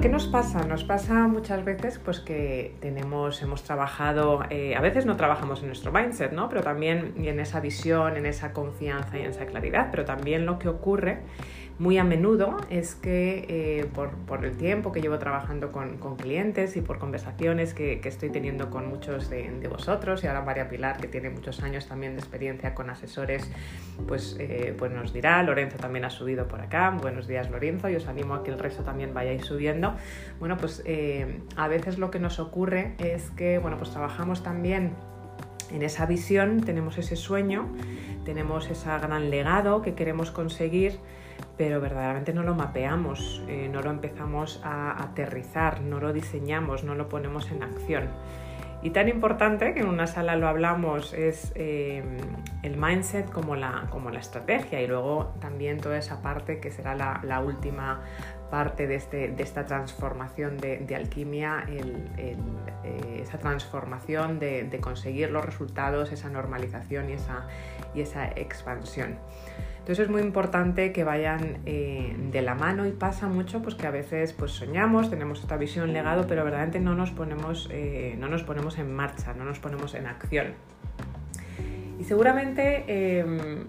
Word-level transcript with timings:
¿Qué 0.00 0.08
nos 0.08 0.28
pasa? 0.28 0.64
Nos 0.64 0.82
pasa 0.82 1.28
muchas 1.28 1.62
veces 1.62 1.98
pues 1.98 2.20
que 2.20 2.74
tenemos, 2.80 3.42
hemos 3.42 3.62
trabajado, 3.62 4.40
eh, 4.48 4.74
a 4.74 4.80
veces 4.80 5.04
no 5.04 5.14
trabajamos 5.18 5.60
en 5.60 5.66
nuestro 5.66 5.92
mindset, 5.92 6.32
¿no? 6.32 6.48
Pero 6.48 6.62
también 6.62 7.12
en 7.18 7.38
esa 7.38 7.60
visión, 7.60 8.16
en 8.16 8.24
esa 8.24 8.54
confianza 8.54 9.18
y 9.18 9.20
en 9.20 9.30
esa 9.30 9.44
claridad, 9.44 9.88
pero 9.90 10.06
también 10.06 10.46
lo 10.46 10.58
que 10.58 10.68
ocurre 10.68 11.18
muy 11.80 11.96
a 11.96 12.04
menudo 12.04 12.58
es 12.68 12.94
que 12.94 13.46
eh, 13.48 13.86
por, 13.94 14.44
el 14.44 14.54
tiempo 14.58 14.92
que 14.92 15.00
llevo 15.00 15.18
trabajando 15.18 15.72
con, 15.72 15.96
clientes 16.16 16.76
y 16.76 16.82
por 16.82 16.98
conversaciones 16.98 17.72
que, 17.72 17.98
estoy 18.04 18.28
teniendo 18.28 18.68
con 18.68 18.86
muchos 18.86 19.30
de, 19.30 19.66
vosotros 19.66 20.22
y 20.22 20.26
ahora 20.26 20.42
María 20.42 20.68
Pilar 20.68 20.98
que 20.98 21.08
tiene 21.08 21.30
muchos 21.30 21.62
años 21.62 21.86
también 21.86 22.12
de 22.12 22.18
experiencia 22.18 22.74
con 22.74 22.90
asesores 22.90 23.50
pues, 24.06 24.36
eh, 24.38 24.74
pues 24.78 24.92
nos 24.92 25.14
dirá, 25.14 25.42
Lorenzo 25.42 25.78
también 25.78 26.04
ha 26.04 26.10
subido 26.10 26.48
por 26.48 26.60
acá, 26.60 26.90
buenos 27.00 27.26
días 27.26 27.50
Lorenzo 27.50 27.88
y 27.88 27.96
os 27.96 28.06
animo 28.08 28.34
a 28.34 28.44
que 28.44 28.50
el 28.50 28.58
resto 28.58 28.82
también 28.82 29.14
vayáis 29.14 29.46
subiendo. 29.46 29.94
Bueno 30.38 30.58
pues 30.58 30.82
eh, 30.84 31.40
a 31.56 31.66
veces 31.66 31.98
lo 31.98 32.10
que 32.10 32.18
nos 32.18 32.40
ocurre 32.40 32.94
es 32.98 33.30
que 33.30 33.58
bueno 33.58 33.78
pues 33.78 33.90
trabajamos 33.90 34.42
también 34.42 34.92
en 35.72 35.82
esa 35.82 36.04
visión, 36.04 36.60
tenemos 36.60 36.98
ese 36.98 37.16
sueño, 37.16 37.68
tenemos 38.26 38.68
ese 38.68 38.90
gran 38.98 39.30
legado 39.30 39.80
que 39.80 39.94
queremos 39.94 40.30
conseguir 40.30 40.98
pero 41.60 41.78
verdaderamente 41.78 42.32
no 42.32 42.42
lo 42.42 42.54
mapeamos, 42.54 43.42
eh, 43.46 43.68
no 43.70 43.82
lo 43.82 43.90
empezamos 43.90 44.62
a 44.64 44.92
aterrizar, 45.02 45.82
no 45.82 46.00
lo 46.00 46.14
diseñamos, 46.14 46.84
no 46.84 46.94
lo 46.94 47.10
ponemos 47.10 47.50
en 47.50 47.62
acción. 47.62 48.08
Y 48.80 48.88
tan 48.92 49.10
importante 49.10 49.74
que 49.74 49.80
en 49.80 49.88
una 49.88 50.06
sala 50.06 50.36
lo 50.36 50.48
hablamos 50.48 51.12
es 51.12 51.52
eh, 51.56 52.02
el 52.62 52.78
mindset 52.78 53.28
como 53.28 53.56
la, 53.56 53.88
como 53.90 54.08
la 54.08 54.20
estrategia 54.20 54.80
y 54.80 54.86
luego 54.86 55.34
también 55.38 55.76
toda 55.76 55.98
esa 55.98 56.22
parte 56.22 56.60
que 56.60 56.70
será 56.70 56.94
la, 56.94 57.40
última 57.40 58.04
parte 58.50 58.86
de, 58.86 58.94
este, 58.94 59.28
de, 59.28 59.42
esta 59.42 59.66
transformación 59.66 60.56
de, 60.56 60.96
alquimia, 60.96 61.66
eh, 61.68 62.36
esa 63.20 63.38
transformación 63.38 64.38
de, 64.38 64.78
conseguir 64.80 65.30
los 65.30 65.44
resultados, 65.44 66.10
esa 66.10 66.30
normalización 66.30 67.10
y 67.10 67.12
esa, 67.12 67.48
y 67.94 68.00
esa 68.00 68.28
expansión. 68.28 69.18
Entonces 69.90 70.06
es 70.06 70.12
muy 70.12 70.22
importante 70.22 70.92
que 70.92 71.02
vayan 71.02 71.62
eh, 71.66 72.14
de 72.30 72.42
la 72.42 72.54
mano 72.54 72.86
y 72.86 72.92
pasa 72.92 73.26
mucho 73.26 73.60
pues 73.60 73.74
que 73.74 73.88
a 73.88 73.90
veces 73.90 74.32
pues 74.32 74.52
soñamos, 74.52 75.10
tenemos 75.10 75.40
esta 75.40 75.56
visión 75.56 75.92
legado, 75.92 76.28
pero 76.28 76.44
verdaderamente 76.44 76.78
no 76.78 76.94
nos 76.94 77.10
ponemos, 77.10 77.68
eh, 77.72 78.14
no 78.16 78.28
nos 78.28 78.44
ponemos 78.44 78.78
en 78.78 78.94
marcha, 78.94 79.34
no 79.34 79.44
nos 79.44 79.58
ponemos 79.58 79.96
en 79.96 80.06
acción. 80.06 80.52
Y 81.98 82.04
seguramente 82.04 83.18
em, 83.18 83.64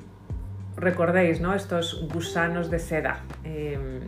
recordéis 0.77 1.41
¿no? 1.41 1.55
estos 1.55 2.07
gusanos 2.13 2.69
de 2.69 2.77
seda. 2.77 3.21
Em, 3.43 4.01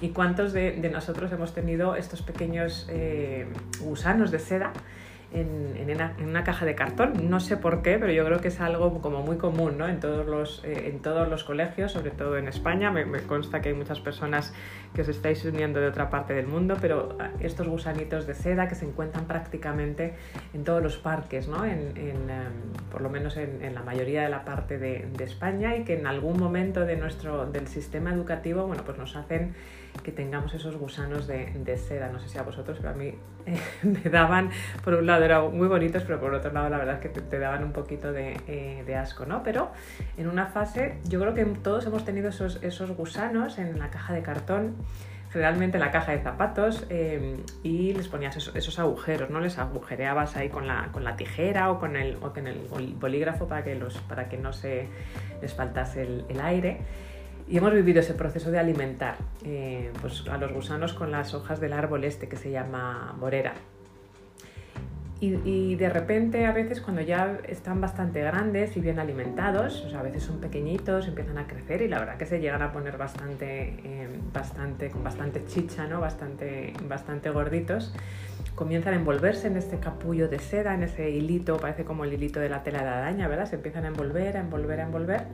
¿Y 0.00 0.10
cuántos 0.10 0.52
de, 0.52 0.88
nosotros 0.92 1.32
hemos 1.32 1.52
tenido 1.52 1.96
estos 1.96 2.22
pequeños 2.22 2.86
eh, 2.92 3.48
gusanos 3.80 4.30
de 4.30 4.38
seda? 4.38 4.72
En, 5.32 5.90
una, 6.20 6.44
caja 6.44 6.64
de 6.64 6.74
cartón. 6.74 7.28
No 7.28 7.40
sé 7.40 7.56
por 7.56 7.82
qué, 7.82 7.98
pero 7.98 8.12
yo 8.12 8.24
creo 8.24 8.40
que 8.40 8.48
es 8.48 8.60
algo 8.60 9.00
como 9.00 9.22
muy 9.22 9.36
común 9.36 9.78
¿no? 9.78 9.88
en, 9.88 10.00
todos 10.00 10.26
los, 10.26 10.64
eh, 10.64 10.88
en 10.88 11.00
todos 11.00 11.28
los 11.28 11.44
colegios, 11.44 11.92
sobre 11.92 12.10
todo 12.10 12.36
en 12.36 12.48
España. 12.48 12.90
Me, 12.90 13.04
consta 13.22 13.60
que 13.60 13.70
hay 13.70 13.74
muchas 13.74 14.00
personas 14.00 14.54
que 14.94 15.02
os 15.02 15.08
estáis 15.08 15.44
uniendo 15.44 15.80
de 15.80 15.88
otra 15.88 16.10
parte 16.10 16.34
del 16.34 16.46
mundo, 16.46 16.76
pero 16.80 17.16
ah, 17.20 17.30
estos 17.40 17.68
gusanitos 17.68 18.26
de 18.26 18.34
seda 18.34 18.68
que 18.68 18.74
se 18.74 18.84
encuentran 18.84 19.26
prácticamente 19.26 20.14
en 20.54 20.64
todos 20.64 20.82
los 20.82 20.96
parques, 20.96 21.48
¿no? 21.48 21.64
en, 21.64 21.96
em, 21.96 22.22
por 22.90 23.02
lo 23.02 23.10
menos 23.10 23.36
en, 23.36 23.74
la 23.74 23.82
mayoría 23.82 24.22
de 24.22 24.28
la 24.28 24.44
parte 24.44 24.78
de, 24.78 25.08
de, 25.12 25.24
España 25.24 25.76
y 25.76 25.84
que 25.84 25.98
en 25.98 26.06
algún 26.06 26.38
momento 26.38 26.86
de 26.86 26.96
nuestro, 26.96 27.46
del 27.46 27.66
sistema 27.66 28.12
educativo 28.12 28.66
bueno, 28.66 28.84
pues 28.84 28.96
nos 28.96 29.16
hacen 29.16 29.54
que 30.02 30.12
tengamos 30.12 30.54
esos 30.54 30.76
gusanos 30.76 31.26
de, 31.26 31.52
de 31.52 31.76
seda. 31.76 32.10
No 32.10 32.20
sé 32.20 32.28
si 32.28 32.38
a 32.38 32.42
vosotros, 32.42 32.78
pero 32.80 32.90
a 32.90 32.96
mí 32.96 33.06
eh, 33.46 33.58
me 33.82 34.10
daban, 34.10 34.50
por 34.84 34.94
un 34.94 35.06
lado 35.06 35.15
eran 35.24 35.56
muy 35.56 35.68
bonitos, 35.68 36.02
pero 36.04 36.20
por 36.20 36.34
otro 36.34 36.52
lado 36.52 36.68
la 36.68 36.78
verdad 36.78 36.94
es 36.96 37.00
que 37.00 37.08
te, 37.08 37.38
daban 37.38 37.64
un 37.64 37.72
poquito 37.72 38.12
de, 38.12 38.36
eh, 38.46 38.82
de, 38.86 38.96
asco, 38.96 39.26
¿no? 39.26 39.42
Pero 39.42 39.70
en 40.16 40.28
una 40.28 40.46
fase, 40.46 40.98
yo 41.08 41.20
creo 41.20 41.34
que 41.34 41.44
todos 41.44 41.86
hemos 41.86 42.04
tenido 42.04 42.28
esos, 42.28 42.62
esos 42.62 42.90
gusanos 42.96 43.58
en 43.58 43.78
la 43.78 43.90
caja 43.90 44.14
de 44.14 44.22
cartón 44.22 44.76
generalmente 45.36 45.76
en 45.76 45.82
la 45.82 45.90
caja 45.90 46.12
de 46.12 46.20
zapatos 46.20 46.86
eh, 46.88 47.36
y 47.62 47.92
les 47.92 48.08
ponías 48.08 48.36
esos, 48.36 48.78
agujeros, 48.78 49.28
¿no? 49.28 49.40
Les 49.40 49.58
agujereabas 49.58 50.34
ahí 50.36 50.48
con 50.48 50.66
la, 50.66 50.88
con 50.92 51.04
la 51.04 51.16
tijera 51.16 51.70
o 51.70 51.78
con 51.78 51.96
el, 51.96 52.16
o 52.22 52.32
con 52.32 52.46
el 52.46 52.66
bolígrafo 52.98 53.46
para 53.46 53.62
que, 53.62 53.74
los, 53.74 53.98
para 53.98 54.30
que 54.30 54.38
no 54.38 54.54
se 54.54 54.88
les 55.42 55.52
faltase 55.52 56.02
el, 56.02 56.24
el 56.30 56.40
aire. 56.40 56.80
Y 57.48 57.58
hemos 57.58 57.72
vivido 57.72 58.00
ese 58.00 58.14
proceso 58.14 58.50
de 58.50 58.58
alimentar 58.58 59.16
eh, 59.44 59.92
pues 60.00 60.26
a 60.28 60.36
los 60.36 60.52
gusanos 60.52 60.94
con 60.94 61.12
las 61.12 61.32
hojas 61.34 61.60
del 61.60 61.74
árbol 61.74 62.04
este 62.04 62.28
que 62.28 62.36
se 62.36 62.50
llama 62.50 63.14
morera. 63.18 63.54
Y, 65.18 65.76
de 65.76 65.88
repente 65.88 66.44
a 66.44 66.52
veces 66.52 66.82
cuando 66.82 67.00
ya 67.00 67.38
están 67.48 67.80
bastante 67.80 68.20
grandes 68.20 68.76
y 68.76 68.80
bien 68.80 68.98
alimentados, 68.98 69.82
o 69.86 69.88
sea, 69.88 70.00
a 70.00 70.02
veces 70.02 70.22
son 70.22 70.40
pequeñitos, 70.40 71.08
empiezan 71.08 71.38
a 71.38 71.46
crecer 71.46 71.80
y 71.80 71.88
la 71.88 71.98
verdad 71.98 72.18
que 72.18 72.26
se 72.26 72.38
llegan 72.38 72.60
a 72.60 72.70
poner 72.70 72.98
bastante, 72.98 73.78
eh, 73.82 74.08
bastante 74.34 74.90
con 74.90 75.02
bastante 75.02 75.42
chicha, 75.46 75.86
¿no? 75.86 76.00
bastante, 76.00 76.74
bastante 76.86 77.30
gorditos, 77.30 77.94
comienzan 78.54 78.92
a 78.92 78.96
envolverse 78.98 79.46
en 79.46 79.56
este 79.56 79.78
capullo 79.78 80.28
de 80.28 80.38
seda, 80.38 80.74
en 80.74 80.82
ese 80.82 81.08
hilito, 81.08 81.56
parece 81.56 81.84
como 81.84 82.04
el 82.04 82.12
hilito 82.12 82.38
de 82.38 82.50
la 82.50 82.62
tela 82.62 82.82
de 82.82 82.88
araña, 82.88 83.26
¿verdad? 83.26 83.46
Se 83.46 83.56
empiezan 83.56 83.86
a 83.86 83.88
envolver, 83.88 84.36
a 84.36 84.40
envolver, 84.40 84.80
a 84.80 84.82
envolver 84.82 85.24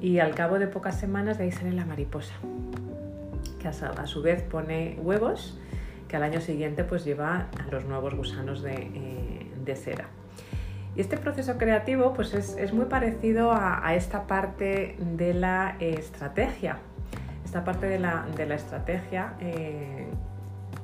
y 0.00 0.18
al 0.18 0.34
cabo 0.34 0.58
de 0.58 0.66
pocas 0.66 0.98
semanas 0.98 1.38
de 1.38 1.44
ahí 1.44 1.52
sale 1.52 1.72
la 1.72 1.84
mariposa, 1.84 2.34
que 3.60 3.68
a 3.68 4.06
su 4.06 4.22
vez 4.22 4.42
pone 4.42 4.98
huevos 5.00 5.56
que 6.14 6.18
al 6.18 6.22
año 6.22 6.40
siguiente 6.40 6.84
pues 6.84 7.04
lleva 7.04 7.48
a 7.58 7.70
los 7.72 7.86
nuevos 7.86 8.14
gusanos 8.14 8.62
de, 8.62 8.88
eh, 9.66 9.74
cera. 9.74 10.04
Y 10.94 11.00
este 11.00 11.16
proceso 11.16 11.58
creativo 11.58 12.14
pues 12.14 12.34
es, 12.34 12.72
muy 12.72 12.84
parecido 12.84 13.50
a, 13.50 13.92
esta 13.96 14.28
parte 14.28 14.94
de 15.00 15.34
la 15.34 15.74
estrategia, 15.80 16.78
esta 17.44 17.64
parte 17.64 17.86
de 17.86 17.98
la, 17.98 18.28
estrategia 18.54 19.34
eh, 19.40 20.06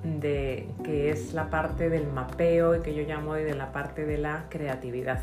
de, 0.02 0.68
que 0.82 1.10
es 1.10 1.32
la 1.32 1.48
parte 1.48 1.88
del 1.90 2.08
mapeo 2.08 2.74
y 2.74 2.80
que 2.80 2.92
yo 2.92 3.04
llamo 3.04 3.34
de 3.34 3.54
la 3.54 3.70
parte 3.70 4.04
de 4.04 4.18
la 4.18 4.46
creatividad. 4.48 5.20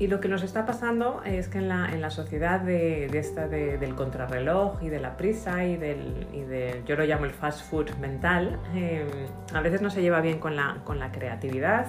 Y 0.00 0.06
lo 0.06 0.18
que 0.18 0.28
nos 0.28 0.42
está 0.42 0.64
pasando 0.64 1.20
es 1.26 1.48
que 1.48 1.58
en 1.58 1.68
la, 1.68 1.90
en 1.92 2.00
la 2.00 2.08
sociedad 2.08 2.58
de, 2.60 3.04
esta 3.18 3.48
del 3.48 3.94
contrarreloj 3.94 4.82
y 4.82 4.88
de 4.88 4.98
la 4.98 5.18
prisa 5.18 5.66
y 5.66 5.76
del, 5.76 6.26
y 6.32 6.88
yo 6.88 6.96
lo 6.96 7.04
llamo 7.04 7.26
el 7.26 7.32
fast 7.32 7.70
food 7.70 7.90
mental, 8.00 8.58
eh, 8.74 9.04
a 9.52 9.60
veces 9.60 9.82
no 9.82 9.90
se 9.90 10.00
lleva 10.00 10.22
bien 10.22 10.38
con 10.38 10.56
la, 10.56 10.78
con 10.84 10.98
la 10.98 11.12
creatividad 11.12 11.86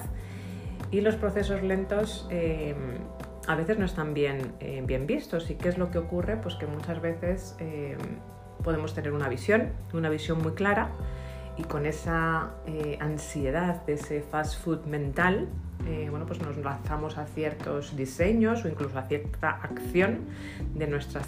y 0.91 0.99
los 0.99 1.15
procesos 1.15 1.63
lentos 1.63 2.27
eh, 2.29 2.75
a 3.47 3.55
veces 3.55 3.79
no 3.79 3.85
están 3.85 4.13
bien, 4.13 4.55
eh, 4.59 4.83
bien 4.85 5.07
vistos. 5.07 5.49
¿Y 5.49 5.55
qué 5.55 5.69
es 5.69 5.77
lo 5.77 5.89
que 5.89 5.97
ocurre? 5.97 6.35
Pues 6.35 6.55
que 6.55 6.67
muchas 6.67 7.01
veces 7.01 7.55
podemos 8.61 8.93
tener 8.93 9.13
una 9.13 9.29
visión, 9.29 9.69
una 9.93 10.09
visión 10.09 10.39
muy 10.39 10.51
clara 10.51 10.91
y 11.57 11.63
con 11.63 11.85
esa 11.85 12.51
ansiedad 12.99 13.85
de 13.85 13.93
ese 13.93 14.21
fast 14.21 14.63
food 14.63 14.85
mental, 14.85 15.47
eh, 15.87 16.07
bueno, 16.09 16.25
pues 16.25 16.39
nos 16.41 16.57
lanzamos 16.57 17.17
a 17.17 17.25
ciertos 17.25 17.95
diseños 17.95 18.63
o 18.65 18.67
incluso 18.67 18.99
a 18.99 19.03
cierta 19.03 19.49
acción 19.49 20.19
de 20.75 20.87
nuestra 20.87 21.21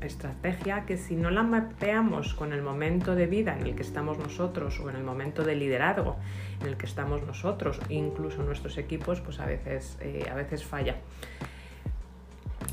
estrategia 0.00 0.84
que 0.86 0.96
si 0.96 1.14
no 1.14 1.30
la 1.30 1.42
mapeamos 1.42 2.34
con 2.34 2.52
el 2.52 2.62
momento 2.62 3.14
de 3.14 3.26
vida 3.26 3.56
en 3.58 3.66
el 3.66 3.74
que 3.76 3.82
estamos 3.82 4.18
nosotros 4.18 4.80
o 4.80 4.90
en 4.90 4.96
el 4.96 5.04
momento 5.04 5.44
de 5.44 5.54
liderazgo 5.54 6.16
en 6.60 6.68
el 6.68 6.76
que 6.76 6.86
estamos 6.86 7.22
nosotros, 7.24 7.80
incluso 7.88 8.42
nuestros 8.42 8.76
equipos, 8.78 9.20
pues 9.20 9.38
a 9.40 9.46
veces, 9.46 9.96
eh, 10.00 10.26
a 10.30 10.34
veces 10.34 10.64
falla. 10.64 10.96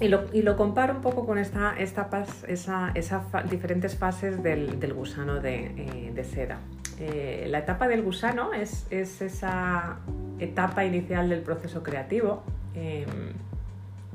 Y 0.01 0.07
lo, 0.07 0.55
comparo 0.55 0.93
un 0.93 1.01
poco 1.01 1.25
con 1.25 1.37
esta, 1.37 1.75
esas 1.77 3.49
diferentes 3.49 3.97
fases 3.97 4.41
del, 4.41 4.93
gusano 4.93 5.41
de, 5.41 6.13
eh, 6.15 6.23
seda. 6.23 6.59
La 6.99 7.59
etapa 7.59 7.87
del 7.87 8.03
gusano 8.03 8.53
es, 8.53 8.85
es 8.89 9.21
esa 9.21 9.99
etapa 10.39 10.85
inicial 10.85 11.29
del 11.29 11.41
proceso 11.41 11.83
creativo, 11.83 12.43
em, 12.75 13.33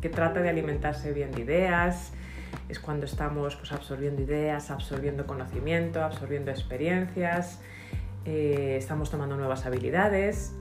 que 0.00 0.08
trata 0.08 0.40
de 0.40 0.50
alimentarse 0.50 1.12
bien 1.12 1.32
de 1.32 1.42
ideas, 1.42 2.12
es 2.68 2.78
cuando 2.78 3.06
estamos 3.06 3.56
pues, 3.56 3.72
absorbiendo 3.72 4.22
ideas, 4.22 4.70
absorbiendo 4.70 5.26
conocimiento, 5.26 6.02
absorbiendo 6.02 6.50
experiencias, 6.50 7.60
eh, 8.24 8.76
estamos 8.78 9.10
tomando 9.10 9.36
nuevas 9.36 9.66
habilidades 9.66 10.54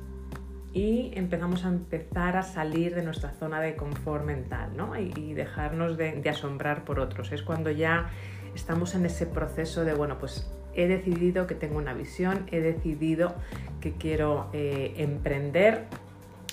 y 0.73 1.11
empezamos 1.15 1.65
a 1.65 1.69
empezar 1.69 2.35
a 2.35 2.43
salir 2.43 2.95
de 2.95 3.03
nuestra 3.03 3.31
zona 3.31 3.61
de 3.61 3.75
confort 3.75 4.25
mental 4.25 4.71
¿no? 4.75 4.99
y, 4.99 5.33
dejarnos 5.33 5.97
de, 5.97 6.13
de, 6.13 6.29
asombrar 6.29 6.83
por 6.83 6.99
otros. 6.99 7.31
Es 7.31 7.43
cuando 7.43 7.69
ya 7.69 8.09
estamos 8.55 8.95
en 8.95 9.05
ese 9.05 9.25
proceso 9.25 9.85
de, 9.85 9.93
bueno, 9.93 10.17
pues 10.17 10.51
he 10.75 10.87
decidido 10.87 11.47
que 11.47 11.55
tengo 11.55 11.77
una 11.77 11.93
visión, 11.93 12.47
he 12.51 12.59
decidido 12.59 13.35
que 13.81 13.93
quiero 13.93 14.49
eh, 14.53 14.93
emprender 14.97 15.85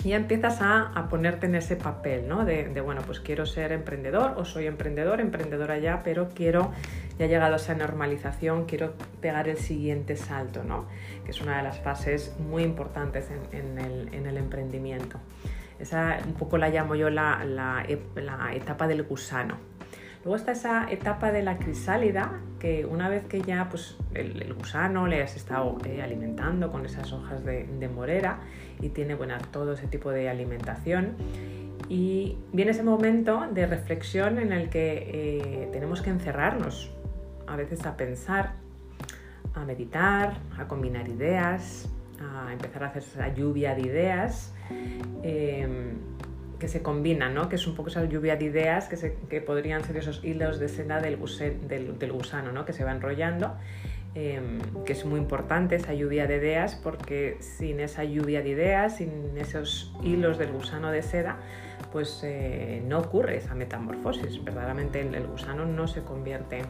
y 0.03 0.13
empiezas 0.13 0.59
a, 0.61 1.07
ponerte 1.09 1.45
en 1.45 1.55
ese 1.55 1.75
papel, 1.75 2.27
¿no? 2.27 2.43
De, 2.43 2.81
bueno, 2.81 3.01
pues 3.05 3.19
quiero 3.19 3.45
ser 3.45 3.71
emprendedor 3.71 4.33
o 4.37 4.45
soy 4.45 4.65
emprendedor, 4.65 5.21
emprendedora 5.21 5.77
ya, 5.77 6.01
pero 6.03 6.29
quiero, 6.29 6.71
ya 7.19 7.25
he 7.25 7.27
llegado 7.27 7.53
a 7.53 7.57
esa 7.57 7.75
normalización, 7.75 8.65
quiero 8.65 8.93
pegar 9.21 9.47
el 9.47 9.57
siguiente 9.57 10.15
salto, 10.15 10.63
¿no? 10.63 10.85
Que 11.23 11.31
es 11.31 11.41
una 11.41 11.57
de 11.57 11.63
las 11.63 11.79
fases 11.79 12.35
muy 12.39 12.63
importantes 12.63 13.29
en, 13.51 13.77
el, 13.77 14.37
emprendimiento. 14.37 15.19
Esa 15.79 16.17
un 16.25 16.33
poco 16.33 16.57
la 16.57 16.69
llamo 16.69 16.95
yo 16.95 17.09
la, 17.09 17.43
la 17.45 18.55
etapa 18.55 18.87
del 18.87 19.03
gusano. 19.03 19.70
Luego 20.23 20.35
está 20.35 20.51
esa 20.51 20.91
etapa 20.91 21.31
de 21.31 21.41
la 21.41 21.57
crisálida, 21.57 22.39
que 22.59 22.85
una 22.85 23.09
vez 23.09 23.23
que 23.25 23.41
ya 23.41 23.67
pues, 23.69 23.97
el, 24.13 24.53
gusano 24.53 25.07
le 25.07 25.23
has 25.23 25.35
estado 25.35 25.79
eh, 25.83 26.01
alimentando 26.03 26.71
con 26.71 26.85
esas 26.85 27.11
hojas 27.11 27.43
de, 27.43 27.89
morera 27.93 28.39
y 28.79 28.89
tiene 28.89 29.15
bueno, 29.15 29.35
todo 29.51 29.73
ese 29.73 29.87
tipo 29.87 30.11
de 30.11 30.29
alimentación, 30.29 31.15
y 31.89 32.37
viene 32.53 32.71
ese 32.71 32.83
momento 32.83 33.47
de 33.51 33.65
reflexión 33.65 34.37
en 34.37 34.53
el 34.53 34.69
que 34.69 35.09
eh, 35.11 35.69
tenemos 35.71 36.01
que 36.01 36.11
encerrarnos, 36.11 36.91
a 37.47 37.55
veces 37.55 37.85
a 37.87 37.97
pensar, 37.97 38.53
a 39.55 39.65
meditar, 39.65 40.37
a 40.57 40.67
combinar 40.67 41.07
ideas, 41.09 41.89
a 42.19 42.53
empezar 42.53 42.83
a 42.83 42.87
hacer 42.87 43.01
esa 43.01 43.33
lluvia 43.33 43.73
de 43.73 43.81
ideas. 43.81 44.53
Eh, 45.23 45.67
que 46.61 46.67
se 46.67 46.83
combinan, 46.83 47.33
¿no? 47.33 47.49
que 47.49 47.55
es 47.55 47.65
un 47.65 47.73
poco 47.73 47.89
esa 47.89 48.05
lluvia 48.05 48.35
de 48.35 48.45
ideas 48.45 48.87
que, 48.87 49.41
podrían 49.41 49.83
ser 49.83 49.97
esos 49.97 50.23
hilos 50.23 50.59
de 50.59 50.69
seda 50.69 51.01
del, 51.01 51.17
del, 51.97 52.11
gusano 52.11 52.51
¿no? 52.51 52.65
que 52.65 52.71
se 52.71 52.83
va 52.83 52.91
enrollando, 52.91 53.55
em, 54.13 54.59
que 54.85 54.93
es 54.93 55.03
muy 55.03 55.19
importante 55.19 55.75
esa 55.75 55.95
lluvia 55.95 56.27
de 56.27 56.37
ideas 56.37 56.75
porque 56.75 57.37
sin 57.39 57.79
esa 57.79 58.03
lluvia 58.03 58.43
de 58.43 58.49
ideas, 58.49 58.97
sin 58.97 59.35
esos 59.37 59.91
hilos 60.03 60.37
del 60.37 60.51
gusano 60.51 60.91
de 60.91 61.01
seda, 61.01 61.39
pues 61.91 62.21
eh, 62.23 62.83
no 62.85 62.99
ocurre 62.99 63.37
esa 63.37 63.55
metamorfosis. 63.55 64.43
Verdaderamente 64.43 65.01
el, 65.01 65.15
el 65.15 65.25
gusano 65.25 65.65
no 65.65 65.87
se 65.87 66.03
convierte 66.03 66.61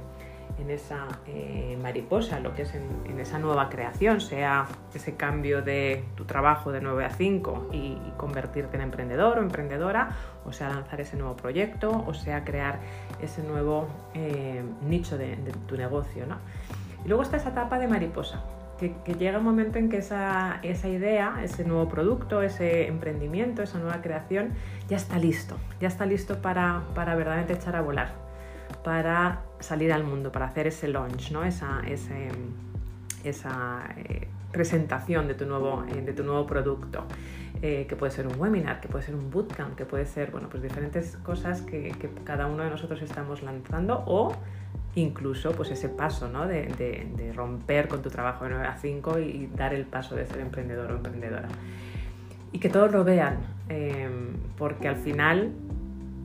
en 0.59 0.69
esa 0.69 1.07
eh, 1.27 1.77
mariposa, 1.81 2.39
lo 2.39 2.53
que 2.53 2.63
es 2.63 2.73
en, 2.75 3.19
esa 3.19 3.37
nueva 3.37 3.69
creación, 3.69 4.19
sea 4.19 4.67
ese 4.95 5.15
cambio 5.15 5.61
de 5.61 6.03
tu 6.15 6.25
trabajo 6.25 6.71
de 6.71 6.81
9 6.81 7.05
a 7.05 7.09
5 7.11 7.69
y, 7.71 7.97
convertirte 8.17 8.77
en 8.77 8.83
emprendedor 8.83 9.39
o 9.39 9.41
emprendedora, 9.41 10.11
o 10.45 10.51
sea 10.53 10.69
lanzar 10.69 11.01
ese 11.01 11.17
nuevo 11.17 11.35
proyecto, 11.35 12.03
o 12.05 12.13
sea 12.13 12.43
crear 12.43 12.79
ese 13.19 13.41
nuevo 13.41 13.87
eh, 14.13 14.61
nicho 14.87 15.17
de, 15.17 15.37
tu 15.67 15.75
negocio. 15.75 16.27
¿no? 16.27 16.37
Y 17.03 17.07
luego 17.07 17.23
está 17.23 17.37
esa 17.37 17.49
etapa 17.49 17.79
de 17.79 17.87
mariposa, 17.87 18.43
que, 18.79 18.93
llega 19.15 19.39
un 19.39 19.43
momento 19.43 19.79
en 19.79 19.89
que 19.89 19.97
esa, 19.97 20.59
esa, 20.61 20.87
idea, 20.87 21.39
ese 21.43 21.63
nuevo 21.63 21.87
producto, 21.89 22.43
ese 22.43 22.87
emprendimiento, 22.87 23.63
esa 23.63 23.79
nueva 23.79 24.01
creación, 24.01 24.53
ya 24.87 24.97
está 24.97 25.17
listo, 25.17 25.57
ya 25.79 25.87
está 25.87 26.05
listo 26.05 26.41
para, 26.41 26.83
para 26.93 27.15
verdaderamente 27.15 27.53
echar 27.53 27.75
a 27.75 27.81
volar 27.81 28.31
para 28.83 29.41
salir 29.61 29.93
al 29.93 30.03
mundo, 30.03 30.31
para 30.31 30.47
hacer 30.47 30.67
ese 30.67 30.87
launch, 30.87 31.31
¿no? 31.31 31.43
esa, 31.43 31.81
esa 33.23 33.83
eh, 33.97 34.27
presentación 34.51 35.27
de 35.27 35.35
tu 35.35 35.45
nuevo, 35.45 35.83
eh, 35.89 36.01
de 36.01 36.13
tu 36.13 36.23
nuevo 36.23 36.45
producto. 36.45 37.05
Eh, 37.63 37.85
que 37.87 37.95
puede 37.95 38.11
ser 38.11 38.25
un 38.25 38.39
webinar, 38.39 38.81
que 38.81 38.87
puede 38.87 39.05
ser 39.05 39.13
un 39.13 39.29
bootcamp, 39.29 39.75
que 39.75 39.85
puede 39.85 40.07
ser 40.07 40.31
bueno, 40.31 40.49
pues 40.49 40.63
diferentes 40.63 41.15
cosas 41.17 41.61
que, 41.61 41.93
cada 42.23 42.47
uno 42.47 42.63
de 42.63 42.71
nosotros 42.71 42.99
estamos 43.03 43.43
lanzando 43.43 44.03
o 44.07 44.33
incluso 44.95 45.51
pues 45.51 45.69
ese 45.69 45.87
paso 45.87 46.27
¿no? 46.27 46.47
de, 46.47 47.31
romper 47.35 47.87
con 47.87 48.01
tu 48.01 48.09
trabajo 48.09 48.45
de 48.45 48.51
9 48.51 48.65
a 48.65 48.77
5 48.77 49.19
y, 49.19 49.47
dar 49.55 49.75
el 49.75 49.85
paso 49.85 50.15
de 50.15 50.25
ser 50.25 50.39
emprendedor 50.39 50.91
o 50.91 50.95
emprendedora. 50.95 51.49
Y 52.51 52.57
que 52.57 52.69
todos 52.69 52.91
lo 52.91 53.03
vean, 53.03 53.37
porque 54.57 54.87
al 54.87 54.95
final 54.95 55.51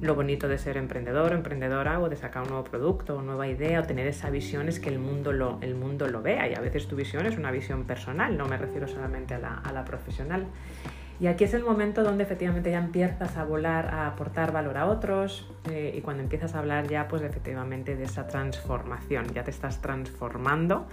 lo 0.01 0.15
bonito 0.15 0.49
de 0.49 0.59
ser 0.59 0.77
emprendedor 0.77 1.33
o 1.33 1.35
emprendedora 1.35 2.01
o 2.01 2.09
de 2.09 2.17
sacar 2.17 2.43
un 2.43 2.51
nuevo 2.51 2.65
producto 2.65 3.17
o 3.17 3.23
nueva 3.23 3.49
idea 3.49 3.81
o 3.81 3.85
tener 3.85 4.07
esa 4.07 4.31
visión 4.31 4.69
es 4.69 4.79
que 4.79 4.91
el 4.91 4.99
mundo 4.99 5.33
lo, 5.33 5.59
el 5.63 5.75
mundo 5.75 6.07
lo 6.07 6.23
vea 6.23 6.49
y 6.49 6.55
a 6.55 6.61
veces 6.61 6.87
tu 6.87 6.97
visión 6.97 7.27
es 7.27 7.39
una 7.39 7.51
visión 7.51 7.85
personal, 7.85 8.37
no 8.37 8.47
me 8.47 8.57
refiero 8.57 8.87
solamente 8.89 9.35
a 9.35 9.39
la, 9.39 9.55
a 9.55 9.73
la 9.73 9.85
profesional. 9.85 10.47
Y 11.19 11.29
aquí 11.29 11.45
es 11.45 11.55
el 11.55 11.65
momento 11.65 12.03
donde 12.03 12.25
efectivamente 12.25 12.71
ya 12.71 12.79
empiezas 12.79 13.39
a 13.39 13.45
volar, 13.45 13.87
a 13.87 14.07
aportar 14.07 14.53
valor 14.53 14.77
a 14.77 14.87
otros 14.87 15.51
eh, 15.71 15.95
y 15.97 16.03
cuando 16.03 16.23
empiezas 16.23 16.55
a 16.55 16.59
hablar 16.59 16.89
ya 16.89 17.09
pues 17.09 17.23
efectivamente 17.23 17.97
de 17.97 18.05
esa 18.05 18.27
transformación, 18.27 19.27
ya 19.33 19.43
te 19.43 19.51
estás 19.51 19.81
transformando 19.81 20.87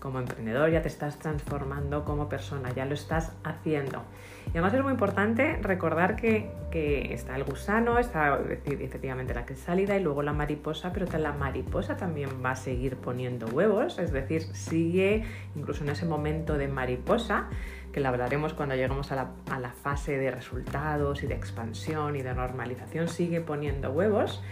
como 0.00 0.18
emprendedor, 0.18 0.70
ya 0.70 0.82
te 0.82 0.88
estás 0.88 1.20
transformando 1.20 2.04
como 2.04 2.28
persona, 2.28 2.72
ya 2.74 2.86
lo 2.86 2.94
estás 2.94 3.30
haciendo. 3.44 4.02
Y 4.48 4.50
además 4.52 4.72
es 4.74 4.82
muy 4.82 4.92
importante 4.92 5.58
recordar 5.60 6.16
que, 6.16 6.50
que 6.70 7.12
está 7.12 7.36
el 7.36 7.44
gusano, 7.44 7.98
está 7.98 8.40
efectivamente 8.64 9.34
la 9.34 9.44
crisálida 9.44 9.96
y 9.96 10.02
luego 10.02 10.22
la 10.22 10.32
mariposa, 10.32 10.92
pero 10.92 11.06
la 11.18 11.32
mariposa 11.32 11.96
también 11.96 12.30
va 12.44 12.52
a 12.52 12.56
seguir 12.56 12.96
poniendo 12.96 13.46
huevos, 13.46 13.98
es 13.98 14.10
decir, 14.10 14.42
sigue 14.54 15.24
incluso 15.54 15.84
en 15.84 15.90
ese 15.90 16.06
momento 16.06 16.56
de 16.56 16.66
mariposa 16.68 17.48
que 17.92 18.00
la 18.00 18.10
hablaremos 18.10 18.54
cuando 18.54 18.74
lleguemos 18.74 19.12
a 19.12 19.16
la, 19.16 19.70
fase 19.70 20.18
de 20.18 20.30
resultados 20.30 21.22
y 21.22 21.26
de 21.26 21.34
expansión 21.34 22.16
y 22.16 22.22
de 22.22 22.34
normalización, 22.34 23.08
sigue 23.08 23.40
poniendo 23.40 23.90
huevos 23.90 24.42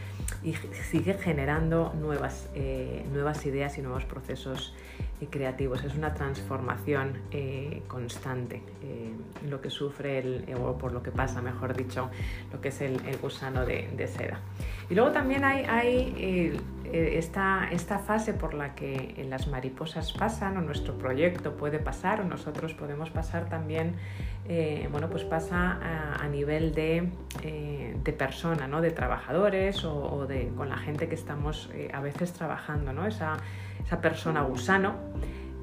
y 0.42 0.54
sigue 0.90 1.14
generando 1.14 1.92
nuevas, 1.98 2.48
eh, 2.54 3.04
nuevas 3.12 3.44
ideas 3.44 3.76
y 3.78 3.82
nuevos 3.82 4.04
procesos 4.04 4.74
eh, 5.20 5.26
creativos. 5.30 5.84
Es 5.84 5.94
una 5.94 6.14
transformación 6.14 7.20
eh, 7.30 7.82
constante 7.88 8.62
lo 9.48 9.60
que 9.60 9.70
sufre, 9.70 10.18
el, 10.18 10.44
o 10.60 10.78
por 10.78 10.92
lo 10.92 11.02
que 11.02 11.10
pasa, 11.10 11.42
mejor 11.42 11.76
dicho, 11.76 12.10
lo 12.52 12.60
que 12.60 12.68
es 12.68 12.80
el, 12.80 13.00
gusano 13.20 13.66
de, 13.66 14.08
seda. 14.08 14.40
Y 14.88 14.94
luego 14.94 15.10
también 15.10 15.44
hay, 15.44 15.64
hay 15.64 16.58
esta, 16.92 17.68
esta, 17.70 17.98
fase 17.98 18.34
por 18.34 18.54
la 18.54 18.74
que 18.74 19.26
las 19.28 19.48
mariposas 19.48 20.12
pasan 20.12 20.56
o 20.56 20.60
nuestro 20.60 20.96
proyecto 20.98 21.56
puede 21.56 21.78
pasar 21.78 22.20
o 22.20 22.24
nosotros 22.24 22.74
podemos 22.74 23.10
pasar 23.10 23.48
también, 23.48 23.94
bueno, 24.90 25.08
pues 25.10 25.24
pasa 25.24 25.78
a, 26.20 26.28
nivel 26.28 26.74
de, 26.74 27.10
de 28.06 28.12
persona, 28.12 28.66
¿no? 28.68 28.80
de 28.80 28.90
trabajadores 28.90 29.84
o, 29.84 30.26
de, 30.26 30.48
con 30.56 30.68
la 30.68 30.78
gente 30.78 31.08
que 31.08 31.14
estamos 31.14 31.68
eh, 31.74 31.90
a 31.92 32.00
veces 32.00 32.32
trabajando, 32.32 32.92
¿no? 32.92 33.06
esa, 33.06 33.36
esa 33.84 34.00
persona 34.00 34.42
gusano 34.42 34.94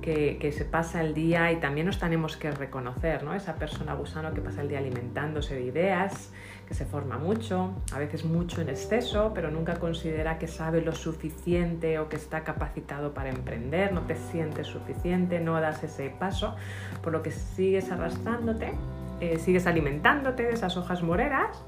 que, 0.03 0.51
se 0.51 0.65
pasa 0.65 1.01
el 1.01 1.13
día 1.13 1.51
y 1.51 1.55
también 1.57 1.87
nos 1.87 1.97
tenemos 1.97 2.35
que 2.35 2.51
reconocer, 2.51 3.23
¿no? 3.23 3.33
esa 3.33 3.55
persona 3.55 3.93
gusano 3.93 4.33
que 4.33 4.41
pasa 4.41 4.61
el 4.61 4.67
día 4.67 4.79
alimentándose 4.79 5.55
de 5.55 5.61
ideas, 5.61 6.31
que 6.67 6.73
se 6.73 6.85
forma 6.85 7.17
mucho, 7.17 7.73
a 7.93 7.99
veces 7.99 8.25
mucho 8.25 8.61
en 8.61 8.69
exceso, 8.69 9.31
pero 9.33 9.49
nunca 9.49 9.75
considera 9.79 10.37
que 10.39 10.47
sabe 10.47 10.81
lo 10.81 10.93
suficiente 10.93 11.99
o 11.99 12.09
que 12.09 12.17
está 12.17 12.43
capacitado 12.43 13.13
para 13.13 13.29
emprender, 13.29 13.93
no 13.93 14.01
te 14.01 14.15
sientes 14.15 14.67
suficiente, 14.67 15.39
no 15.39 15.59
das 15.61 15.83
ese 15.83 16.09
paso, 16.09 16.55
por 17.01 17.13
lo 17.13 17.23
que 17.23 17.31
sigues 17.31 17.89
arrastrándote, 17.89 18.73
eh, 19.21 19.39
sigues 19.39 19.67
alimentándote 19.67 20.43
de 20.43 20.53
esas 20.53 20.75
hojas 20.75 21.01
moreras 21.01 21.63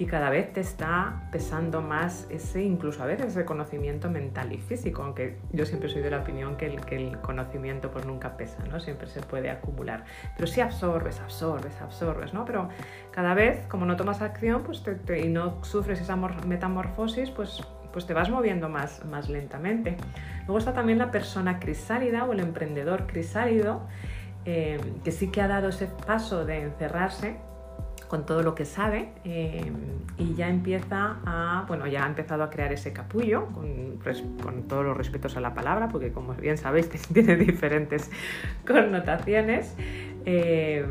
y 0.00 0.06
cada 0.06 0.30
vez 0.30 0.50
te 0.54 0.60
está 0.60 1.28
pesando 1.30 1.82
más 1.82 2.26
ese, 2.30 2.62
incluso 2.62 3.02
a 3.02 3.06
veces, 3.06 3.26
ese 3.26 3.44
conocimiento 3.44 4.08
mental 4.08 4.50
y 4.50 4.56
físico, 4.56 5.02
aunque 5.02 5.36
yo 5.52 5.66
siempre 5.66 5.90
soy 5.90 6.00
de 6.00 6.10
la 6.10 6.20
opinión 6.20 6.56
que 6.56 6.64
el, 6.64 6.80
que 6.86 6.96
el 6.96 7.18
conocimiento 7.20 7.90
pues 7.90 8.06
nunca 8.06 8.38
pesa, 8.38 8.64
¿no? 8.64 8.80
Siempre 8.80 9.08
se 9.08 9.20
puede 9.20 9.50
acumular. 9.50 10.06
Pero 10.36 10.46
si 10.46 10.62
absorbes, 10.62 11.20
absorbes, 11.20 11.78
absorbes, 11.82 12.32
¿no? 12.32 12.46
Pero 12.46 12.70
cada 13.10 13.34
vez, 13.34 13.66
como 13.66 13.84
no 13.84 13.96
tomas 13.96 14.22
acción 14.22 14.62
pues 14.62 14.82
y 15.22 15.28
no 15.28 15.62
sufres 15.62 16.00
esa 16.00 16.16
metamorfosis, 16.16 17.30
pues, 17.30 17.62
pues 17.92 18.06
te 18.06 18.14
vas 18.14 18.30
moviendo 18.30 18.70
más, 18.70 19.04
más 19.04 19.28
lentamente. 19.28 19.98
Luego 20.46 20.60
está 20.60 20.72
también 20.72 20.96
la 20.96 21.10
persona 21.10 21.60
crisálida 21.60 22.24
o 22.24 22.32
el 22.32 22.40
emprendedor 22.40 23.06
crisálido, 23.06 23.82
eh, 24.46 24.80
que 25.04 25.12
sí 25.12 25.30
que 25.30 25.42
ha 25.42 25.48
dado 25.48 25.68
ese 25.68 25.88
paso 25.88 26.46
de 26.46 26.62
encerrarse 26.62 27.49
con 28.10 28.26
todo 28.26 28.42
lo 28.42 28.56
que 28.56 28.64
sabe 28.64 29.10
eh, 29.24 29.70
y 30.18 30.34
ya 30.34 30.48
empieza 30.48 31.18
a, 31.24 31.64
bueno, 31.68 31.86
ya 31.86 32.04
ha 32.04 32.08
empezado 32.08 32.42
a 32.42 32.50
crear 32.50 32.72
ese 32.72 32.92
capullo 32.92 33.46
con, 33.46 34.64
todos 34.66 34.84
los 34.84 34.96
respetos 34.96 35.36
a 35.36 35.40
la 35.40 35.54
palabra, 35.54 35.88
porque 35.88 36.10
como 36.10 36.34
bien 36.34 36.58
sabéis 36.58 36.88
tiene 37.12 37.36
diferentes 37.36 38.10
connotaciones. 38.66 39.76
Eh, 40.26 40.84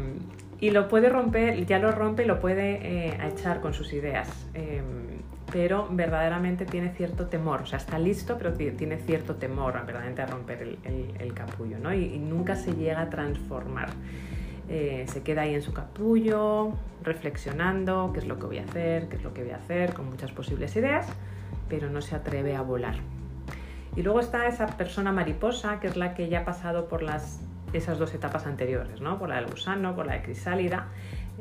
y 0.61 0.71
lo 0.71 0.87
puede 0.87 1.09
romper, 1.09 1.65
ya 1.65 1.77
lo 1.79 1.91
rompe 1.91 2.23
y 2.23 2.25
lo 2.25 2.39
puede 2.39 3.07
eh, 3.09 3.17
echar 3.33 3.59
con 3.59 3.73
sus 3.73 3.91
ideas. 3.91 4.29
pero 5.51 5.89
verdaderamente 5.91 6.65
tiene 6.65 6.91
cierto 6.91 7.27
temor, 7.27 7.63
o 7.63 7.65
sea, 7.65 7.79
está 7.79 7.99
listo, 7.99 8.37
pero 8.37 8.53
tiene 8.53 8.97
cierto 8.97 9.35
temor 9.35 9.73
verdaderamente 9.73 10.21
a 10.21 10.25
romper 10.25 10.77
el, 10.85 11.33
capullo, 11.33 11.79
¿no? 11.79 11.93
y 11.93 12.17
nunca 12.17 12.55
se 12.55 12.73
llega 12.75 13.01
a 13.01 13.09
transformar. 13.09 13.89
Eh, 14.69 15.05
se 15.07 15.23
queda 15.23 15.41
ahí 15.41 15.55
en 15.55 15.63
su 15.63 15.73
capullo, 15.73 16.73
reflexionando 17.01 18.11
qué 18.13 18.19
es 18.19 18.27
lo 18.27 18.37
que 18.37 18.45
voy 18.45 18.59
a 18.59 18.63
hacer, 18.63 19.09
qué 19.09 19.15
es 19.15 19.23
lo 19.23 19.33
que 19.33 19.41
voy 19.41 19.51
a 19.51 19.57
hacer, 19.57 19.93
con 19.93 20.07
muchas 20.07 20.31
posibles 20.31 20.75
ideas, 20.75 21.07
pero 21.67 21.89
no 21.89 22.01
se 22.01 22.15
atreve 22.15 22.55
a 22.55 22.61
volar. 22.61 22.95
Y 23.95 24.03
luego 24.03 24.19
está 24.19 24.47
esa 24.47 24.67
persona 24.67 25.11
mariposa, 25.11 25.79
que 25.79 25.87
es 25.87 25.97
la 25.97 26.13
que 26.13 26.29
ya 26.29 26.41
ha 26.41 26.45
pasado 26.45 26.87
por 26.87 27.01
las, 27.01 27.41
esas 27.73 27.97
dos 27.97 28.13
etapas 28.13 28.45
anteriores, 28.45 29.01
¿no? 29.01 29.17
por 29.17 29.29
la 29.29 29.37
del 29.37 29.47
gusano, 29.47 29.95
por 29.95 30.05
la 30.05 30.13
de 30.13 30.21
crisálida, 30.21 30.87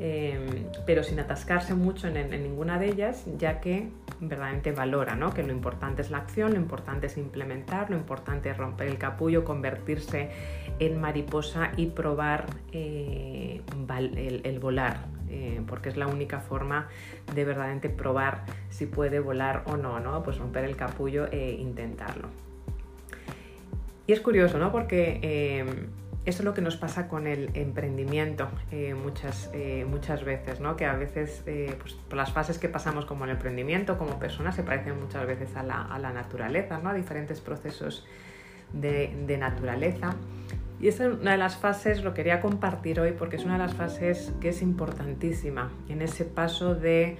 Em, 0.01 0.63
pero 0.85 1.03
sin 1.03 1.19
atascarse 1.19 1.73
mucho 1.73 2.07
en, 2.07 2.29
ninguna 2.29 2.79
de 2.79 2.87
ellas, 2.87 3.25
ya 3.37 3.59
que 3.59 3.89
verdaderamente 4.21 4.71
valora 4.71 5.15
¿no? 5.15 5.33
que 5.33 5.43
lo 5.43 5.51
importante 5.51 6.01
es 6.01 6.09
la 6.09 6.19
acción, 6.19 6.53
lo 6.53 6.57
importante 6.57 7.07
es 7.07 7.17
implementar, 7.17 7.89
lo 7.89 7.97
importante 7.97 8.49
es 8.49 8.55
romper 8.55 8.87
el 8.87 8.97
capullo, 8.97 9.43
convertirse 9.43 10.29
en 10.79 11.01
mariposa 11.01 11.71
y 11.75 11.87
probar 11.87 12.45
eh, 12.71 13.61
el, 14.43 14.59
volar, 14.59 15.07
eh, 15.29 15.61
porque 15.67 15.89
es 15.89 15.97
la 15.97 16.07
única 16.07 16.39
forma 16.39 16.87
de 17.35 17.43
verdaderamente 17.43 17.89
probar 17.89 18.45
si 18.69 18.85
puede 18.85 19.19
volar 19.19 19.63
o 19.65 19.75
no, 19.75 19.99
¿no? 19.99 20.23
pues 20.23 20.37
romper 20.37 20.63
el 20.63 20.77
capullo 20.77 21.27
e 21.29 21.51
intentarlo. 21.59 22.29
Y 24.07 24.13
es 24.13 24.21
curioso, 24.21 24.59
¿no? 24.59 24.71
porque 24.71 25.19
em, 25.21 25.87
eso 26.29 26.39
es 26.39 26.45
lo 26.45 26.53
que 26.53 26.61
nos 26.61 26.77
pasa 26.77 27.07
con 27.07 27.27
el 27.27 27.49
emprendimiento 27.55 28.49
eh, 28.71 28.93
muchas, 28.93 29.49
eh, 29.53 29.85
muchas 29.89 30.23
veces, 30.23 30.59
¿no? 30.59 30.75
que 30.75 30.85
a 30.85 30.93
veces 30.93 31.43
eh, 31.47 31.75
pues, 31.79 31.97
las 32.11 32.31
fases 32.31 32.59
que 32.59 32.69
pasamos 32.69 33.05
como 33.05 33.25
el 33.25 33.31
emprendimiento, 33.31 33.97
como 33.97 34.19
personas, 34.19 34.55
se 34.55 34.63
parecen 34.63 34.99
muchas 34.99 35.25
veces 35.25 35.55
a 35.55 35.63
la, 35.63 35.81
a 35.81 35.97
la 35.97 36.13
naturaleza, 36.13 36.79
¿no? 36.79 36.89
a 36.89 36.93
diferentes 36.93 37.41
procesos 37.41 38.05
de, 38.73 39.13
de, 39.25 39.37
naturaleza. 39.37 40.15
Y 40.79 40.87
esa 40.87 41.07
es 41.07 41.19
una 41.19 41.31
de 41.31 41.37
las 41.37 41.57
fases, 41.57 42.03
lo 42.03 42.13
quería 42.13 42.39
compartir 42.41 42.99
hoy 42.99 43.11
porque 43.11 43.35
es 43.35 43.43
una 43.43 43.53
de 43.53 43.59
las 43.59 43.73
fases 43.73 44.31
que 44.39 44.49
es 44.49 44.61
importantísima 44.61 45.71
en 45.89 46.01
ese 46.01 46.25
paso 46.25 46.75
de 46.75 47.17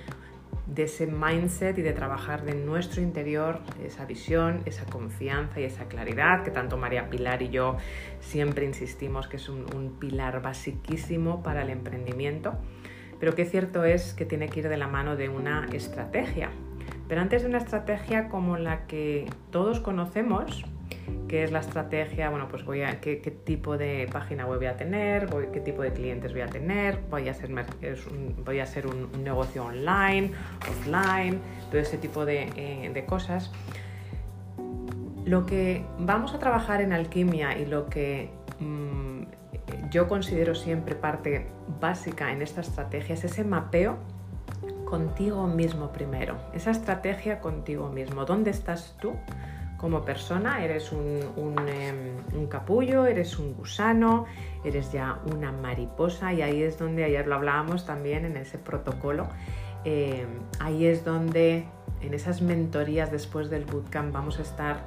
de 0.73 0.83
ese 0.83 1.07
mindset 1.07 1.77
y 1.77 1.81
de 1.81 1.93
trabajar 1.93 2.43
de 2.43 2.53
nuestro 2.53 3.01
interior 3.01 3.59
esa 3.83 4.05
visión, 4.05 4.61
esa 4.65 4.85
confianza 4.85 5.59
y 5.59 5.63
esa 5.63 5.85
claridad 5.85 6.43
que 6.43 6.51
tanto 6.51 6.77
María 6.77 7.09
Pilar 7.09 7.41
y 7.41 7.49
yo 7.49 7.77
siempre 8.19 8.65
insistimos 8.65 9.27
que 9.27 9.38
es 9.38 9.49
un, 9.49 9.97
pilar 9.99 10.41
basiquísimo 10.41 11.41
para 11.41 11.63
el 11.63 11.69
emprendimiento, 11.69 12.53
pero 13.19 13.35
que 13.35 13.45
cierto 13.45 13.83
es 13.83 14.13
que 14.13 14.25
tiene 14.25 14.47
que 14.47 14.61
ir 14.61 14.69
de 14.69 14.77
la 14.77 14.88
mano 14.88 15.15
de 15.15 15.29
una 15.29 15.65
estrategia. 15.73 16.49
Pero 17.07 17.21
antes 17.21 17.41
de 17.41 17.49
una 17.49 17.57
estrategia 17.57 18.29
como 18.29 18.57
la 18.57 18.85
que 18.85 19.27
todos 19.51 19.79
conocemos, 19.79 20.63
qué 21.29 21.43
es 21.43 21.51
la 21.51 21.60
estrategia, 21.60 22.29
bueno, 22.29 22.48
pues 22.50 22.65
voy 22.65 22.81
a 22.81 23.00
qué, 23.00 23.15
tipo 23.46 23.77
de 23.77 24.10
página 24.12 24.46
voy 24.46 24.65
a 24.65 24.75
tener, 24.75 25.27
qué 25.53 25.62
tipo 25.62 25.81
de 25.84 25.93
clientes 25.93 26.34
voy 26.34 26.41
a 26.41 26.48
tener, 26.48 27.00
voy 27.10 27.29
a 27.29 27.36
un, 28.12 28.43
voy 28.43 28.60
a 28.60 28.63
hacer 28.63 28.88
un, 28.88 29.24
negocio 29.24 29.63
online, 29.63 30.31
offline, 30.69 31.39
todo 31.69 31.79
ese 31.79 31.98
tipo 31.98 32.25
de, 32.25 32.50
eh, 32.55 33.05
cosas. 33.08 33.51
Lo 35.25 35.46
que 35.46 35.86
vamos 36.00 36.34
a 36.34 36.39
trabajar 36.39 36.81
en 36.81 36.91
alquimia 36.91 37.58
y 37.58 37.65
lo 37.65 37.88
que 37.88 38.31
mm, 38.60 39.22
yo 39.91 40.08
considero 40.08 40.55
siempre 40.55 40.96
parte 40.96 41.48
básica 41.79 42.31
en 42.31 42.41
esta 42.41 42.62
estrategia 42.62 43.13
es 43.13 43.24
ese 43.24 43.43
mapeo 43.43 43.98
contigo 44.86 45.46
mismo 45.46 45.91
primero, 45.91 46.38
esa 46.53 46.72
estrategia 46.72 47.39
contigo 47.39 47.89
mismo. 47.89 48.25
¿Dónde 48.25 48.50
estás 48.50 48.98
tú? 49.00 49.13
Como 49.79 50.03
persona, 50.03 50.63
eres 50.63 50.91
em, 50.91 52.17
un, 52.36 52.48
capullo, 52.48 53.05
eres 53.05 53.39
un 53.39 53.55
gusano, 53.55 54.25
eres 54.63 54.91
ya 54.91 55.19
una 55.33 55.51
mariposa 55.51 56.33
y 56.33 56.41
ahí 56.41 56.62
es 56.62 56.77
donde 56.77 57.05
ayer 57.05 57.27
lo 57.27 57.36
hablábamos 57.36 57.86
también 57.86 58.25
en 58.25 58.38
ese 58.38 58.57
protocolo, 58.57 59.27
em, 59.86 60.27
ahí 60.59 60.86
es 60.86 61.05
donde 61.05 61.65
en 62.01 62.13
esas 62.13 62.41
mentorías 62.41 63.12
después 63.12 63.50
del 63.50 63.65
bootcamp 63.65 64.13
vamos 64.13 64.39
a 64.39 64.41
estar 64.41 64.86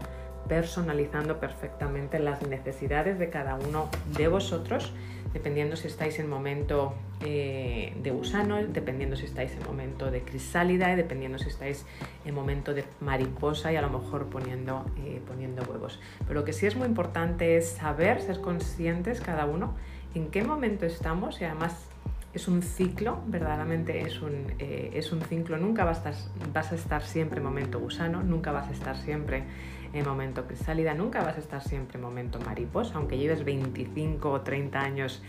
personalizando 0.49 1.39
perfectamente 1.41 2.19
las 2.19 2.43
necesidades 2.47 3.19
de 3.19 3.31
cada 3.31 3.55
uno 3.55 3.89
de 4.17 4.29
vosotros 4.29 4.93
dependiendo 5.33 5.77
si 5.77 5.87
estáis 5.87 6.19
en 6.19 6.29
momento 6.29 6.95
eh, 7.21 7.95
de 8.03 8.11
gusano, 8.11 8.57
dependiendo 8.62 9.17
si 9.17 9.25
estáis 9.25 9.53
en 9.53 9.65
momento 9.65 10.11
de 10.11 10.23
crisálida, 10.23 10.95
dependiendo 10.95 11.39
si 11.39 11.49
estáis 11.49 11.87
en 12.25 12.35
momento 12.35 12.75
de 12.75 12.85
mariposa 13.01 13.73
y 13.73 13.77
a 13.77 13.83
lo 13.83 13.91
mejor 13.91 14.27
poniendo, 14.27 14.85
eh, 15.05 15.21
poniendo 15.27 15.62
huevos. 15.62 16.01
Pero 16.27 16.41
lo 16.41 16.45
que 16.45 16.53
sí 16.53 16.67
es 16.67 16.77
muy 16.77 16.87
importante 16.87 17.57
es 17.57 17.69
saber, 17.69 18.21
ser 18.21 18.41
conscientes 18.41 19.21
cada 19.21 19.47
uno 19.47 19.75
en 20.15 20.29
qué 20.29 20.43
momento 20.45 20.85
estamos 20.85 21.41
y 21.41 21.45
además 21.45 21.89
es 22.35 22.49
un 22.49 22.62
ciclo, 22.62 23.21
verdaderamente 23.27 24.01
es 24.03 24.23
un, 24.23 24.55
eh, 24.59 24.91
es 24.95 25.12
un 25.12 25.21
ciclo, 25.23 25.59
nunca 25.59 25.85
vas 25.85 26.05
a, 26.07 26.11
estar, 26.11 26.51
vas 26.53 26.73
a 26.73 26.75
estar 26.75 27.03
siempre 27.03 27.39
en 27.39 27.45
momento 27.45 27.79
gusano, 27.79 28.23
nunca 28.23 28.53
vas 28.53 28.69
a 28.69 28.73
estar 28.73 28.97
siempre 28.97 29.45
en 29.93 30.07
momento 30.07 30.47
crisálida, 30.47 30.95
nunca 30.95 31.23
vas 31.23 31.37
a 31.37 31.41
estar 31.41 31.63
siempre 31.63 31.99
en 31.99 32.05
momento 32.05 32.39
mariposa, 32.41 32.95
aunque 32.97 33.19
lleves 33.19 33.45
25 33.45 34.31
o 34.31 34.41
30 34.41 34.81
años 34.81 35.23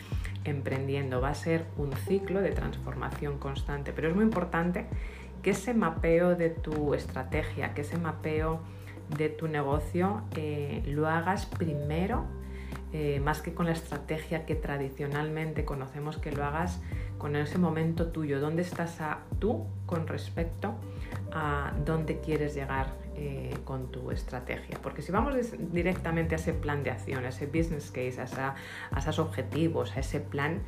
emprendiendo, 0.46 1.22
va 1.22 1.30
a 1.30 1.36
ser 1.36 1.66
un 1.78 1.94
ciclo 1.94 2.42
de 2.42 2.52
transformación 2.52 3.38
constante, 3.40 3.92
pero 3.94 4.10
es 4.10 4.16
muy 4.16 4.24
importante 4.24 4.86
que 5.42 5.52
ese 5.52 5.74
mapeo 5.74 6.36
de 6.36 6.50
tu 6.50 6.94
estrategia, 6.94 7.74
que 7.74 7.82
ese 7.82 7.98
mapeo 7.98 8.62
de 9.18 9.30
tu 9.30 9.48
negocio 9.48 10.24
eh, 10.36 10.82
lo 10.86 11.08
hagas 11.08 11.46
primero, 11.46 12.26
eh, 12.94 13.20
más 13.20 13.42
que 13.42 13.54
con 13.54 13.66
la 13.66 13.74
estrategia 13.74 14.46
que 14.46 14.56
tradicionalmente 14.56 15.66
conocemos, 15.66 16.18
que 16.18 16.32
lo 16.32 16.46
hagas 16.46 16.82
con 17.18 17.36
ese 17.36 17.58
momento 17.58 18.08
tuyo, 18.08 18.40
dónde 18.40 18.62
estás 18.62 19.00
tú 19.40 19.66
con 19.86 20.08
respecto 20.08 20.76
a 21.32 21.74
dónde 21.86 22.20
quieres 22.20 22.54
llegar 22.54 23.03
eh, 23.16 23.56
con 23.64 23.92
tu 23.92 24.12
estrategia. 24.12 24.80
Porque 24.82 25.02
si 25.02 25.12
vamos 25.12 25.36
directamente 25.72 26.36
a 26.36 26.38
ese 26.38 26.54
plan 26.54 26.84
de 26.84 26.92
acción, 26.92 27.26
a 27.26 27.30
ese 27.30 27.46
business 27.46 27.92
case, 27.92 28.20
a, 28.20 28.56
esos 28.98 29.20
objetivos, 29.20 29.96
a 29.96 30.00
ese 30.00 30.20
plan, 30.20 30.62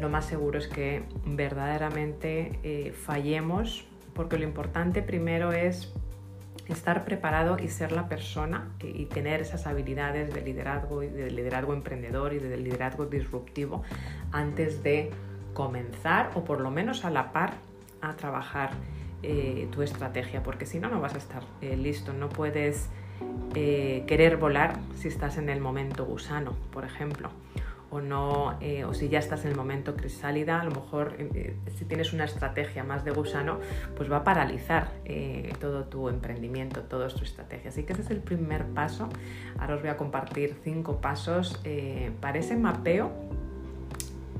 lo 0.00 0.08
más 0.08 0.24
seguro 0.24 0.58
es 0.58 0.68
que 0.68 1.04
verdaderamente 1.24 2.58
eh, 2.62 2.92
fallemos, 2.92 3.86
porque 4.14 4.38
lo 4.38 4.44
importante 4.44 5.02
primero 5.02 5.52
es 5.52 5.92
estar 6.68 7.04
preparado 7.04 7.58
y 7.58 7.68
ser 7.68 7.92
la 7.92 8.08
persona 8.08 8.70
y, 8.80 9.06
tener 9.06 9.40
esas 9.40 9.66
habilidades 9.66 10.32
de 10.32 10.42
liderazgo 10.42 11.02
y 11.02 11.08
de 11.08 11.30
liderazgo 11.30 11.74
emprendedor 11.74 12.32
y 12.32 12.38
de 12.38 12.56
liderazgo 12.56 13.06
disruptivo 13.06 13.82
antes 14.30 14.82
de 14.82 15.10
comenzar 15.54 16.30
o 16.34 16.44
por 16.44 16.60
lo 16.60 16.70
menos 16.70 17.04
a 17.04 17.10
la 17.10 17.32
par 17.32 17.54
a 18.00 18.14
trabajar 18.14 18.70
eh, 19.24 19.68
tu 19.70 19.82
estrategia, 19.82 20.42
porque 20.42 20.66
si 20.66 20.80
no, 20.80 20.88
no 20.88 21.00
vas 21.00 21.14
a 21.14 21.18
estar 21.18 21.44
eh, 21.60 21.76
listo. 21.76 22.12
No 22.12 22.28
puedes 22.28 22.88
eh, 23.54 24.02
querer 24.08 24.36
volar 24.36 24.80
si 24.96 25.06
estás 25.06 25.38
en 25.38 25.48
el 25.48 25.60
momento 25.60 26.04
gusano, 26.04 26.56
por 26.72 26.84
ejemplo. 26.84 27.30
O, 27.88 28.00
no, 28.00 28.58
o 28.88 28.94
si 28.94 29.10
ya 29.10 29.18
estás 29.18 29.44
en 29.44 29.50
el 29.50 29.56
momento 29.56 29.94
crisálida, 29.94 30.62
a 30.62 30.64
lo 30.64 30.70
mejor 30.70 31.14
si 31.76 31.84
tienes 31.84 32.14
una 32.14 32.24
estrategia 32.24 32.84
más 32.84 33.04
de 33.04 33.10
gusano, 33.10 33.58
pues 33.98 34.10
va 34.10 34.16
a 34.16 34.24
paralizar 34.24 34.90
todo 35.60 35.84
tu 35.84 36.08
emprendimiento, 36.08 36.80
toda 36.84 37.08
tu 37.08 37.22
estrategia. 37.22 37.68
Así 37.68 37.82
que 37.82 37.92
ese 37.92 38.00
es 38.00 38.10
el 38.10 38.20
primer 38.20 38.64
paso. 38.64 39.10
Ahora 39.58 39.74
os 39.74 39.82
voy 39.82 39.90
a 39.90 39.98
compartir 39.98 40.56
cinco 40.64 41.02
pasos 41.02 41.60
para 42.22 42.38
ese 42.38 42.56
mapeo 42.56 43.12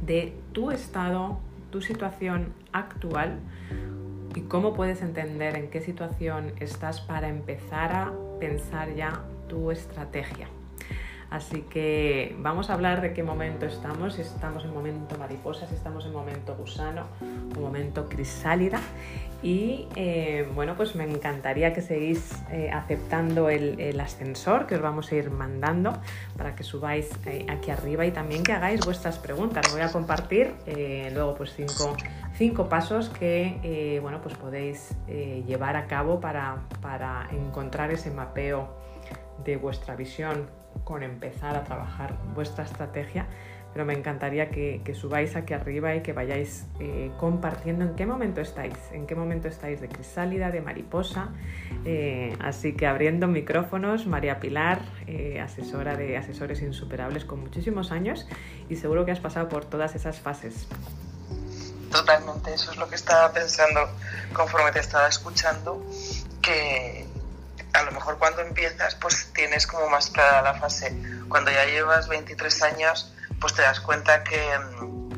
de 0.00 0.32
tu 0.52 0.70
estado, 0.70 1.38
tu 1.70 1.82
situación 1.82 2.54
actual 2.72 3.38
y 4.34 4.42
cómo 4.42 4.74
puedes 4.74 5.02
entender 5.02 5.56
en 5.56 5.70
qué 5.70 5.80
situación 5.80 6.52
estás 6.60 7.00
para 7.00 7.28
empezar 7.28 7.92
a 7.92 8.12
pensar 8.40 8.94
ya 8.94 9.24
tu 9.48 9.70
estrategia. 9.70 10.48
Así 11.32 11.62
que 11.62 12.36
vamos 12.40 12.68
a 12.68 12.74
hablar 12.74 13.00
de 13.00 13.14
qué 13.14 13.22
momento 13.22 13.64
estamos, 13.64 14.16
si 14.16 14.20
estamos 14.20 14.66
en 14.66 14.74
momento 14.74 15.16
mariposa, 15.16 15.66
si 15.66 15.74
estamos 15.74 16.04
en 16.04 16.12
momento 16.12 16.54
gusano 16.54 17.06
o 17.56 17.60
momento 17.60 18.06
crisálida. 18.06 18.78
Y 19.42 19.88
eh, 19.96 20.46
bueno, 20.54 20.76
pues 20.76 20.94
me 20.94 21.04
encantaría 21.04 21.72
que 21.72 21.80
seguís 21.80 22.34
eh, 22.50 22.70
aceptando 22.70 23.48
el, 23.48 23.98
ascensor 23.98 24.66
que 24.66 24.74
os 24.74 24.82
vamos 24.82 25.10
a 25.10 25.14
ir 25.14 25.30
mandando 25.30 25.94
para 26.36 26.54
que 26.54 26.64
subáis 26.64 27.08
eh, 27.24 27.46
aquí 27.48 27.70
arriba 27.70 28.04
y 28.04 28.10
también 28.10 28.42
que 28.42 28.52
hagáis 28.52 28.84
vuestras 28.84 29.18
preguntas. 29.18 29.72
Voy 29.72 29.80
a 29.80 29.90
compartir 29.90 30.52
luego 31.14 31.34
pues 31.34 31.54
cinco, 31.54 31.96
cinco 32.34 32.68
pasos 32.68 33.08
que 33.08 33.98
bueno, 34.02 34.20
pues 34.20 34.34
podéis 34.36 34.94
llevar 35.46 35.76
a 35.76 35.86
cabo 35.86 36.20
para, 36.20 36.58
para 36.82 37.26
encontrar 37.32 37.90
ese 37.90 38.10
mapeo 38.10 38.68
de 39.44 39.56
vuestra 39.56 39.96
visión 39.96 40.61
con 40.84 41.02
empezar 41.02 41.56
a 41.56 41.64
trabajar 41.64 42.16
vuestra 42.34 42.64
estrategia, 42.64 43.26
pero 43.72 43.86
me 43.86 43.94
encantaría 43.94 44.50
que, 44.50 44.94
subáis 44.94 45.34
aquí 45.34 45.54
arriba 45.54 45.94
y 45.94 46.02
que 46.02 46.12
vayáis 46.12 46.66
eh, 46.78 47.10
compartiendo 47.18 47.84
en 47.84 47.94
qué 47.94 48.04
momento 48.04 48.40
estáis, 48.40 48.74
en 48.92 49.06
qué 49.06 49.14
momento 49.14 49.48
estáis 49.48 49.80
de 49.80 49.88
crisálida, 49.88 50.50
de 50.50 50.60
mariposa. 50.60 51.30
Eh, 51.84 52.36
así 52.40 52.74
que 52.74 52.86
abriendo 52.86 53.28
micrófonos, 53.28 54.06
María 54.06 54.40
Pilar, 54.40 54.82
eh, 55.06 55.40
asesora 55.40 55.96
de 55.96 56.18
asesores 56.18 56.60
insuperables 56.60 57.24
con 57.24 57.40
muchísimos 57.40 57.92
años 57.92 58.26
y 58.68 58.76
seguro 58.76 59.06
que 59.06 59.12
has 59.12 59.20
pasado 59.20 59.48
por 59.48 59.64
todas 59.64 59.94
esas 59.94 60.20
fases. 60.20 60.68
Totalmente, 61.90 62.54
eso 62.54 62.72
es 62.72 62.78
lo 62.78 62.88
que 62.88 62.94
estaba 62.94 63.32
pensando 63.32 63.80
conforme 64.32 64.72
te 64.72 64.80
estaba 64.80 65.08
escuchando, 65.08 65.84
que, 66.40 67.06
a 67.72 67.82
lo 67.82 67.92
mejor 67.92 68.18
cuando 68.18 68.42
empiezas 68.42 68.94
pues 68.96 69.32
tienes 69.32 69.66
como 69.66 69.88
más 69.88 70.10
clara 70.10 70.42
la 70.42 70.54
fase. 70.54 70.96
Cuando 71.28 71.50
ya 71.50 71.64
llevas 71.64 72.08
23 72.08 72.62
años 72.62 73.12
pues 73.40 73.54
te 73.54 73.62
das 73.62 73.80
cuenta 73.80 74.22
que, 74.24 74.40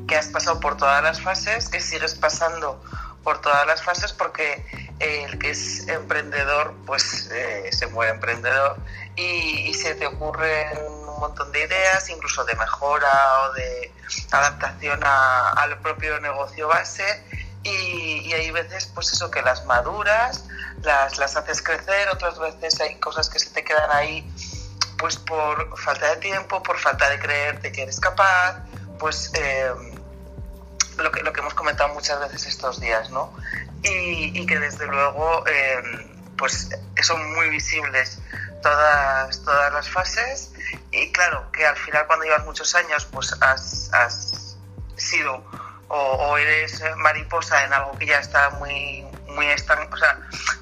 que 0.08 0.16
has 0.16 0.28
pasado 0.28 0.60
por 0.60 0.76
todas 0.76 1.02
las 1.02 1.20
fases, 1.20 1.68
que 1.68 1.80
sigues 1.80 2.14
pasando 2.14 2.82
por 3.22 3.40
todas 3.40 3.66
las 3.66 3.82
fases 3.82 4.12
porque 4.12 4.64
el 5.00 5.38
que 5.38 5.50
es 5.50 5.88
emprendedor 5.88 6.74
pues 6.86 7.30
eh, 7.32 7.70
se 7.72 7.86
muere 7.88 8.12
emprendedor 8.12 8.76
y, 9.16 9.72
se 9.74 9.94
te 9.96 10.06
ocurren 10.06 10.78
un 10.86 11.18
montón 11.18 11.50
de 11.52 11.64
ideas, 11.64 12.08
incluso 12.08 12.44
de 12.44 12.54
mejora 12.54 13.42
o 13.42 13.52
de 13.52 13.92
adaptación 14.30 15.00
al 15.04 15.78
propio 15.80 16.20
negocio 16.20 16.68
base 16.68 17.04
y, 17.64 18.32
hay 18.32 18.50
veces 18.50 18.86
pues 18.94 19.12
eso 19.12 19.30
que 19.30 19.42
las 19.42 19.64
maduras, 19.64 20.44
las, 20.82 21.18
las 21.18 21.36
haces 21.36 21.62
crecer, 21.62 22.08
otras 22.10 22.38
veces 22.38 22.80
hay 22.80 22.96
cosas 22.96 23.28
que 23.28 23.38
se 23.38 23.50
te 23.50 23.64
quedan 23.64 23.90
ahí 23.92 24.28
pues 24.98 25.16
por 25.16 25.76
falta 25.78 26.10
de 26.10 26.16
tiempo, 26.16 26.62
por 26.62 26.78
falta 26.78 27.08
de 27.10 27.18
creerte 27.18 27.72
que 27.72 27.82
eres 27.82 28.00
capaz, 28.00 28.64
pues 28.98 29.30
eh, 29.34 29.70
lo, 30.98 31.10
que, 31.10 31.22
lo 31.22 31.32
que 31.32 31.40
hemos 31.40 31.54
comentado 31.54 31.92
muchas 31.94 32.20
veces 32.20 32.46
estos 32.46 32.80
días, 32.80 33.10
¿no? 33.10 33.32
Y, 33.82 34.46
que 34.46 34.58
desde 34.58 34.86
luego 34.86 35.44
eh, 35.46 35.82
pues 36.36 36.70
son 37.02 37.34
muy 37.34 37.50
visibles 37.50 38.18
todas, 38.62 39.42
todas 39.42 39.72
las 39.72 39.88
fases 39.88 40.52
y 40.90 41.12
claro 41.12 41.50
que 41.52 41.66
al 41.66 41.76
final 41.76 42.06
cuando 42.06 42.24
llevas 42.24 42.44
muchos 42.44 42.74
años 42.74 43.04
pues 43.06 43.34
has, 43.40 43.90
has 43.92 44.56
sido 44.96 45.44
o, 45.88 46.36
eres 46.38 46.82
mariposa 46.96 47.64
en 47.64 47.72
algo 47.72 47.96
que 47.98 48.06
ya 48.06 48.18
está 48.18 48.50
muy 48.50 49.04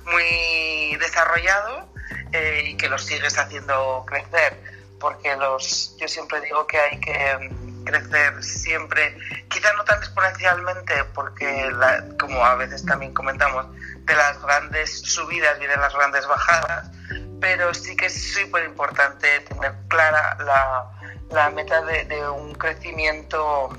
muy 0.06 0.96
desarrollado 0.96 1.88
eh, 2.32 2.64
y 2.66 2.76
que 2.76 2.88
lo 2.88 2.98
sigues 2.98 3.38
haciendo 3.38 4.04
crecer. 4.06 4.60
Porque 4.98 5.34
los 5.36 5.96
yo 5.98 6.06
siempre 6.06 6.40
digo 6.40 6.66
que 6.66 6.78
hay 6.78 7.00
que 7.00 7.50
crecer 7.84 8.42
siempre, 8.42 9.16
quizá 9.48 9.72
no 9.74 9.84
tan 9.84 9.98
exponencialmente, 9.98 11.04
porque 11.14 11.70
como 12.18 12.44
a 12.44 12.54
veces 12.54 12.84
también 12.84 13.12
comentamos, 13.12 13.66
de 14.04 14.14
las 14.14 14.40
grandes 14.42 15.00
subidas 15.00 15.58
vienen 15.58 15.80
las 15.80 15.94
grandes 15.94 16.26
bajadas, 16.26 16.90
pero 17.40 17.72
sí 17.74 17.96
que 17.96 18.06
es 18.06 18.32
súper 18.34 18.64
importante 18.64 19.40
tener 19.40 19.74
clara 19.88 20.36
la, 21.30 21.50
meta 21.50 21.82
de, 21.82 22.28
un 22.30 22.54
crecimiento 22.54 23.70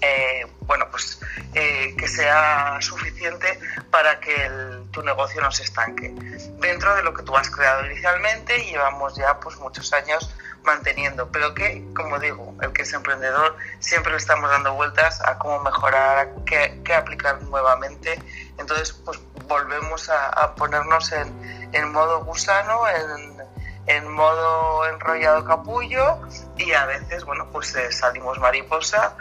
eh, 0.00 0.46
bueno, 0.60 0.86
pues 0.90 1.20
eh, 1.54 1.94
que 1.96 2.08
sea 2.08 2.78
suficiente 2.80 3.58
para 3.90 4.20
que 4.20 4.50
tu 4.90 5.02
negocio 5.02 5.40
no 5.40 5.50
se 5.50 5.64
estanque. 5.64 6.14
Dentro 6.58 6.94
de 6.94 7.02
lo 7.02 7.14
que 7.14 7.22
tú 7.22 7.36
has 7.36 7.50
creado 7.50 7.86
inicialmente, 7.86 8.64
llevamos 8.64 9.16
ya 9.16 9.38
pues 9.40 9.56
muchos 9.56 9.92
años 9.92 10.34
manteniendo, 10.64 11.30
pero 11.30 11.54
que, 11.54 11.84
como 11.94 12.18
digo, 12.18 12.54
el 12.60 12.72
que 12.72 12.82
es 12.82 12.92
emprendedor 12.92 13.56
siempre 13.78 14.12
le 14.12 14.18
estamos 14.18 14.50
dando 14.50 14.74
vueltas 14.74 15.20
a 15.22 15.38
cómo 15.38 15.60
mejorar, 15.60 16.30
qué, 16.44 16.80
qué 16.84 16.94
aplicar 16.94 17.40
nuevamente. 17.42 18.20
Entonces, 18.58 18.92
pues 18.92 19.18
volvemos 19.46 20.10
a, 20.10 20.54
ponernos 20.54 21.10
en, 21.12 21.70
en, 21.72 21.90
modo 21.90 22.24
gusano, 22.24 22.86
en, 22.88 23.42
en, 23.86 24.08
modo 24.12 24.86
enrollado 24.86 25.44
capullo 25.44 26.20
y 26.56 26.72
a 26.72 26.84
veces, 26.84 27.24
bueno, 27.24 27.48
pues 27.50 27.74
eh, 27.74 27.90
salimos 27.90 28.38
mariposa 28.38 29.16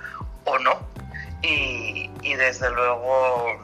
o 0.48 0.60
no. 0.60 0.80
Y, 1.42 2.10
y 2.24 2.36
desde 2.36 2.70
luego, 2.72 3.62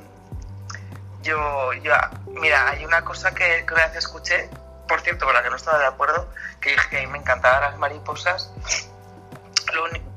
yo, 1.24 1.74
yo, 1.74 1.94
mira, 2.28 2.70
hay 2.70 2.86
una 2.86 3.04
cosa 3.04 3.34
que, 3.34 3.66
que 3.66 3.74
una 3.74 3.88
vez 3.88 3.96
escuché 3.96 4.50
por 4.88 5.02
cierto, 5.02 5.26
con 5.26 5.34
la 5.34 5.44
que 5.44 5.50
no 5.50 5.56
estaba 5.56 5.80
de 5.80 5.86
acuerdo, 5.86 6.30
que 6.60 6.70
dije 6.70 6.90
que 6.90 6.98
a 6.98 7.02
mí 7.02 7.08
me 7.08 7.18
encantaban 7.18 7.62
las 7.62 7.78
mariposas. 7.78 8.52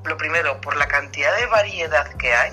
Lo, 0.05 0.17
primero, 0.17 0.61
por 0.61 0.77
la 0.77 0.87
cantidad 0.87 1.35
de 1.37 1.47
variedad 1.47 2.13
que 2.17 2.35
hay, 2.35 2.53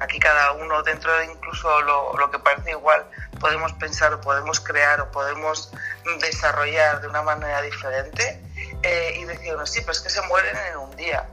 aquí 0.00 0.18
cada 0.18 0.52
uno 0.52 0.82
dentro 0.82 1.12
de 1.18 1.26
incluso 1.26 1.80
lo, 1.82 2.30
que 2.30 2.38
parece 2.38 2.70
igual, 2.70 3.04
podemos 3.40 3.72
pensar 3.74 4.14
o 4.14 4.20
podemos 4.20 4.60
crear 4.60 5.00
o 5.00 5.10
podemos 5.10 5.72
desarrollar 6.20 7.00
de 7.00 7.08
una 7.08 7.22
manera 7.22 7.60
diferente. 7.62 8.40
Eh, 8.82 9.16
y 9.18 9.24
decían, 9.24 9.66
sí, 9.66 9.80
pues 9.80 10.00
que 10.00 10.10
se 10.10 10.22
mueren 10.22 10.56
en 10.70 10.76
un 10.76 10.94
día. 10.96 11.26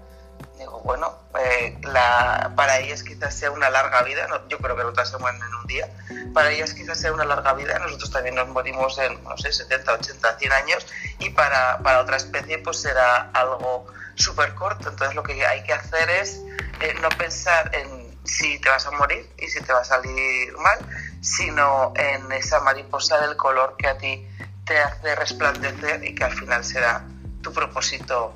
Bueno, 0.84 1.16
eh, 1.40 1.78
la, 1.84 2.54
para 2.56 2.80
ellas 2.80 3.04
quizás 3.04 3.36
sea 3.36 3.52
una 3.52 3.70
larga 3.70 4.02
vida, 4.04 4.28
yo 4.50 4.58
creo 4.58 4.76
que 4.76 4.84
no 4.84 4.92
todas 4.92 5.10
se 5.10 5.18
mueren 5.18 5.42
en 5.42 5.54
un 5.54 5.68
día, 5.68 5.88
para 6.34 6.50
ellas 6.52 6.74
quizás 6.74 7.00
sea 7.00 7.14
una 7.14 7.26
larga 7.26 7.54
vida, 7.54 7.78
nosotros 7.80 8.12
también 8.12 8.36
nos 8.36 8.48
morimos 8.48 8.98
en, 8.98 9.24
no 9.24 9.38
sé, 9.38 9.52
70, 9.52 9.94
80, 9.94 10.38
100 10.38 10.52
años 10.52 10.88
y 11.20 11.30
para, 11.30 11.78
para 11.80 12.02
otra 12.02 12.18
especie 12.18 12.58
pues 12.60 12.82
será 12.82 13.30
algo 13.34 13.88
súper 14.16 14.56
corto, 14.56 14.90
entonces 14.90 15.16
lo 15.16 15.24
que 15.24 15.46
hay 15.46 15.64
que 15.64 15.74
hacer 15.74 16.10
es 16.10 16.42
eh, 16.82 16.96
no 17.02 17.10
pensar 17.10 17.70
en 17.76 18.12
si 18.24 18.60
te 18.60 18.70
vas 18.70 18.86
a 18.86 18.92
morir 18.92 19.30
y 19.38 19.48
si 19.48 19.62
te 19.62 19.74
va 19.74 19.82
a 19.82 19.86
salir 19.86 20.56
mal, 20.58 20.80
sino 21.22 21.94
en 21.96 22.32
esa 22.32 22.60
mariposa 22.62 23.20
del 23.20 23.36
color 23.36 23.76
que 23.78 23.88
a 23.88 23.98
ti 23.98 24.28
te 24.66 24.80
hace 24.80 25.16
resplandecer 25.16 26.04
y 26.04 26.16
que 26.16 26.24
al 26.24 26.34
final 26.34 26.64
será 26.64 27.04
tu 27.42 27.52
propósito 27.52 28.34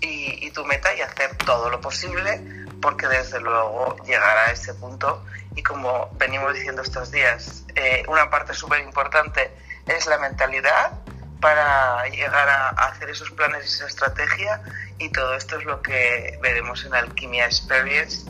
y, 0.00 0.50
tu 0.50 0.64
meta 0.64 0.92
y 0.94 1.00
hacer 1.02 1.36
todo 1.36 1.70
lo 1.70 1.80
posible 1.80 2.40
porque 2.80 3.06
desde 3.06 3.40
luego 3.40 3.96
llegar 4.04 4.36
a 4.38 4.52
ese 4.52 4.74
punto. 4.74 5.24
Y 5.54 5.62
como 5.62 6.08
venimos 6.14 6.54
diciendo 6.54 6.82
estos 6.82 7.10
días, 7.10 7.64
eh, 7.74 8.04
una 8.08 8.30
parte 8.30 8.54
súper 8.54 8.80
importante 8.80 9.50
es 9.86 10.06
la 10.06 10.18
mentalidad 10.18 10.92
para 11.40 12.06
llegar 12.08 12.48
a, 12.48 12.68
hacer 12.68 13.10
esos 13.10 13.30
planes 13.30 13.64
y 13.64 13.68
esa 13.68 13.86
estrategia. 13.86 14.62
Y 14.98 15.10
todo 15.10 15.34
esto 15.34 15.58
es 15.58 15.64
lo 15.64 15.82
que 15.82 16.38
veremos 16.42 16.84
en 16.84 16.94
Alquimia 16.94 17.46
Experience 17.46 18.28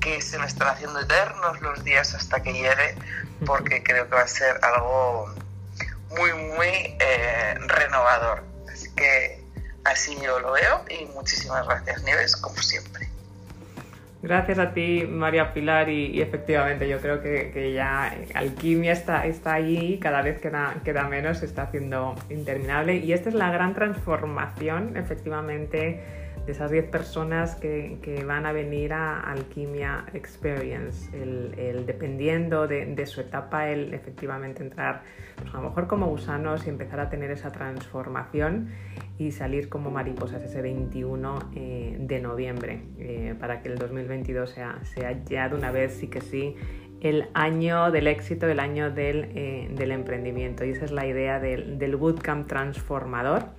que 0.00 0.22
se 0.22 0.38
me 0.38 0.46
están 0.46 0.68
haciendo 0.68 1.00
eternos 1.00 1.60
los 1.60 1.82
días 1.82 2.14
hasta 2.14 2.40
que 2.42 2.52
llegue 2.52 2.94
porque 3.44 3.82
creo 3.82 4.08
que 4.08 4.14
va 4.14 4.22
a 4.22 4.28
ser 4.28 4.58
algo 4.62 5.34
muy 6.10 6.32
muy 6.32 6.96
eh, 7.00 7.54
renovador. 7.66 8.44
Así 8.72 8.94
que 8.94 9.37
Así 9.90 10.16
yo 10.22 10.38
lo 10.40 10.52
veo 10.52 10.84
y 10.90 11.06
muchísimas 11.06 11.66
gracias 11.66 12.02
Nieves, 12.04 12.36
como 12.36 12.56
siempre. 12.56 13.08
Gracias 14.20 14.58
a 14.58 14.74
ti, 14.74 15.06
María 15.08 15.54
Pilar, 15.54 15.88
y, 15.88 16.20
efectivamente 16.20 16.88
yo 16.88 17.00
creo 17.00 17.22
que, 17.22 17.72
ya 17.72 18.12
Alquimia 18.34 18.92
está, 18.92 19.26
está 19.26 19.54
ahí 19.54 19.98
cada 20.00 20.22
vez 20.22 20.40
queda, 20.40 20.74
queda 20.84 21.04
menos, 21.04 21.38
se 21.38 21.46
está 21.46 21.62
haciendo 21.62 22.16
interminable. 22.28 22.96
Y 22.96 23.12
esta 23.12 23.28
es 23.28 23.36
la 23.36 23.52
gran 23.52 23.74
transformación, 23.74 24.96
efectivamente, 24.96 26.02
de 26.48 26.52
esas 26.52 26.70
10 26.70 26.86
personas 26.86 27.56
que, 27.56 27.98
que, 28.00 28.24
van 28.24 28.46
a 28.46 28.52
venir 28.52 28.94
a 28.94 29.20
Alquimia 29.20 30.06
Experience, 30.14 31.14
el, 31.14 31.84
dependiendo 31.84 32.66
de, 32.66 33.04
su 33.04 33.20
etapa, 33.20 33.68
el 33.68 33.92
efectivamente 33.92 34.62
entrar 34.62 35.02
pues 35.36 35.52
a 35.52 35.58
lo 35.58 35.68
mejor 35.68 35.86
como 35.86 36.06
gusanos 36.06 36.66
y 36.66 36.70
empezar 36.70 37.00
a 37.00 37.10
tener 37.10 37.30
esa 37.30 37.52
transformación 37.52 38.70
y 39.18 39.32
salir 39.32 39.68
como 39.68 39.90
mariposas 39.90 40.42
ese 40.42 40.62
21 40.62 41.50
eh, 41.54 41.98
de 42.00 42.18
noviembre, 42.18 42.80
eh, 42.98 43.34
para 43.38 43.60
que 43.60 43.68
el 43.68 43.76
2022 43.76 44.48
sea, 44.48 44.78
sea 44.84 45.22
ya 45.26 45.50
de 45.50 45.54
una 45.54 45.70
vez 45.70 45.92
sí 45.96 46.08
que 46.08 46.22
sí 46.22 46.56
el 47.02 47.28
año 47.34 47.90
del 47.90 48.06
éxito, 48.06 48.48
el 48.48 48.58
año 48.58 48.90
del, 48.90 49.32
eh, 49.34 49.68
emprendimiento. 49.78 50.64
Y 50.64 50.70
esa 50.70 50.86
es 50.86 50.92
la 50.92 51.06
idea 51.06 51.40
del, 51.40 51.78
del 51.78 51.96
bootcamp 51.96 52.48
transformador 52.48 53.50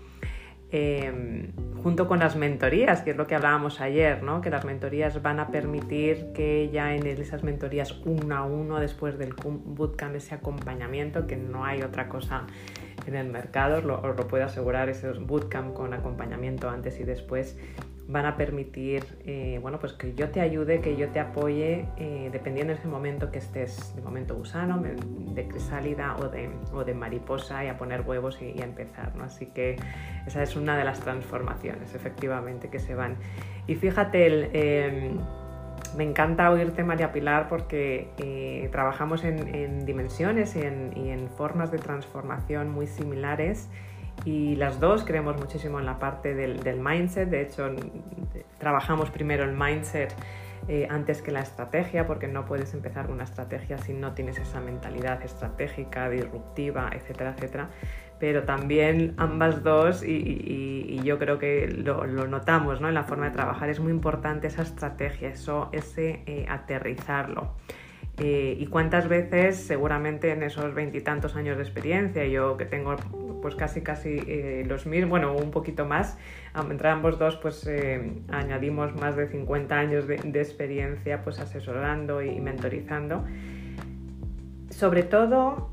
Em, 0.72 1.48
junto 1.84 2.08
con 2.08 2.20
las 2.20 2.36
mentorías, 2.36 3.02
que 3.02 3.12
es 3.12 3.18
lo 3.18 3.28
que 3.28 3.36
hablábamos 3.36 3.82
ayer, 3.82 4.24
¿no? 4.24 4.42
que 4.42 4.50
las 4.50 4.66
mentorías 4.66 5.22
van 5.22 5.40
a 5.40 5.48
permitir 5.48 6.32
que 6.34 6.70
ya 6.72 6.96
en 6.96 7.06
esas 7.08 7.44
mentorías 7.44 7.94
uno 8.06 8.36
a 8.36 8.44
uno 8.44 8.80
después 8.80 9.18
del 9.18 9.34
bootcamp, 9.34 10.16
ese 10.16 10.36
acompañamiento, 10.36 11.28
que 11.28 11.38
no 11.38 11.66
hay 11.66 11.82
otra 11.82 12.10
cosa 12.10 12.48
en 13.06 13.16
el 13.16 13.30
mercado, 13.30 13.78
os 13.78 13.84
lo, 13.84 14.02
lo 14.14 14.28
puedo 14.28 14.44
asegurar, 14.44 14.90
esos 14.90 15.26
bootcamp 15.26 15.74
con 15.74 15.94
acompañamiento 15.94 16.70
antes 16.70 17.00
y 17.00 17.04
después, 17.04 17.58
van 18.10 18.26
a 18.26 18.36
permitir 18.36 19.06
eh, 19.24 19.60
bueno, 19.62 19.80
pues 19.80 19.94
que 19.94 20.16
yo 20.16 20.30
te 20.30 20.42
ayude, 20.42 20.82
que 20.82 20.98
yo 20.98 21.10
te 21.10 21.20
apoye, 21.20 21.86
eh, 21.98 22.30
dependiendo 22.32 22.74
de 22.74 22.80
ese 22.80 22.88
momento 22.88 23.32
que 23.32 23.38
estés, 23.38 23.96
de 23.96 24.02
momento 24.02 24.36
gusano, 24.36 24.82
de 24.82 25.48
crisálida 25.48 26.16
o 26.18 26.28
de, 26.28 26.50
o 26.74 26.84
de 26.84 26.96
mariposa, 26.96 27.64
y 27.64 27.68
a 27.68 27.78
poner 27.78 28.02
huevos 28.02 28.42
y, 28.42 28.60
a 28.62 28.66
empezar. 28.66 29.16
¿no? 29.16 29.26
Así 29.26 29.46
que 29.46 29.76
esa 30.26 30.42
es 30.42 30.56
una 30.56 30.76
de 30.76 30.86
las 30.86 31.00
transformaciones, 31.02 31.94
efectivamente, 31.94 32.70
que 32.70 32.80
se 32.80 32.96
van. 32.96 33.18
Y 33.68 33.76
fíjate, 33.76 34.26
el, 34.26 34.50
em, 34.54 35.20
me 35.96 36.04
encanta 36.04 36.50
oírte, 36.50 36.84
María 36.84 37.12
Pilar, 37.12 37.48
porque 37.48 38.10
eh, 38.18 38.70
trabajamos 38.72 39.24
en, 39.24 39.54
en 39.54 39.86
dimensiones 39.86 40.56
en, 40.56 40.94
y 40.96 41.10
en 41.10 41.30
formas 41.30 41.72
de 41.72 41.78
transformación 41.78 42.72
muy 42.72 42.88
similares 42.88 43.70
y 44.26 44.56
las 44.56 44.80
dos 44.80 45.04
creemos 45.04 45.38
muchísimo 45.38 45.80
en 45.80 45.86
la 45.86 46.00
parte 46.00 46.36
del, 46.36 46.80
mindset. 46.80 47.30
De 47.30 47.42
hecho, 47.42 47.70
trabajamos 48.58 49.10
primero 49.10 49.44
el 49.44 49.54
mindset 49.54 50.14
eh, 50.68 50.88
antes 50.90 51.22
que 51.22 51.32
la 51.32 51.42
estrategia, 51.42 52.06
porque 52.06 52.28
no 52.28 52.46
puedes 52.46 52.74
empezar 52.74 53.10
una 53.10 53.24
estrategia 53.24 53.78
si 53.78 53.94
no 53.94 54.14
tienes 54.14 54.38
esa 54.38 54.60
mentalidad 54.60 55.24
estratégica, 55.24 56.10
disruptiva, 56.10 56.92
etcétera, 56.94 57.34
etcétera. 57.36 57.70
pero 58.20 58.44
también 58.44 59.14
ambas 59.18 59.64
dos, 59.64 60.04
y, 60.04 61.02
yo 61.04 61.18
creo 61.18 61.40
que 61.40 61.68
lo, 61.68 62.06
notamos 62.28 62.82
¿no? 62.82 62.90
en 62.90 62.94
la 62.94 63.04
forma 63.04 63.26
de 63.26 63.32
trabajar, 63.32 63.70
es 63.70 63.80
muy 63.80 63.92
importante 63.92 64.48
esa 64.48 64.64
estrategia, 64.64 65.30
eso, 65.30 65.70
ese 65.72 66.22
eh, 66.26 66.46
aterrizarlo. 66.50 67.54
Eh, 68.18 68.58
y 68.60 68.68
cuántas 68.68 69.08
veces, 69.08 69.56
seguramente 69.56 70.32
en 70.32 70.44
esos 70.44 70.74
veintitantos 70.74 71.38
años 71.38 71.56
de 71.56 71.64
experiencia, 71.64 72.26
yo 72.26 72.58
que 72.58 72.66
tengo 72.66 72.98
pues 73.42 73.56
casi 73.56 73.82
casi 73.82 74.20
eh, 74.28 74.64
los 74.68 74.86
mil, 74.86 75.06
bueno, 75.06 75.34
un 75.34 75.52
poquito 75.52 75.86
más, 75.86 76.18
entre 76.70 76.90
ambos 76.90 77.20
dos 77.20 77.38
pues 77.38 77.70
añadimos 78.30 78.96
más 78.96 79.16
de 79.16 79.28
50 79.28 79.76
años 79.76 80.08
de, 80.08 80.18
de, 80.18 80.40
experiencia 80.40 81.24
pues 81.24 81.40
asesorando 81.40 82.22
y 82.22 82.40
mentorizando. 82.40 83.24
Sobre 84.70 85.04
todo 85.04 85.70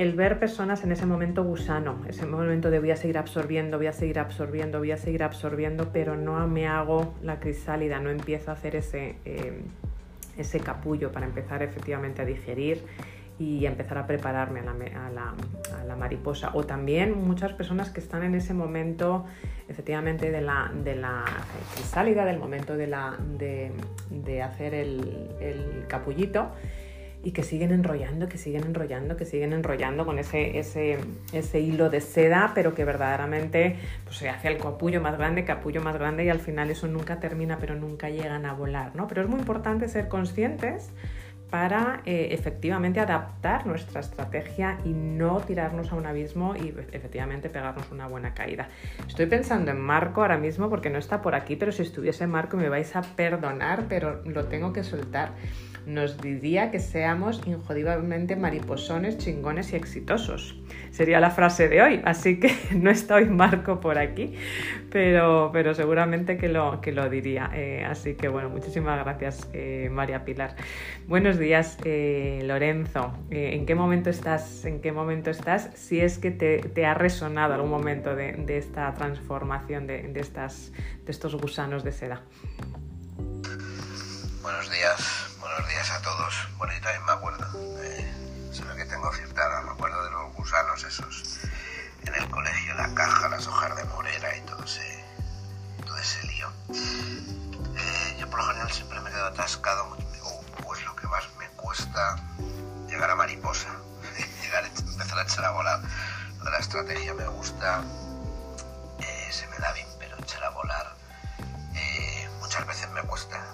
el 0.00 0.14
ver 0.14 0.38
personas 0.38 0.82
en 0.82 0.92
ese 0.92 1.04
momento 1.04 1.44
gusano, 1.44 2.02
ese 2.08 2.24
momento 2.24 2.70
de 2.70 2.78
voy 2.78 2.90
a 2.90 2.96
seguir 2.96 3.18
absorbiendo, 3.18 3.76
voy 3.76 3.86
a 3.86 3.92
seguir 3.92 4.18
absorbiendo, 4.18 4.78
voy 4.78 4.92
a 4.92 4.96
seguir 4.96 5.22
absorbiendo, 5.22 5.90
pero 5.92 6.16
no 6.16 6.48
me 6.48 6.66
hago 6.66 7.12
la 7.22 7.38
crisálida, 7.38 8.00
no 8.00 8.08
empiezo 8.08 8.50
a 8.50 8.54
hacer 8.54 8.76
ese, 8.76 9.16
eh, 9.26 9.60
ese 10.38 10.60
capullo 10.60 11.12
para 11.12 11.26
empezar 11.26 11.62
efectivamente 11.62 12.22
a 12.22 12.24
digerir 12.24 12.82
y 13.40 13.64
empezar 13.64 13.96
a 13.96 14.06
prepararme 14.06 14.60
a 14.60 15.10
la, 15.10 15.96
mariposa. 15.96 16.50
O 16.52 16.64
también 16.64 17.26
muchas 17.26 17.54
personas 17.54 17.88
que 17.90 18.00
están 18.00 18.22
en 18.22 18.34
ese 18.34 18.52
momento 18.54 19.24
efectivamente 19.68 20.30
de 20.30 20.42
la, 20.42 20.70
de 20.74 20.94
del 20.94 22.38
momento 22.38 22.76
de, 22.76 24.42
hacer 24.42 24.74
el, 24.74 25.84
capullito 25.88 26.50
y 27.22 27.32
que 27.32 27.42
siguen 27.42 27.72
enrollando, 27.72 28.28
que 28.28 28.36
siguen 28.36 28.64
enrollando, 28.64 29.16
que 29.16 29.24
siguen 29.24 29.54
enrollando 29.54 30.04
con 30.04 30.18
ese 30.18 31.00
hilo 31.54 31.88
de 31.88 32.00
seda, 32.02 32.52
pero 32.54 32.74
que 32.74 32.84
verdaderamente 32.84 33.76
pues, 34.04 34.16
se 34.16 34.28
hace 34.28 34.48
el 34.48 34.58
capullo 34.58 35.00
más 35.00 35.16
grande, 35.16 35.44
capullo 35.46 35.80
más 35.80 35.94
grande 35.94 36.24
y 36.24 36.28
al 36.28 36.40
final 36.40 36.70
eso 36.70 36.88
nunca 36.88 37.20
termina, 37.20 37.56
pero 37.58 37.74
nunca 37.74 38.10
llegan 38.10 38.44
a 38.44 38.52
volar, 38.52 38.94
¿no? 38.96 39.08
Pero 39.08 39.22
es 39.22 39.28
muy 39.28 39.40
importante 39.40 39.88
ser 39.88 40.08
conscientes 40.08 40.92
para 41.50 42.02
eh, 42.06 42.28
efectivamente 42.30 43.00
adaptar 43.00 43.66
nuestra 43.66 44.00
estrategia 44.00 44.78
y 44.84 44.90
no 44.90 45.40
tirarnos 45.40 45.92
a 45.92 45.96
un 45.96 46.06
abismo 46.06 46.54
y 46.54 46.68
efectivamente 46.92 47.50
pegarnos 47.50 47.90
una 47.90 48.06
buena 48.06 48.34
caída. 48.34 48.68
Estoy 49.06 49.26
pensando 49.26 49.70
en 49.70 49.80
Marco 49.80 50.22
ahora 50.22 50.38
mismo 50.38 50.70
porque 50.70 50.90
no 50.90 50.98
está 50.98 51.20
por 51.20 51.34
aquí, 51.34 51.56
pero 51.56 51.72
si 51.72 51.82
estuviese 51.82 52.26
Marco 52.26 52.56
me 52.56 52.68
vais 52.68 52.94
a 52.94 53.02
perdonar, 53.02 53.86
pero 53.88 54.22
lo 54.24 54.44
tengo 54.44 54.72
que 54.72 54.84
soltar 54.84 55.32
nos 55.86 56.20
diría 56.20 56.70
que 56.70 56.78
seamos 56.78 57.40
injodiblemente 57.46 58.36
mariposones, 58.36 59.18
chingones 59.18 59.72
y 59.72 59.76
exitosos. 59.76 60.56
Sería 60.90 61.20
la 61.20 61.30
frase 61.30 61.68
de 61.68 61.82
hoy, 61.82 62.00
así 62.04 62.38
que 62.40 62.54
no 62.74 62.90
está 62.90 63.16
hoy 63.16 63.26
Marco 63.26 63.80
por 63.80 63.98
aquí, 63.98 64.34
pero, 64.90 65.50
pero 65.52 65.74
seguramente 65.74 66.36
que 66.36 66.48
lo, 66.48 66.80
que 66.80 66.92
lo 66.92 67.08
diría. 67.08 67.50
Eh, 67.54 67.84
así 67.84 68.14
que 68.14 68.28
bueno, 68.28 68.48
muchísimas 68.48 69.02
gracias 69.04 69.48
eh, 69.52 69.88
María 69.90 70.24
Pilar. 70.24 70.56
Buenos 71.06 71.38
días 71.38 71.78
eh, 71.84 72.42
Lorenzo. 72.44 73.12
¿En 73.30 73.66
qué 73.66 73.74
momento 73.74 74.10
estás? 74.10 74.64
¿En 74.64 74.80
qué 74.80 74.92
momento 74.92 75.30
estás? 75.30 75.70
Si 75.74 76.00
es 76.00 76.18
que 76.18 76.30
te, 76.30 76.86
ha 76.86 76.94
resonado 76.94 77.54
algún 77.54 77.70
momento 77.70 78.14
de, 78.16 78.44
esta 78.48 78.92
transformación 78.94 79.86
de, 79.86 80.12
estas, 80.16 80.72
de 81.04 81.12
estos 81.12 81.34
gusanos 81.36 81.84
de 81.84 81.92
seda. 81.92 82.22
Buenos 84.42 84.70
días 84.70 85.19
buenos 85.50 85.68
días 85.68 85.90
a 85.90 86.00
todos. 86.02 86.48
Bueno, 86.58 86.72
yo 86.74 86.80
también 86.80 87.04
me 87.04 87.12
acuerdo, 87.12 87.46
eh, 87.82 88.12
que 88.76 88.84
tengo 88.84 89.12
cierta 89.12 89.62
me 89.62 89.70
acuerdo 89.72 90.04
de 90.04 90.10
los 90.10 90.32
gusanos 90.34 90.84
esos 90.84 91.40
en 92.06 92.14
el 92.14 92.30
colegio, 92.30 92.74
la 92.74 92.94
caja, 92.94 93.28
las 93.28 93.46
hojas 93.48 93.74
de 93.76 93.84
morera 93.84 94.36
y 94.36 94.40
todo 94.42 94.62
ese, 94.64 95.04
todo 95.84 95.96
ese 95.98 96.26
lío. 96.28 96.48
Eh, 96.72 98.16
yo 98.20 98.30
por 98.30 98.38
lo 98.38 98.46
general 98.46 98.70
siempre 98.70 99.00
me 99.00 99.10
quedo 99.10 99.26
atascado, 99.26 99.96
digo, 100.12 100.40
pues 100.64 100.84
lo 100.84 100.94
que 100.94 101.06
más 101.08 101.24
me 101.36 101.48
cuesta 101.48 102.16
llegar 102.86 103.10
a 103.10 103.16
mariposa, 103.16 103.70
llegar, 104.42 104.64
empezar 104.64 105.18
a 105.18 105.22
echar 105.22 105.44
a 105.44 105.50
volar. 105.50 105.80
La 106.44 106.58
estrategia 106.58 107.12
me 107.12 107.26
gusta, 107.26 107.82
eh, 109.00 109.28
se 109.30 109.46
me 109.48 109.58
da 109.58 109.72
bien, 109.72 109.88
pero 109.98 110.16
echar 110.18 110.44
a 110.44 110.50
volar 110.50 110.94
eh, 111.74 112.28
muchas 112.40 112.66
veces 112.66 112.88
me 112.90 113.02
cuesta 113.02 113.44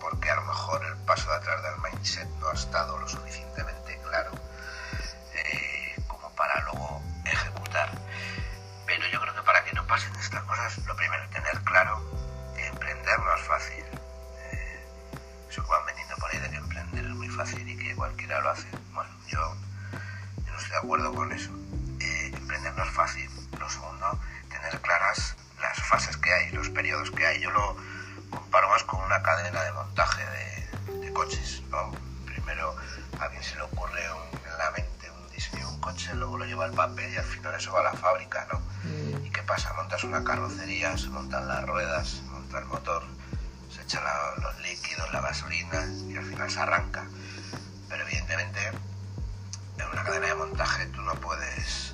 porque 0.00 0.30
a 0.30 0.36
lo 0.36 0.42
mejor 0.42 0.84
el 0.84 0.96
paso 1.04 1.28
de 1.30 1.36
atrás 1.36 1.62
del 1.62 1.92
mindset 1.92 2.28
no 2.38 2.48
ha 2.48 2.54
estado 2.54 2.98
lo 2.98 3.08
suficientemente 3.08 3.98
claro 4.08 4.30
eh, 5.34 5.96
como 6.06 6.30
para 6.34 6.60
luego 6.62 7.02
ejecutar. 7.24 7.90
Pero 8.86 9.06
yo 9.08 9.20
creo 9.20 9.34
que 9.34 9.42
para 9.42 9.64
que 9.64 9.72
no 9.72 9.86
pasen 9.86 10.14
estas 10.16 10.42
cosas, 10.44 10.78
lo 10.86 10.94
primero, 10.96 11.28
tener 11.30 11.60
claro 11.62 12.00
que 12.54 12.66
emprender 12.66 13.18
no 13.18 13.34
es 13.34 13.42
fácil. 13.42 13.84
Eh, 14.38 14.86
eso 15.50 15.62
que 15.64 15.70
van 15.70 15.86
vendiendo 15.86 16.16
por 16.16 16.30
ahí 16.30 16.38
de 16.38 16.50
que 16.50 16.56
emprender 16.56 17.04
es 17.04 17.14
muy 17.14 17.28
fácil 17.28 17.68
y 17.68 17.76
que 17.76 17.94
cualquiera 17.96 18.40
lo 18.40 18.50
hace. 18.50 18.68
Bueno, 18.92 19.10
yo, 19.26 19.56
no 20.46 20.56
estoy 20.56 20.70
de 20.70 20.76
acuerdo 20.76 21.12
con 21.12 21.32
eso. 21.32 21.50
Eh, 22.00 22.30
emprender 22.32 22.72
no 22.74 22.84
es 22.84 22.90
fácil. 22.90 23.28
Lo 23.58 23.68
segundo, 23.68 24.20
tener 24.48 24.80
claras 24.80 25.36
las 25.60 25.82
fases 25.88 26.16
que 26.18 26.32
hay, 26.32 26.50
los 26.52 26.68
periodos 26.70 27.10
que 27.10 27.26
hay. 27.26 27.40
Yo 27.40 27.50
lo 27.50 27.76
más 28.62 28.84
con 28.84 29.00
una 29.00 29.20
cadena 29.20 29.62
de 29.64 29.72
montaje 29.72 30.22
de, 31.00 31.12
coches. 31.12 31.62
Primero 32.24 32.74
a 33.20 33.28
quien 33.28 33.42
se 33.42 33.56
le 33.56 33.62
ocurre 33.62 34.04
en 34.04 34.58
la 34.58 34.70
mente 34.72 35.10
un 35.10 35.28
diseño 35.30 35.66
de 35.66 35.74
un 35.74 35.80
coche, 35.80 36.14
luego 36.14 36.38
lo 36.38 36.44
lleva 36.44 36.64
al 36.64 36.72
papel 36.72 37.12
y 37.12 37.16
al 37.16 37.24
final 37.24 37.54
eso 37.54 37.72
va 37.72 37.80
a 37.80 37.84
la 37.84 37.92
fábrica. 37.92 38.46
¿no? 38.52 38.60
Mm. 38.84 39.26
¿Y 39.26 39.30
qué 39.30 39.42
pasa? 39.42 39.72
Montas 39.74 40.04
una 40.04 40.22
carrocería, 40.22 40.96
se 40.96 41.08
montan 41.08 41.48
las 41.48 41.64
ruedas, 41.66 42.08
se 42.08 42.22
monta 42.22 42.58
el 42.58 42.64
motor, 42.66 43.04
se 43.74 43.82
echan 43.82 44.02
los 44.40 44.60
líquidos, 44.60 45.12
la 45.12 45.20
gasolina 45.20 45.86
y 46.08 46.16
al 46.16 46.24
final 46.24 46.50
se 46.50 46.60
arranca. 46.60 47.04
Pero 47.88 48.04
evidentemente 48.04 48.72
en 49.78 49.86
una 49.92 50.04
cadena 50.04 50.26
de 50.28 50.34
montaje 50.34 50.86
tú 50.86 51.00
no 51.02 51.14
puedes 51.14 51.93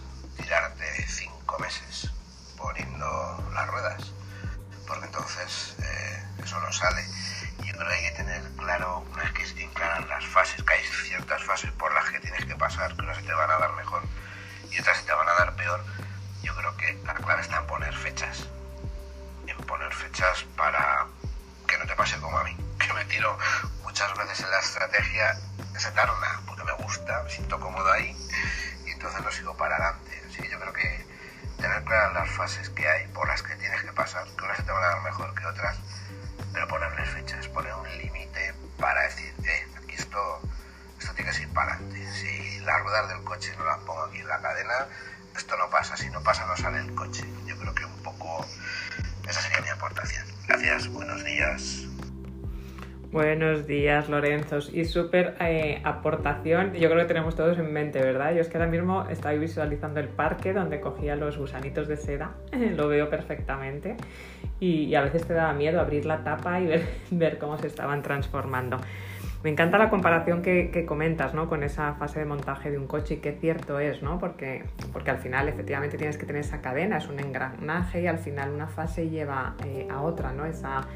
Buenos 54.00 54.22
días, 54.22 54.48
Lorenzo. 54.48 54.70
Y 54.72 54.84
súper 54.86 55.34
eh, 55.40 55.80
aportación, 55.84 56.72
yo 56.72 56.88
creo 56.88 57.00
que 57.02 57.04
tenemos 57.04 57.34
todos 57.34 57.58
en 57.58 57.70
mente, 57.70 58.00
¿verdad? 58.00 58.34
Yo 58.34 58.40
es 58.40 58.48
que 58.48 58.56
ahora 58.56 58.70
mismo 58.70 59.06
estoy 59.10 59.38
visualizando 59.38 60.00
el 60.00 60.08
parque 60.08 60.54
donde 60.54 60.80
cogía 60.80 61.16
los 61.16 61.36
gusanitos 61.36 61.86
de 61.86 61.96
seda, 61.98 62.32
lo 62.76 62.88
veo 62.88 63.10
perfectamente, 63.10 63.96
y, 64.58 64.94
a 64.94 65.02
veces 65.02 65.26
te 65.26 65.34
daba 65.34 65.52
miedo 65.52 65.80
abrir 65.80 66.06
la 66.06 66.24
tapa 66.24 66.60
y 66.60 66.66
ver, 66.66 66.82
ver, 67.10 67.36
cómo 67.38 67.58
se 67.58 67.66
estaban 67.66 68.02
transformando. 68.02 68.78
Me 69.42 69.50
encanta 69.50 69.76
la 69.76 69.90
comparación 69.90 70.40
que, 70.40 70.84
comentas 70.86 71.34
¿no? 71.34 71.48
con 71.48 71.62
esa 71.62 71.94
fase 71.94 72.20
de 72.20 72.26
montaje 72.26 72.70
de 72.70 72.78
un 72.78 72.86
coche 72.86 73.14
y 73.14 73.16
qué 73.18 73.32
cierto 73.32 73.80
es, 73.80 74.02
¿no? 74.02 74.18
porque, 74.18 74.64
porque 74.94 75.10
al 75.10 75.18
final 75.18 75.48
efectivamente 75.48 75.98
tienes 75.98 76.16
que 76.16 76.24
tener 76.24 76.40
esa 76.40 76.62
cadena, 76.62 76.98
es 76.98 77.08
un 77.08 77.20
engranaje 77.20 78.02
y 78.02 78.06
al 78.06 78.18
final 78.18 78.50
una 78.50 78.66
fase 78.66 79.10
lleva 79.10 79.56
eh, 79.64 79.88
a 79.90 80.02
otra, 80.02 80.32
¿no? 80.32 80.44
esa, 80.46 80.86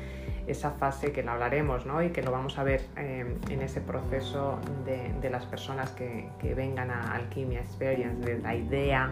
esa 0.46 0.72
fase 0.72 1.12
que 1.12 1.22
lo 1.22 1.32
hablaremos 1.32 1.86
¿no? 1.86 2.02
y 2.02 2.10
que 2.10 2.22
lo 2.22 2.30
vamos 2.30 2.58
a 2.58 2.64
ver 2.64 2.82
eh, 2.96 3.36
en 3.48 3.62
ese 3.62 3.80
proceso 3.80 4.58
de, 4.84 5.30
las 5.30 5.46
personas 5.46 5.90
que, 5.90 6.28
vengan 6.54 6.90
a 6.90 7.14
Alquimia 7.14 7.60
Experience, 7.60 8.24
de 8.24 8.38
la 8.38 8.54
idea, 8.54 9.10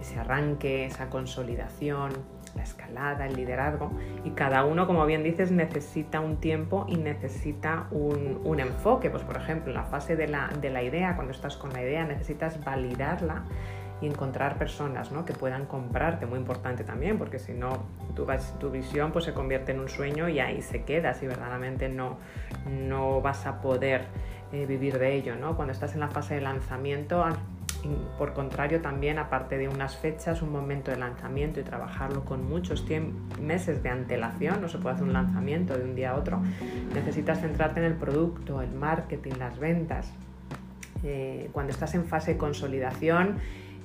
ese 0.00 0.18
arranque, 0.18 0.86
esa 0.86 1.10
consolidación, 1.10 2.12
la 2.56 2.62
escalada, 2.62 3.26
el 3.26 3.36
liderazgo. 3.36 3.92
Y 4.24 4.30
cada 4.30 4.64
uno, 4.64 4.86
como 4.86 5.06
bien 5.06 5.22
dices, 5.22 5.52
necesita 5.52 6.20
un 6.20 6.38
tiempo 6.38 6.86
y 6.88 6.96
necesita 6.96 7.86
un, 7.90 8.58
enfoque. 8.58 9.10
Pues 9.10 9.22
por 9.22 9.36
ejemplo, 9.36 9.70
en 9.70 9.76
la 9.76 9.84
fase 9.84 10.16
de 10.16 10.26
la, 10.26 10.48
de 10.60 10.70
la 10.70 10.82
idea, 10.82 11.14
cuando 11.14 11.32
estás 11.32 11.56
con 11.56 11.72
la 11.72 11.82
idea, 11.82 12.04
necesitas 12.04 12.62
validarla 12.64 13.44
y 14.02 14.06
encontrar 14.06 14.58
personas 14.58 15.12
¿no? 15.12 15.24
que 15.24 15.32
puedan 15.32 15.64
comprarte, 15.66 16.26
muy 16.26 16.38
importante 16.38 16.82
también, 16.82 17.18
porque 17.18 17.38
si 17.38 17.52
no, 17.52 17.84
tu, 18.16 18.70
visión 18.70 19.12
pues, 19.12 19.24
se 19.24 19.32
convierte 19.32 19.72
en 19.72 19.80
un 19.80 19.88
sueño 19.88 20.28
y 20.28 20.40
ahí 20.40 20.60
se 20.60 20.82
queda 20.82 21.14
si 21.14 21.26
verdaderamente 21.26 21.88
no, 21.88 22.18
no 22.68 23.20
vas 23.20 23.46
a 23.46 23.62
poder 23.62 24.06
eh, 24.52 24.66
vivir 24.66 24.98
de 24.98 25.14
ello. 25.14 25.36
¿no? 25.36 25.54
Cuando 25.54 25.72
estás 25.72 25.94
en 25.94 26.00
la 26.00 26.08
fase 26.08 26.34
de 26.34 26.40
lanzamiento, 26.40 27.24
por 28.18 28.32
contrario, 28.32 28.80
también, 28.80 29.18
aparte 29.18 29.56
de 29.56 29.68
unas 29.68 29.96
fechas, 29.96 30.42
un 30.42 30.50
momento 30.50 30.90
de 30.90 30.96
lanzamiento 30.96 31.60
y 31.60 31.62
trabajarlo 31.62 32.24
con 32.24 32.44
muchos 32.44 32.84
meses 33.40 33.84
de 33.84 33.88
antelación, 33.88 34.60
no 34.60 34.68
se 34.68 34.78
puede 34.78 34.96
hacer 34.96 35.06
un 35.06 35.12
lanzamiento 35.12 35.78
de 35.78 35.84
un 35.84 35.94
día 35.94 36.10
a 36.10 36.16
otro, 36.16 36.42
necesitas 36.92 37.40
centrarte 37.40 37.78
en 37.78 37.86
el 37.86 37.94
producto, 37.94 38.62
el 38.62 38.72
marketing, 38.72 39.32
las 39.38 39.58
ventas. 39.60 40.12
Eh, 41.04 41.50
cuando 41.52 41.72
estás 41.72 41.94
en 41.94 42.04
fase 42.04 42.34
de 42.34 42.38
consolidación, 42.38 43.38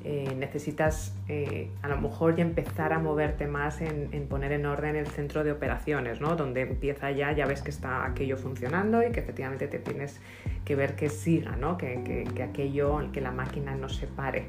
eh, 0.04 0.34
necesitas 0.38 1.16
eh, 1.28 1.70
a 1.82 1.88
lo 1.88 1.98
mejor 2.00 2.36
ya 2.36 2.44
empezar 2.44 2.94
a 2.94 3.00
moverte 3.00 3.48
más 3.48 3.82
en, 3.82 4.28
poner 4.30 4.52
en 4.52 4.66
orden 4.66 4.96
el 4.96 5.08
centro 5.08 5.44
de 5.44 5.52
operaciones, 5.52 6.22
¿no? 6.22 6.36
donde 6.36 6.62
empieza 6.62 7.12
ya, 7.12 7.32
ya 7.32 7.46
ves 7.46 7.62
que 7.62 7.72
está 7.72 8.06
aquello 8.06 8.38
funcionando 8.38 9.06
y 9.06 9.12
que 9.12 9.20
efectivamente 9.20 9.68
te 9.68 9.80
tienes 9.80 10.22
que 10.66 10.76
ver 10.76 10.96
que 10.96 11.10
siga, 11.10 11.56
¿no? 11.56 11.78
que, 11.78 12.26
que, 12.34 12.44
aquello, 12.44 13.12
que 13.12 13.22
la 13.22 13.32
máquina 13.32 13.76
no 13.76 13.90
se 13.90 14.08
pare. 14.08 14.46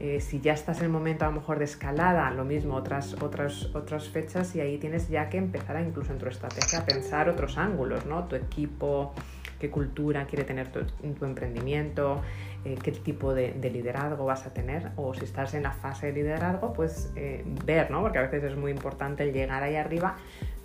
Eh, 0.00 0.20
si 0.20 0.40
ya 0.40 0.52
estás 0.52 0.78
en 0.78 0.84
el 0.84 0.90
momento 0.90 1.24
a 1.24 1.28
lo 1.28 1.34
mejor 1.34 1.58
de 1.58 1.64
escalada, 1.64 2.30
lo 2.30 2.44
mismo, 2.44 2.74
otras, 2.74 3.14
otras, 3.20 3.74
otras 3.74 4.08
fechas 4.08 4.54
y 4.54 4.60
ahí 4.60 4.78
tienes 4.78 5.08
ya 5.08 5.28
que 5.28 5.38
empezar 5.38 5.76
a 5.76 5.82
incluso 5.82 6.12
en 6.12 6.18
tu 6.18 6.26
estrategia 6.26 6.80
a 6.80 6.84
pensar 6.84 7.28
otros 7.28 7.58
ángulos, 7.58 8.06
¿no? 8.06 8.24
Tu 8.24 8.36
equipo, 8.36 9.12
qué 9.58 9.70
cultura 9.70 10.26
quiere 10.26 10.44
tener 10.44 10.68
tu, 10.68 10.84
tu 10.84 11.24
emprendimiento, 11.24 12.22
eh, 12.64 12.76
qué 12.82 12.92
tipo 12.92 13.34
de, 13.34 13.52
liderazgo 13.70 14.24
vas 14.24 14.46
a 14.46 14.52
tener 14.52 14.90
o 14.96 15.14
si 15.14 15.24
estás 15.24 15.54
en 15.54 15.62
la 15.62 15.72
fase 15.72 16.08
de 16.08 16.12
liderazgo, 16.12 16.72
pues 16.72 17.12
eh, 17.16 17.44
ver, 17.64 17.90
¿no? 17.90 18.02
Porque 18.02 18.18
a 18.18 18.22
veces 18.22 18.44
es 18.44 18.56
muy 18.56 18.70
importante 18.70 19.22
el 19.22 19.32
llegar 19.32 19.62
ahí 19.62 19.76
arriba, 19.76 20.16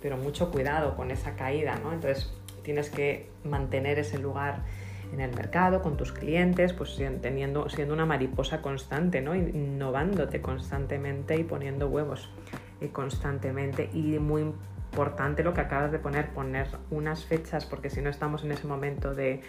pero 0.02 0.16
mucho 0.16 0.50
cuidado 0.50 0.96
con 0.96 1.10
esa 1.10 1.36
caída, 1.36 1.76
¿no? 1.82 1.92
Entonces 1.92 2.32
tienes 2.62 2.90
que 2.90 3.30
mantener 3.44 3.98
ese 3.98 4.18
lugar 4.18 4.62
en 5.12 5.20
el 5.20 5.34
mercado, 5.34 5.82
con 5.82 5.96
tus 5.96 6.12
clientes, 6.12 6.72
pues 6.72 7.00
teniendo, 7.22 7.68
siendo 7.68 7.94
una 7.94 8.06
mariposa 8.06 8.60
constante, 8.60 9.20
¿no? 9.20 9.34
Innovándote 9.34 10.40
constantemente 10.40 11.36
y 11.36 11.44
poniendo 11.44 11.88
huevos 11.88 12.30
eh, 12.80 12.88
constantemente 12.90 13.88
y 13.92 14.18
muy 14.18 14.52
importante 14.94 15.42
lo 15.42 15.54
que 15.54 15.60
acabas 15.60 15.90
de 15.90 15.98
poner, 15.98 16.28
poner 16.28 16.68
unas 16.90 17.24
fechas, 17.24 17.66
porque 17.66 17.90
si 17.90 18.00
no 18.00 18.10
estamos 18.10 18.44
en 18.44 18.52
ese 18.52 18.68
momento 18.68 19.12
de, 19.12 19.40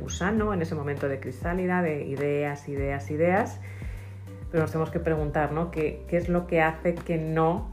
gusano, 0.00 0.52
en 0.52 0.60
ese 0.60 0.74
momento 0.74 1.08
de 1.08 1.20
crisálida, 1.20 1.82
de 1.82 2.04
ideas, 2.04 2.68
ideas, 2.68 3.08
ideas, 3.12 3.60
pero 4.50 4.64
nos 4.64 4.72
tenemos 4.72 4.90
que 4.90 4.98
preguntar, 4.98 5.52
¿no? 5.52 5.70
¿Qué, 5.70 6.04
es 6.10 6.28
lo 6.28 6.48
que 6.48 6.62
hace 6.62 6.96
que 6.96 7.16
no 7.16 7.68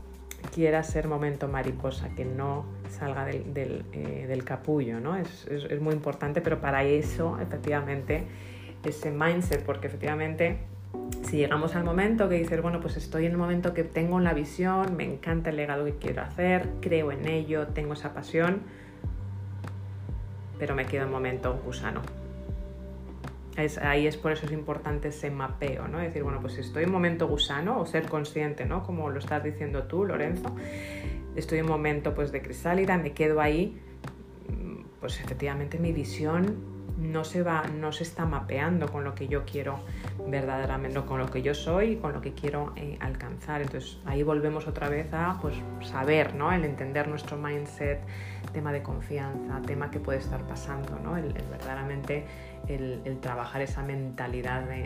quiera 0.54 0.84
ser 0.84 1.08
momento 1.08 1.48
mariposa, 1.48 2.10
que 2.10 2.26
no 2.26 2.66
salga 2.90 3.26
del, 3.26 3.86
eh, 3.92 4.42
capullo, 4.46 5.00
¿no? 5.00 5.18
Es, 5.18 5.48
es 5.48 5.82
muy 5.82 5.96
importante, 5.96 6.42
pero 6.42 6.62
para 6.62 6.84
eso, 6.84 7.40
efectivamente, 7.42 8.24
ese 8.84 9.10
mindset, 9.10 9.64
porque 9.64 9.88
efectivamente 9.88 10.60
si 11.36 11.42
llegamos 11.42 11.76
al 11.76 11.84
momento 11.84 12.30
que 12.30 12.36
dices, 12.36 12.62
bueno, 12.62 12.80
pues 12.80 12.96
estoy 12.96 13.26
en 13.26 13.34
el 13.34 13.38
momento 13.38 13.74
que 13.74 13.84
tengo 13.84 14.22
la 14.22 14.34
visión, 14.34 14.96
me 14.96 15.04
encanta 15.04 15.50
el 15.50 15.58
legado 15.58 15.84
que 15.84 15.96
quiero 15.96 16.22
hacer, 16.22 16.70
creo 16.80 17.12
en 17.12 17.28
ello, 17.28 17.68
tengo 17.68 17.92
esa 17.92 18.14
pasión, 18.14 18.62
pero 20.58 20.76
me 20.76 20.86
quedo 20.86 21.04
en 21.04 21.12
momento 21.12 21.60
gusano. 21.66 22.02
ahí 23.82 24.08
es 24.08 24.16
por 24.16 24.32
eso 24.32 24.46
es 24.46 24.54
importante 24.54 25.10
ese 25.10 25.30
mapeo, 25.30 25.90
¿no? 25.90 25.98
decir, 25.98 26.24
bueno, 26.24 26.40
pues 26.40 26.58
estoy 26.58 26.86
en 26.86 26.92
momento 26.94 27.28
gusano 27.28 27.82
o 27.82 27.86
ser 27.86 28.08
consciente, 28.08 28.66
¿no? 28.66 28.84
Como 28.84 29.10
lo 29.10 29.20
estás 29.20 29.44
diciendo 29.44 29.84
tú, 29.84 30.06
Lorenzo, 30.06 30.56
estoy 31.36 31.60
en 31.60 31.68
momento 31.68 32.16
pues 32.16 32.32
de 32.32 32.42
crisálida, 32.42 32.98
me 32.98 33.12
quedo 33.12 33.42
ahí, 33.42 33.78
pues 35.02 35.20
efectivamente 35.20 35.80
mi 35.80 35.92
visión 35.92 36.75
no 36.98 37.24
se 37.24 37.44
va, 37.44 37.64
no 37.68 37.92
se 37.92 38.04
está 38.04 38.26
mapeando 38.26 38.88
con 38.88 39.04
lo 39.04 39.16
que 39.16 39.28
yo 39.28 39.44
quiero 39.46 39.80
verdaderamente, 40.28 41.02
con 41.02 41.20
lo 41.20 41.30
que 41.30 41.42
yo 41.42 41.54
soy 41.54 41.92
y 41.92 41.96
con 41.98 42.14
lo 42.14 42.22
que 42.22 42.34
quiero 42.34 42.74
eh, 42.76 42.98
alcanzar. 43.02 43.62
Entonces 43.62 44.00
ahí 44.06 44.24
volvemos 44.24 44.68
otra 44.68 44.90
vez 44.90 45.14
a 45.14 45.38
pues, 45.42 45.56
saber, 45.82 46.36
¿no? 46.36 46.52
El 46.52 46.64
entender 46.66 47.08
nuestro 47.08 47.38
mindset, 47.38 48.00
tema 48.54 48.72
de 48.72 48.82
confianza, 48.82 49.62
tema 49.66 49.92
que 49.92 50.00
puede 50.00 50.20
estar 50.20 50.42
pasando, 50.48 50.98
¿no? 51.00 51.18
El, 51.18 51.34
verdaderamente 51.34 52.26
el, 52.68 53.20
trabajar 53.22 53.62
esa 53.62 53.84
mentalidad 53.84 54.64
de, 54.64 54.86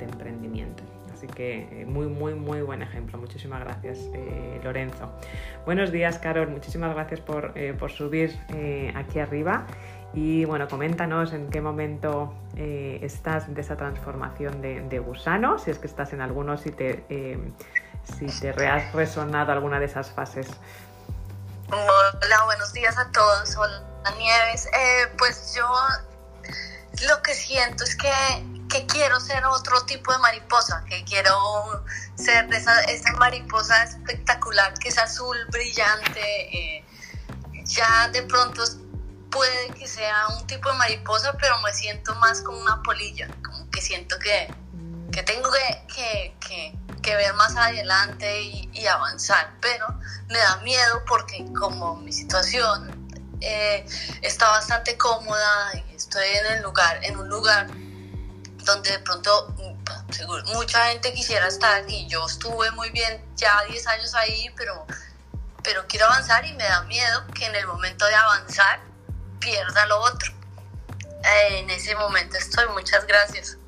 emprendimiento. 0.00 0.82
Así 1.12 1.26
que 1.26 1.82
eh, 1.82 1.86
muy, 1.86 2.06
muy, 2.06 2.34
muy 2.34 2.62
buen 2.62 2.80
ejemplo. 2.80 3.18
Muchísimas 3.18 3.60
gracias, 3.60 3.98
eh, 4.14 4.60
Lorenzo. 4.64 5.10
Buenos 5.66 5.92
días, 5.92 6.18
Carol. 6.18 6.48
Muchísimas 6.48 6.94
gracias 6.94 7.20
por, 7.20 7.52
por 7.78 7.90
subir 7.90 8.34
aquí 8.94 9.18
arriba. 9.18 9.66
Y 10.12 10.44
bueno, 10.44 10.68
coméntanos 10.68 11.32
en 11.32 11.50
qué 11.50 11.60
momento 11.60 12.34
eh, 12.56 12.98
estás 13.02 13.52
de 13.54 13.60
esa 13.60 13.76
transformación 13.76 14.60
de, 14.60 14.98
gusano, 14.98 15.58
si 15.58 15.70
es 15.70 15.78
que 15.78 15.86
estás 15.86 16.12
en 16.12 16.20
alguno, 16.20 16.56
si 16.58 16.72
te, 16.72 17.04
eh, 17.08 17.38
si 18.18 18.26
te 18.26 18.50
has 18.66 18.92
resonado 18.92 19.52
alguna 19.52 19.78
de 19.78 19.86
esas 19.86 20.10
fases. 20.10 20.48
Hola, 21.70 22.44
buenos 22.44 22.72
días 22.72 22.98
a 22.98 23.08
todos. 23.12 23.56
Hola, 23.56 23.82
Nieves. 24.18 24.66
Eh, 24.66 25.12
pues 25.16 25.54
yo 25.54 25.70
lo 27.06 27.22
que 27.22 27.32
siento 27.32 27.84
es 27.84 27.94
que, 27.94 28.10
que, 28.68 28.86
quiero 28.86 29.20
ser 29.20 29.44
otro 29.46 29.80
tipo 29.86 30.12
de 30.12 30.18
mariposa, 30.18 30.84
que 30.88 31.04
quiero 31.04 31.84
ser 32.16 32.52
esa, 32.52 32.80
esa 32.82 33.12
mariposa 33.12 33.84
espectacular 33.84 34.74
que 34.74 34.88
es 34.88 34.98
azul, 34.98 35.36
brillante. 35.52 36.84
ya 37.64 38.08
de 38.08 38.24
pronto 38.24 38.64
puede 39.30 39.70
que 39.74 39.86
sea 39.86 40.28
un 40.28 40.46
tipo 40.46 40.70
de 40.70 40.76
mariposa, 40.76 41.32
pero 41.40 41.58
me 41.60 41.72
siento 41.72 42.14
más 42.16 42.42
como 42.42 42.58
una 42.58 42.82
polilla, 42.82 43.28
como 43.44 43.70
que 43.70 43.80
siento 43.80 44.18
que, 44.18 44.52
que 45.12 45.22
tengo 45.22 45.50
que, 45.50 46.34
que, 46.40 46.76
que, 47.02 47.16
ver 47.16 47.34
más 47.34 47.56
adelante 47.56 48.42
y, 48.42 48.86
avanzar, 48.86 49.52
pero 49.60 49.86
me 50.28 50.38
da 50.38 50.56
miedo 50.58 51.02
porque 51.06 51.44
como 51.58 51.96
mi 51.96 52.12
situación 52.12 53.10
eh, 53.40 53.84
está 54.22 54.48
bastante 54.48 54.96
cómoda 54.96 55.70
y 55.74 55.94
estoy 55.94 56.26
en, 56.26 56.56
el 56.56 56.62
lugar, 56.62 56.98
en 57.02 57.16
un 57.16 57.28
lugar 57.28 57.66
donde 58.64 58.90
de 58.90 58.98
pronto 59.00 59.54
seguro, 60.10 60.44
mucha 60.54 60.86
gente 60.86 61.12
quisiera 61.12 61.46
estar 61.46 61.88
y 61.88 62.06
yo 62.08 62.26
estuve 62.26 62.70
muy 62.72 62.90
bien 62.90 63.24
ya 63.36 63.62
10 63.68 63.86
años 63.86 64.14
ahí, 64.14 64.52
pero, 64.56 64.86
pero 65.62 65.86
quiero 65.86 66.06
avanzar 66.06 66.44
y 66.46 66.52
me 66.54 66.64
da 66.64 66.82
miedo 66.82 67.26
que 67.34 67.46
en 67.46 67.54
el 67.54 67.66
momento 67.66 68.06
de 68.06 68.14
avanzar 68.14 68.89
pierda 69.40 69.86
lo 69.86 70.00
otro. 70.00 70.32
Eh, 71.24 71.60
en 71.60 71.70
ese 71.70 71.94
momento 71.96 72.36
estoy. 72.38 72.66
Muchas 72.74 73.06
gracias. 73.06 73.58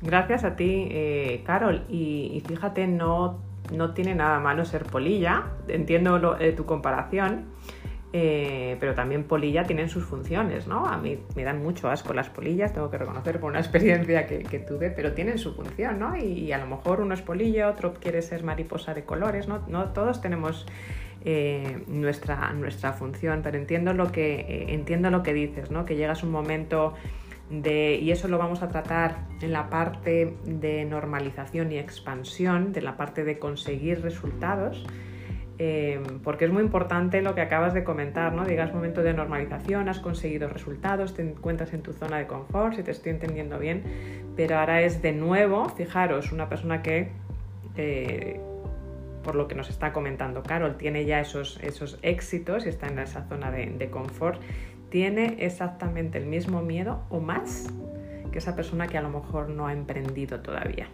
Gracias 0.00 0.44
a 0.44 0.56
ti, 0.56 0.88
eh, 0.90 1.42
Carol. 1.46 1.84
Y, 1.88 2.42
fíjate, 2.46 2.86
no, 2.86 3.40
no 3.72 3.94
tiene 3.94 4.14
nada 4.14 4.38
malo 4.40 4.64
ser 4.64 4.84
polilla. 4.84 5.44
Entiendo 5.68 6.36
eh, 6.38 6.52
tu 6.52 6.66
comparación. 6.66 7.52
Pero 8.80 8.94
también 8.94 9.24
polilla 9.24 9.64
tienen 9.64 9.88
sus 9.88 10.04
funciones, 10.04 10.66
¿no? 10.66 10.86
A 10.86 10.96
mí 10.96 11.18
me 11.34 11.44
dan 11.44 11.62
mucho 11.62 11.88
asco 11.88 12.14
las 12.14 12.28
polillas, 12.30 12.72
tengo 12.72 12.90
que 12.90 12.98
reconocer 12.98 13.40
por 13.40 13.50
una 13.50 13.60
experiencia 13.66 14.26
que, 14.26 14.58
tuve, 14.58 14.90
pero 14.90 15.12
tienen 15.12 15.38
su 15.38 15.54
función, 15.54 15.98
¿no? 15.98 16.16
Y, 16.16 16.52
a 16.52 16.58
lo 16.58 16.66
mejor 16.66 17.00
uno 17.00 17.14
es 17.14 17.22
polilla, 17.22 17.68
otro 17.68 17.94
quiere 17.94 18.22
ser 18.22 18.44
mariposa 18.44 18.94
de 18.94 19.04
colores, 19.04 19.48
¿no? 19.48 19.62
no 19.68 19.90
todos 19.92 20.20
tenemos 20.20 20.66
eh, 21.24 21.82
nuestra, 21.88 22.52
nuestra 22.52 22.92
función, 22.92 23.40
pero 23.42 23.58
entiendo 23.58 23.92
lo 23.92 24.12
que, 24.12 24.40
eh, 24.40 24.66
entiendo 24.68 25.10
lo 25.10 25.22
que 25.22 25.32
dices, 25.34 25.70
¿no? 25.70 25.84
que 25.84 25.96
llegas 25.96 26.22
un 26.22 26.30
momento 26.30 26.94
de, 27.50 27.98
y 28.00 28.10
eso 28.10 28.28
lo 28.28 28.38
vamos 28.38 28.62
a 28.62 28.68
tratar 28.68 29.26
en 29.40 29.52
la 29.52 29.68
parte 29.68 30.34
de 30.44 30.84
normalización 30.84 31.72
y 31.72 31.78
expansión, 31.78 32.72
de 32.72 32.82
la 32.82 32.96
parte 32.96 33.24
de 33.24 33.38
conseguir 33.38 34.02
resultados, 34.02 34.84
eh, 35.58 36.00
porque 36.22 36.44
es 36.44 36.50
muy 36.50 36.62
importante 36.62 37.22
lo 37.22 37.34
que 37.34 37.40
acabas 37.40 37.74
de 37.74 37.84
comentar, 37.84 38.32
¿no? 38.32 38.44
Digas 38.44 38.72
momento 38.72 39.02
de 39.02 39.14
normalización, 39.14 39.88
has 39.88 40.00
conseguido 40.00 40.48
resultados, 40.48 41.14
te 41.14 41.22
encuentras 41.22 41.72
en 41.72 41.82
tu 41.82 41.92
zona 41.92 42.18
de 42.18 42.26
confort, 42.26 42.74
si 42.74 42.82
te 42.82 42.90
estoy 42.90 43.12
entendiendo 43.12 43.58
bien, 43.58 43.82
pero 44.36 44.58
ahora 44.58 44.82
es 44.82 45.02
de 45.02 45.12
nuevo, 45.12 45.68
fijaros, 45.70 46.32
una 46.32 46.48
persona 46.48 46.82
que 46.82 47.10
por 49.26 49.34
lo 49.34 49.48
que 49.48 49.56
nos 49.56 49.68
está 49.68 49.92
comentando 49.92 50.44
Carol, 50.44 50.76
tiene 50.76 51.04
ya 51.04 51.20
esos, 51.20 51.58
esos 51.60 51.98
éxitos 52.02 52.64
y 52.64 52.68
está 52.68 52.86
en 52.86 53.00
esa 53.00 53.24
zona 53.24 53.50
de, 53.50 53.90
confort, 53.90 54.40
tiene 54.88 55.38
exactamente 55.40 56.16
el 56.16 56.26
mismo 56.26 56.62
miedo 56.62 57.02
o 57.10 57.18
más 57.18 57.66
que 58.30 58.38
esa 58.38 58.54
persona 58.54 58.86
que 58.86 58.96
a 58.96 59.02
lo 59.02 59.10
mejor 59.10 59.48
no 59.48 59.66
ha 59.66 59.72
emprendido 59.72 60.40
todavía. 60.40 60.86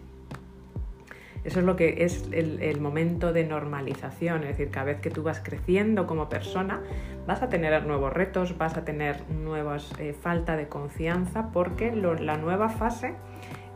Eso 1.45 1.59
es 1.59 1.67
lo 1.67 1.75
que 1.75 2.05
es 2.05 2.29
el, 2.31 2.81
momento 2.81 3.33
de 3.33 3.45
normalización, 3.45 4.43
es 4.43 4.51
decir, 4.51 4.71
cada 4.71 4.87
vez 4.87 5.01
que 5.01 5.11
tú 5.11 5.25
vas 5.25 5.41
creciendo 5.41 6.07
como 6.07 6.29
persona, 6.29 6.81
vas 7.27 7.43
a 7.43 7.49
tener 7.49 7.85
nuevos 7.85 8.13
retos, 8.13 8.57
vas 8.59 8.77
a 8.77 8.85
tener 8.85 9.29
nuevas 9.29 9.93
eh, 9.99 10.13
falta 10.13 10.57
de 10.57 10.69
confianza, 10.69 11.51
porque 11.53 11.93
la 11.97 12.37
nueva 12.37 12.69
fase 12.69 13.15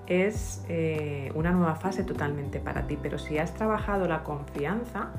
es 0.07 0.65
eh, 0.69 1.33
una 1.35 1.51
nueva 1.51 1.75
fase 1.75 2.05
totalmente 2.05 2.61
para 2.61 2.87
ti, 2.87 2.97
pero 3.03 3.19
si 3.19 3.39
has 3.39 3.53
trabajado 3.55 4.07
la 4.07 4.23
confianza 4.23 5.11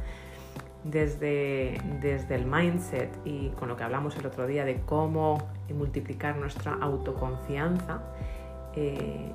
desde, 0.86 1.82
desde 2.02 2.36
el 2.36 2.46
mindset 2.46 3.10
y 3.26 3.50
con 3.50 3.68
lo 3.68 3.76
que 3.76 3.84
hablamos 3.84 4.16
el 4.16 4.26
otro 4.26 4.48
día 4.48 4.64
de 4.64 4.80
cómo 4.86 5.50
multiplicar 5.74 6.38
nuestra 6.38 6.78
autoconfianza, 6.80 8.02
eh, 8.74 9.34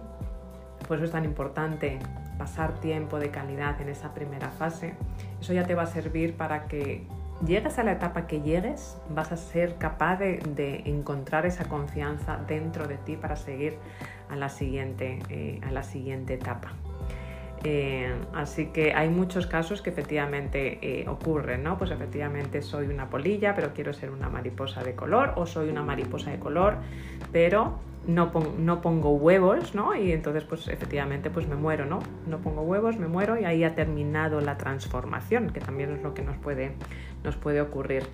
por 0.89 0.97
eso 0.97 1.05
es 1.05 1.13
tan 1.13 1.25
importante 1.25 1.99
pasar 2.39 2.81
tiempo 2.81 3.19
de 3.19 3.31
calidad 3.31 3.81
en 3.81 3.89
esa 3.89 4.15
primera 4.15 4.51
fase. 4.51 4.95
Eso 5.41 5.53
ya 5.53 5.65
te 5.65 5.75
va 5.75 5.83
a 5.83 5.87
servir 5.87 6.37
para 6.37 6.67
que 6.67 7.07
llegues 7.45 7.79
a 7.79 7.85
la 7.85 7.93
etapa 7.93 8.27
que 8.27 8.41
llegues, 8.41 8.97
vas 9.11 9.33
a 9.33 9.37
ser 9.37 9.77
capaz 9.77 10.17
de, 10.19 10.83
encontrar 10.85 11.47
esa 11.47 11.65
confianza 11.65 12.39
dentro 12.47 12.87
de 12.87 12.97
ti 12.97 13.17
para 13.17 13.37
seguir 13.37 13.77
a 14.29 14.37
la 14.37 14.49
siguiente, 14.49 15.19
eh, 15.29 15.61
a 15.67 15.71
la 15.71 15.83
siguiente 15.83 16.35
etapa. 16.35 16.73
Eh, 17.65 18.13
así 18.35 18.67
que 18.67 18.93
hay 18.93 19.09
muchos 19.09 19.47
casos 19.47 19.83
que 19.83 19.91
efectivamente 19.91 20.79
eh, 20.83 21.09
ocurren, 21.09 21.63
¿no? 21.63 21.79
Pues 21.79 21.93
efectivamente 21.93 22.61
soy 22.61 22.89
una 22.89 23.09
polilla, 23.09 23.55
pero 23.55 23.73
quiero 23.73 23.93
ser 23.93 24.11
una 24.11 24.29
mariposa 24.29 24.83
de 24.83 24.95
color, 24.95 25.35
o 25.37 25.47
soy 25.47 25.69
una 25.69 25.83
mariposa 25.83 26.31
de 26.31 26.41
color, 26.41 26.79
pero 27.31 27.79
no, 28.07 28.81
pongo 28.81 29.11
huevos, 29.13 29.75
¿no? 29.75 29.95
Y 29.95 30.13
entonces, 30.13 30.45
pues 30.45 30.69
efectivamente, 30.69 31.31
pues 31.31 31.47
me 31.49 31.55
muero, 31.55 31.87
¿no? 31.87 32.01
No 32.27 32.39
pongo 32.39 32.63
huevos, 32.63 32.97
me 32.97 33.07
muero 33.07 33.39
y 33.39 33.45
ahí 33.45 33.65
ha 33.65 33.75
terminado 33.75 34.41
la 34.41 34.57
transformación, 34.57 35.51
que 35.51 35.61
también 35.61 35.93
es 35.93 36.03
lo 36.03 36.15
que 36.15 36.23
nos 36.23 36.37
puede, 36.37 36.73
nos 37.23 37.37
puede 37.37 37.61
ocurrir. 37.61 38.05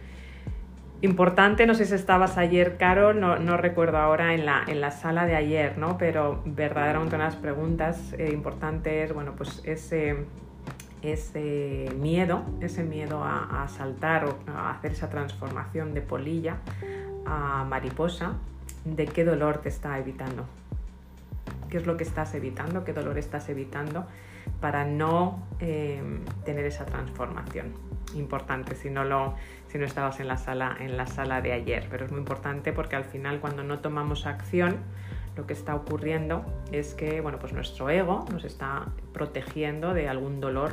Importante, 1.00 1.64
no 1.66 1.74
sé 1.74 1.84
si 1.84 1.94
estabas 1.94 2.36
ayer, 2.38 2.76
Carol, 2.76 3.20
no, 3.20 3.56
recuerdo 3.56 3.98
ahora 3.98 4.34
en 4.34 4.44
la, 4.44 4.64
en 4.66 4.80
la, 4.80 4.90
sala 4.90 5.26
de 5.26 5.36
ayer, 5.36 5.78
¿no? 5.78 5.96
Pero 5.96 6.42
verdaderamente 6.44 7.14
unas 7.14 7.36
preguntas 7.36 8.14
eh, 8.18 8.30
importantes, 8.32 9.14
bueno, 9.14 9.34
pues 9.36 9.62
ese, 9.64 10.26
ese 11.02 11.88
miedo, 12.00 12.42
ese 12.60 12.82
miedo 12.82 13.22
a, 13.22 13.62
a 13.62 13.68
saltar 13.68 14.24
o 14.24 14.38
a 14.48 14.70
hacer 14.72 14.90
esa 14.90 15.08
transformación 15.08 15.94
de 15.94 16.02
polilla 16.02 16.56
a 17.24 17.64
mariposa, 17.64 18.32
de 18.96 19.06
qué 19.06 19.24
dolor 19.24 19.58
te 19.58 19.68
está 19.68 19.98
evitando. 19.98 20.46
¿Qué 21.68 21.76
es 21.76 21.86
lo 21.86 21.96
que 21.96 22.04
estás 22.04 22.34
evitando? 22.34 22.84
¿Qué 22.84 22.92
dolor 22.92 23.18
estás 23.18 23.48
evitando 23.48 24.06
para 24.60 24.84
no 24.84 25.46
eh, 25.60 26.02
tener 26.44 26.64
esa 26.64 26.86
transformación? 26.86 27.74
Importante 28.14 28.74
si 28.74 28.88
no, 28.88 29.04
lo, 29.04 29.34
si 29.68 29.78
no 29.78 29.84
estabas 29.84 30.20
en 30.20 30.28
la, 30.28 30.38
sala, 30.38 30.76
en 30.80 30.96
la 30.96 31.06
sala 31.06 31.42
de 31.42 31.52
ayer, 31.52 31.86
pero 31.90 32.06
es 32.06 32.10
muy 32.10 32.20
importante 32.20 32.72
porque 32.72 32.96
al 32.96 33.04
final 33.04 33.40
cuando 33.40 33.62
no 33.64 33.80
tomamos 33.80 34.26
acción, 34.26 34.76
lo 35.36 35.46
que 35.46 35.52
está 35.52 35.74
ocurriendo 35.74 36.44
es 36.72 36.94
que 36.94 37.20
bueno, 37.20 37.38
pues 37.38 37.52
nuestro 37.52 37.90
ego 37.90 38.24
nos 38.32 38.44
está 38.44 38.86
protegiendo 39.12 39.94
de 39.94 40.08
algún 40.08 40.40
dolor 40.40 40.72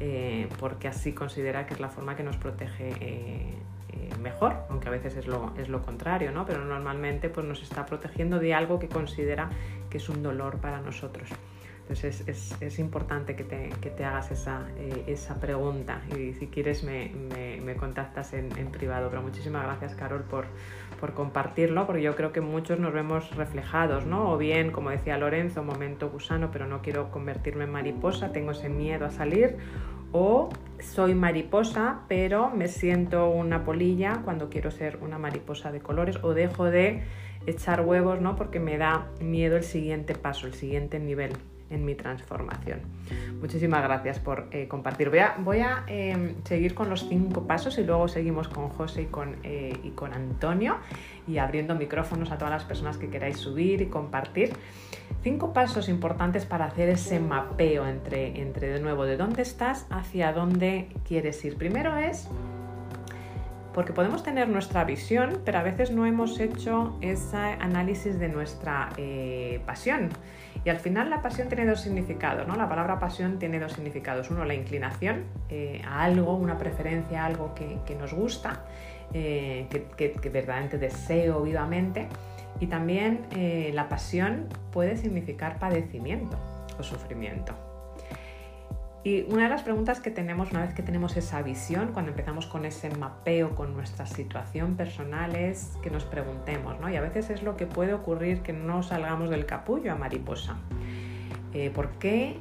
eh, 0.00 0.48
porque 0.58 0.88
así 0.88 1.12
considera 1.12 1.66
que 1.66 1.74
es 1.74 1.80
la 1.80 1.88
forma 1.88 2.16
que 2.16 2.24
nos 2.24 2.36
protege 2.36 2.92
eh, 3.00 3.54
mejor, 4.20 4.54
aunque 4.70 4.88
a 4.88 4.90
veces 4.90 5.16
es 5.16 5.26
lo, 5.26 5.52
es 5.58 5.68
lo 5.68 5.82
contrario, 5.82 6.32
¿no? 6.32 6.46
pero 6.46 6.64
normalmente 6.64 7.28
pues, 7.28 7.46
nos 7.46 7.62
está 7.62 7.86
protegiendo 7.86 8.38
de 8.38 8.54
algo 8.54 8.78
que 8.78 8.88
considera 8.88 9.50
que 9.90 9.98
es 9.98 10.08
un 10.08 10.22
dolor 10.22 10.58
para 10.58 10.80
nosotros. 10.80 11.28
Entonces 11.82 12.26
es, 12.28 12.62
es, 12.62 12.78
importante 12.78 13.34
que 13.34 13.42
te, 13.42 13.68
que 13.80 13.90
te 13.90 14.04
hagas 14.04 14.30
esa, 14.30 14.68
eh, 14.78 15.02
esa, 15.08 15.40
pregunta 15.40 16.00
y 16.16 16.32
si 16.32 16.46
quieres 16.46 16.84
me, 16.84 17.10
me, 17.34 17.60
me 17.60 17.74
contactas 17.74 18.32
en, 18.34 18.56
en, 18.56 18.70
privado. 18.70 19.10
Pero 19.10 19.20
muchísimas 19.20 19.64
gracias 19.64 19.96
Carol 19.96 20.22
por, 20.22 20.46
por, 21.00 21.12
compartirlo 21.12 21.84
porque 21.84 22.00
yo 22.00 22.14
creo 22.14 22.32
que 22.32 22.40
muchos 22.40 22.78
nos 22.78 22.94
vemos 22.94 23.34
reflejados, 23.34 24.06
¿no? 24.06 24.30
O 24.30 24.38
bien, 24.38 24.70
como 24.70 24.90
decía 24.90 25.18
Lorenzo, 25.18 25.64
momento 25.64 26.08
gusano, 26.08 26.50
pero 26.52 26.66
no 26.68 26.82
quiero 26.82 27.10
convertirme 27.10 27.64
en 27.64 27.72
mariposa, 27.72 28.30
tengo 28.30 28.52
ese 28.52 28.68
miedo 28.68 29.04
a 29.04 29.10
salir 29.10 29.58
o 30.12 30.50
soy 30.78 31.14
mariposa, 31.14 32.00
pero 32.08 32.50
me 32.50 32.68
siento 32.68 33.30
una 33.30 33.64
polilla 33.64 34.20
cuando 34.24 34.48
quiero 34.48 34.70
ser 34.70 34.98
una 35.00 35.18
mariposa 35.18 35.72
de 35.72 35.80
colores 35.80 36.18
o 36.22 36.34
dejo 36.34 36.66
de 36.66 37.02
echar 37.46 37.82
huevos, 37.82 38.20
¿no? 38.20 38.36
Porque 38.36 38.60
me 38.60 38.78
da 38.78 39.08
miedo 39.20 39.56
el 39.56 39.64
siguiente 39.64 40.14
paso, 40.14 40.46
el 40.46 40.54
siguiente 40.54 40.98
nivel 40.98 41.32
en 41.72 41.84
mi 41.84 41.94
transformación. 41.94 42.80
Muchísimas 43.40 43.82
gracias 43.82 44.18
por 44.18 44.48
eh, 44.52 44.68
compartir. 44.68 45.10
Voy 45.10 45.58
a, 45.58 45.84
em, 45.86 46.34
seguir 46.44 46.74
con 46.74 46.88
los 46.88 47.08
cinco 47.08 47.46
pasos 47.46 47.78
y 47.78 47.84
luego 47.84 48.08
seguimos 48.08 48.48
con 48.48 48.68
José 48.68 49.02
y 49.02 49.06
con, 49.06 49.36
eh, 49.42 49.76
y 49.82 49.90
con 49.90 50.12
Antonio 50.12 50.76
y 51.26 51.38
abriendo 51.38 51.74
micrófonos 51.74 52.30
a 52.30 52.38
todas 52.38 52.52
las 52.52 52.64
personas 52.64 52.98
que 52.98 53.08
queráis 53.08 53.38
subir 53.38 53.80
y 53.80 53.86
compartir. 53.86 54.52
Cinco 55.22 55.52
pasos 55.52 55.88
importantes 55.88 56.46
para 56.46 56.66
hacer 56.66 56.88
ese 56.88 57.20
mapeo 57.20 57.86
entre, 57.86 58.40
entre 58.40 58.68
de 58.68 58.80
nuevo 58.80 59.04
de 59.04 59.16
dónde 59.16 59.42
estás 59.42 59.86
hacia 59.90 60.32
dónde 60.32 60.88
quieres 61.06 61.44
ir. 61.44 61.56
Primero 61.56 61.96
es 61.96 62.28
porque 63.74 63.92
podemos 63.92 64.22
tener 64.22 64.48
nuestra 64.48 64.84
visión, 64.84 65.40
pero 65.44 65.58
a 65.58 65.62
veces 65.62 65.90
no 65.90 66.06
hemos 66.06 66.38
hecho 66.40 66.96
ese 67.00 67.36
análisis 67.36 68.18
de 68.18 68.28
nuestra 68.28 68.90
eh, 68.96 69.60
pasión. 69.66 70.10
Y 70.64 70.68
al 70.68 70.78
final 70.78 71.10
la 71.10 71.22
pasión 71.22 71.48
tiene 71.48 71.66
dos 71.66 71.80
significados, 71.80 72.46
¿no? 72.46 72.54
La 72.54 72.68
palabra 72.68 72.98
pasión 72.98 73.38
tiene 73.38 73.58
dos 73.58 73.72
significados. 73.72 74.30
Uno, 74.30 74.44
la 74.44 74.54
inclinación 74.54 75.24
eh, 75.48 75.82
a 75.86 76.04
algo, 76.04 76.36
una 76.36 76.58
preferencia 76.58 77.22
a 77.22 77.26
algo 77.26 77.54
que, 77.54 77.94
nos 77.96 78.12
gusta, 78.12 78.64
eh, 79.12 79.66
que, 79.70 80.12
que, 80.12 80.28
verdaderamente 80.28 80.78
deseo 80.78 81.42
vivamente. 81.42 82.08
Y 82.60 82.66
también 82.66 83.26
la 83.74 83.88
pasión 83.88 84.46
puede 84.70 84.96
significar 84.96 85.58
padecimiento 85.58 86.38
o 86.78 86.82
sufrimiento. 86.82 87.71
Y 89.04 89.22
una 89.22 89.44
de 89.44 89.48
las 89.48 89.62
preguntas 89.62 89.98
que 90.00 90.12
tenemos 90.12 90.52
una 90.52 90.62
vez 90.62 90.74
que 90.74 90.82
tenemos 90.82 91.16
esa 91.16 91.42
visión, 91.42 91.90
cuando 91.92 92.12
empezamos 92.12 92.46
con 92.46 92.64
ese 92.64 92.88
mapeo 92.90 93.56
con 93.56 93.74
nuestra 93.74 94.06
situación 94.06 94.76
personal, 94.76 95.34
es 95.34 95.76
que 95.82 95.90
nos 95.90 96.04
preguntemos, 96.04 96.78
¿no? 96.80 96.88
Y 96.88 96.94
a 96.94 97.00
veces 97.00 97.28
es 97.30 97.42
lo 97.42 97.56
que 97.56 97.66
puede 97.66 97.94
ocurrir 97.94 98.42
que 98.42 98.52
no 98.52 98.84
salgamos 98.84 99.28
del 99.28 99.44
capullo 99.44 99.90
a 99.92 99.96
mariposa. 99.96 100.56
Eh, 101.52 101.70
¿Por 101.70 101.90
qué 101.92 102.36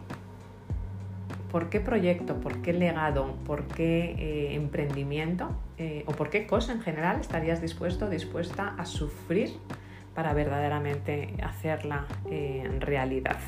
¿Por 1.52 1.70
qué 1.70 1.82
proyecto? 1.82 2.40
¿Por 2.40 2.62
qué 2.62 2.72
legado? 2.72 3.36
¿Por 3.46 3.66
qué 3.66 4.16
eh, 4.18 4.56
emprendimiento? 4.56 5.50
¿O 6.06 6.12
por 6.12 6.30
qué 6.30 6.46
cosa 6.46 6.72
en 6.72 6.82
general 6.82 7.20
estarías 7.20 7.60
dispuesto 7.60 8.08
dispuesta 8.10 8.76
a 8.78 8.86
sufrir 8.86 9.58
para 10.14 10.34
verdaderamente 10.34 11.34
hacerla 11.44 12.06
realidad. 12.80 13.40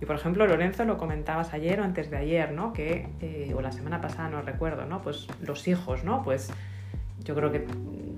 Y 0.00 0.06
por 0.06 0.16
ejemplo, 0.16 0.46
Lorenzo, 0.46 0.84
lo 0.84 0.96
comentabas 0.96 1.52
ayer 1.52 1.80
o 1.80 1.84
antes 1.84 2.10
de 2.10 2.16
ayer, 2.16 2.52
¿no? 2.52 2.72
Que, 2.72 3.08
eh, 3.20 3.52
o 3.54 3.60
la 3.60 3.70
semana 3.70 4.00
pasada, 4.00 4.30
no 4.30 4.40
recuerdo, 4.40 4.86
¿no? 4.86 5.02
Pues 5.02 5.26
los 5.42 5.68
hijos, 5.68 6.04
¿no? 6.04 6.22
Pues 6.22 6.50
yo 7.22 7.34
creo 7.34 7.52
que 7.52 7.66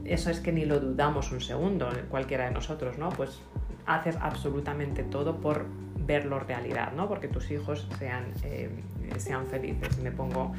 eso 0.05 0.31
es 0.31 0.39
que 0.39 0.53
ni 0.53 0.65
lo 0.65 0.79
dudamos 0.79 1.33
un 1.33 1.41
segundo, 1.41 1.91
cualquiera 2.09 2.45
de 2.45 2.53
nosotros, 2.53 2.99
¿no? 2.99 3.09
Pues 3.09 3.43
haces 3.87 4.17
absolutamente 4.21 5.03
todo 5.03 5.39
por 5.39 5.67
verlo 5.97 6.39
realidad, 6.39 6.93
¿no? 6.93 7.09
Porque 7.09 7.27
tus 7.27 7.51
hijos 7.51 7.89
sean, 7.99 8.27
eh, 8.45 8.71
sean 9.17 9.47
felices. 9.47 9.99
Me 9.99 10.13
pongo, 10.13 10.53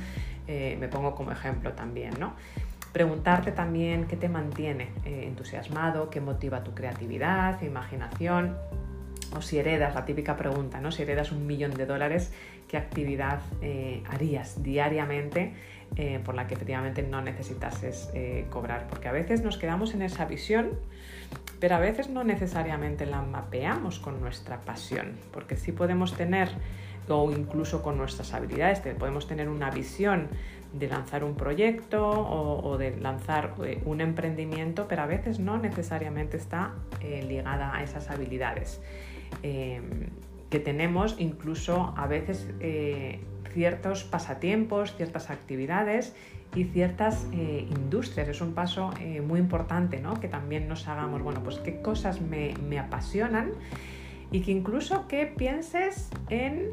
eh, 0.47 0.75
me 0.77 0.89
pongo 0.89 1.15
como 1.15 1.31
ejemplo 1.31 1.71
también, 1.71 2.13
¿no? 2.19 2.33
Preguntarte 2.91 3.53
también 3.53 4.07
qué 4.07 4.17
te 4.17 4.27
mantiene 4.27 4.89
entusiasmado, 5.05 6.11
qué 6.11 6.21
motiva 6.21 6.63
tu 6.63 6.75
creatividad, 6.75 7.59
imaginación, 7.63 8.55
o 9.35 9.41
si 9.41 9.57
heredas, 9.57 9.95
la 9.95 10.05
típica 10.05 10.37
pregunta, 10.37 10.79
¿no? 10.79 10.91
Si 10.91 11.01
heredas 11.01 11.31
un 11.31 11.47
millón 11.47 11.73
de 11.73 11.85
dólares, 11.85 12.31
¿qué 12.67 12.77
actividad 12.77 13.41
eh, 13.61 14.03
harías 14.09 14.63
diariamente 14.63 15.53
eh, 15.95 16.19
por 16.23 16.35
la 16.35 16.47
que 16.47 16.55
efectivamente 16.55 17.03
no 17.03 17.21
necesitases 17.21 18.09
cobrar? 18.49 18.87
Porque 18.87 19.07
a 19.07 19.11
veces 19.11 19.41
nos 19.41 19.57
quedamos 19.57 19.93
en 19.93 20.01
esa 20.01 20.25
visión, 20.25 20.71
pero 21.59 21.75
a 21.75 21.79
veces 21.79 22.09
no 22.09 22.23
necesariamente 22.23 23.05
la 23.05 23.21
mapeamos 23.21 23.99
con 23.99 24.21
nuestra 24.21 24.61
pasión, 24.61 25.13
porque 25.31 25.55
sí 25.55 25.71
podemos 25.71 26.15
tener 26.15 26.49
o 27.09 27.31
incluso 27.31 27.81
con 27.81 27.97
nuestras 27.97 28.33
habilidades, 28.33 28.79
podemos 28.97 29.27
tener 29.27 29.49
una 29.49 29.69
visión 29.69 30.27
de 30.73 30.87
lanzar 30.87 31.23
un 31.23 31.35
proyecto 31.35 32.09
o, 32.09 32.77
de 32.77 32.97
lanzar 32.97 33.53
eh, 33.63 33.81
un 33.85 34.01
emprendimiento, 34.01 34.87
pero 34.87 35.03
a 35.03 35.05
veces 35.05 35.39
no 35.39 35.57
necesariamente 35.57 36.37
está 36.37 36.73
eh, 37.01 37.23
ligada 37.27 37.75
a 37.75 37.83
esas 37.83 38.09
habilidades 38.09 38.81
em, 39.41 40.09
que 40.49 40.59
tenemos, 40.59 41.15
incluso 41.17 41.93
a 41.97 42.05
veces 42.07 42.47
eh, 42.59 43.19
ciertos 43.53 44.03
pasatiempos, 44.03 44.95
ciertas 44.95 45.29
actividades 45.29 46.15
y 46.55 46.65
ciertas 46.65 47.25
industrias. 47.33 48.27
Es 48.27 48.41
un 48.41 48.53
paso 48.53 48.91
muy 49.25 49.39
importante, 49.39 49.99
¿no? 49.99 50.19
Que 50.19 50.27
también 50.27 50.67
nos 50.67 50.87
hagamos, 50.87 51.23
bueno, 51.23 51.41
pues 51.43 51.57
qué 51.57 51.81
cosas 51.81 52.21
me, 52.21 52.53
me 52.67 52.77
apasionan 52.77 53.51
y 54.31 54.41
que 54.41 54.51
incluso 54.51 55.07
que 55.07 55.25
pienses 55.25 56.09
en 56.29 56.69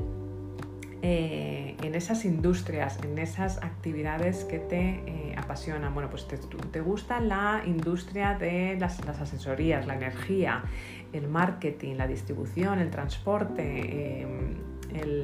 en 1.03 1.95
esas 1.95 2.25
industrias, 2.25 2.99
en 3.03 3.19
esas 3.19 3.59
actividades 3.63 4.45
que 4.45 4.59
te 4.59 5.03
eh, 5.07 5.35
apasionan. 5.37 5.95
Bueno, 5.95 6.11
pues 6.11 6.27
te, 6.29 6.81
gusta 6.81 7.21
la 7.21 7.63
industria 7.67 8.35
de 8.35 8.77
las, 8.79 9.01
asesorías, 9.01 9.87
la 9.87 9.95
energía, 9.95 10.63
el 11.13 11.29
marketing, 11.29 11.97
la 11.97 12.07
distribución, 12.07 12.79
el 12.79 12.91
transporte, 12.91 14.23
em, 14.23 14.55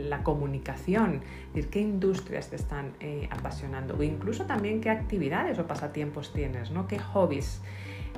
la 0.09 0.23
comunicación, 0.23 1.23
decir, 1.53 1.71
qué 1.71 1.81
industrias 1.81 2.51
te 2.51 2.57
están 2.57 2.93
eh, 3.01 3.29
apasionando 3.31 3.97
o 3.97 4.03
incluso 4.03 4.47
también 4.47 4.81
qué 4.81 4.91
actividades 4.91 5.59
o 5.59 5.67
pasatiempos 5.67 6.33
tienes, 6.33 6.71
¿no? 6.71 6.87
qué 6.87 6.99
hobbies 6.99 7.61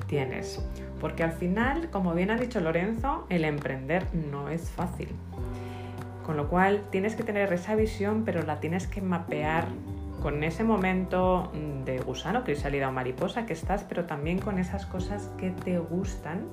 tienes. 0.07 0.63
Porque 0.99 1.23
al 1.23 1.31
final, 1.31 1.89
como 1.89 2.13
bien 2.13 2.31
ha 2.31 2.37
dicho 2.37 2.59
Lorenzo, 2.59 3.25
el 3.29 3.45
emprender 3.45 4.05
no 4.13 4.49
es 4.49 4.69
fácil. 4.69 5.09
Con 6.25 6.37
lo 6.37 6.47
cual 6.47 6.83
tienes 6.91 7.15
que 7.15 7.23
tener 7.23 7.51
esa 7.51 7.75
visión, 7.75 8.23
pero 8.23 8.43
la 8.43 8.59
tienes 8.59 8.85
que 8.85 9.01
mapear 9.01 9.67
con 10.21 10.43
ese 10.43 10.63
momento 10.63 11.51
de 11.85 11.99
gusano, 11.99 12.43
que 12.43 12.53
o 12.53 12.91
mariposa 12.91 13.45
que 13.45 13.53
estás, 13.53 13.83
pero 13.83 14.05
también 14.05 14.37
con 14.37 14.59
esas 14.59 14.85
cosas 14.85 15.31
que 15.37 15.49
te 15.49 15.79
gustan 15.79 16.45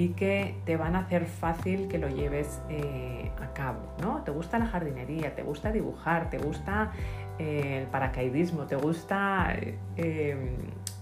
y 0.00 0.14
que 0.14 0.54
te 0.64 0.78
van 0.78 0.96
a 0.96 1.00
hacer 1.00 1.26
fácil 1.26 1.86
que 1.86 1.98
lo 1.98 2.08
lleves 2.08 2.62
eh, 2.70 3.30
a 3.38 3.52
cabo. 3.52 3.80
¿no? 4.00 4.22
Te 4.22 4.30
gusta 4.30 4.58
la 4.58 4.64
jardinería, 4.64 5.34
te 5.34 5.42
gusta 5.42 5.70
dibujar, 5.72 6.30
te 6.30 6.38
gusta 6.38 6.92
eh, 7.38 7.80
el 7.82 7.86
paracaidismo, 7.88 8.62
te 8.62 8.76
gusta 8.76 9.54
eh, 9.98 10.56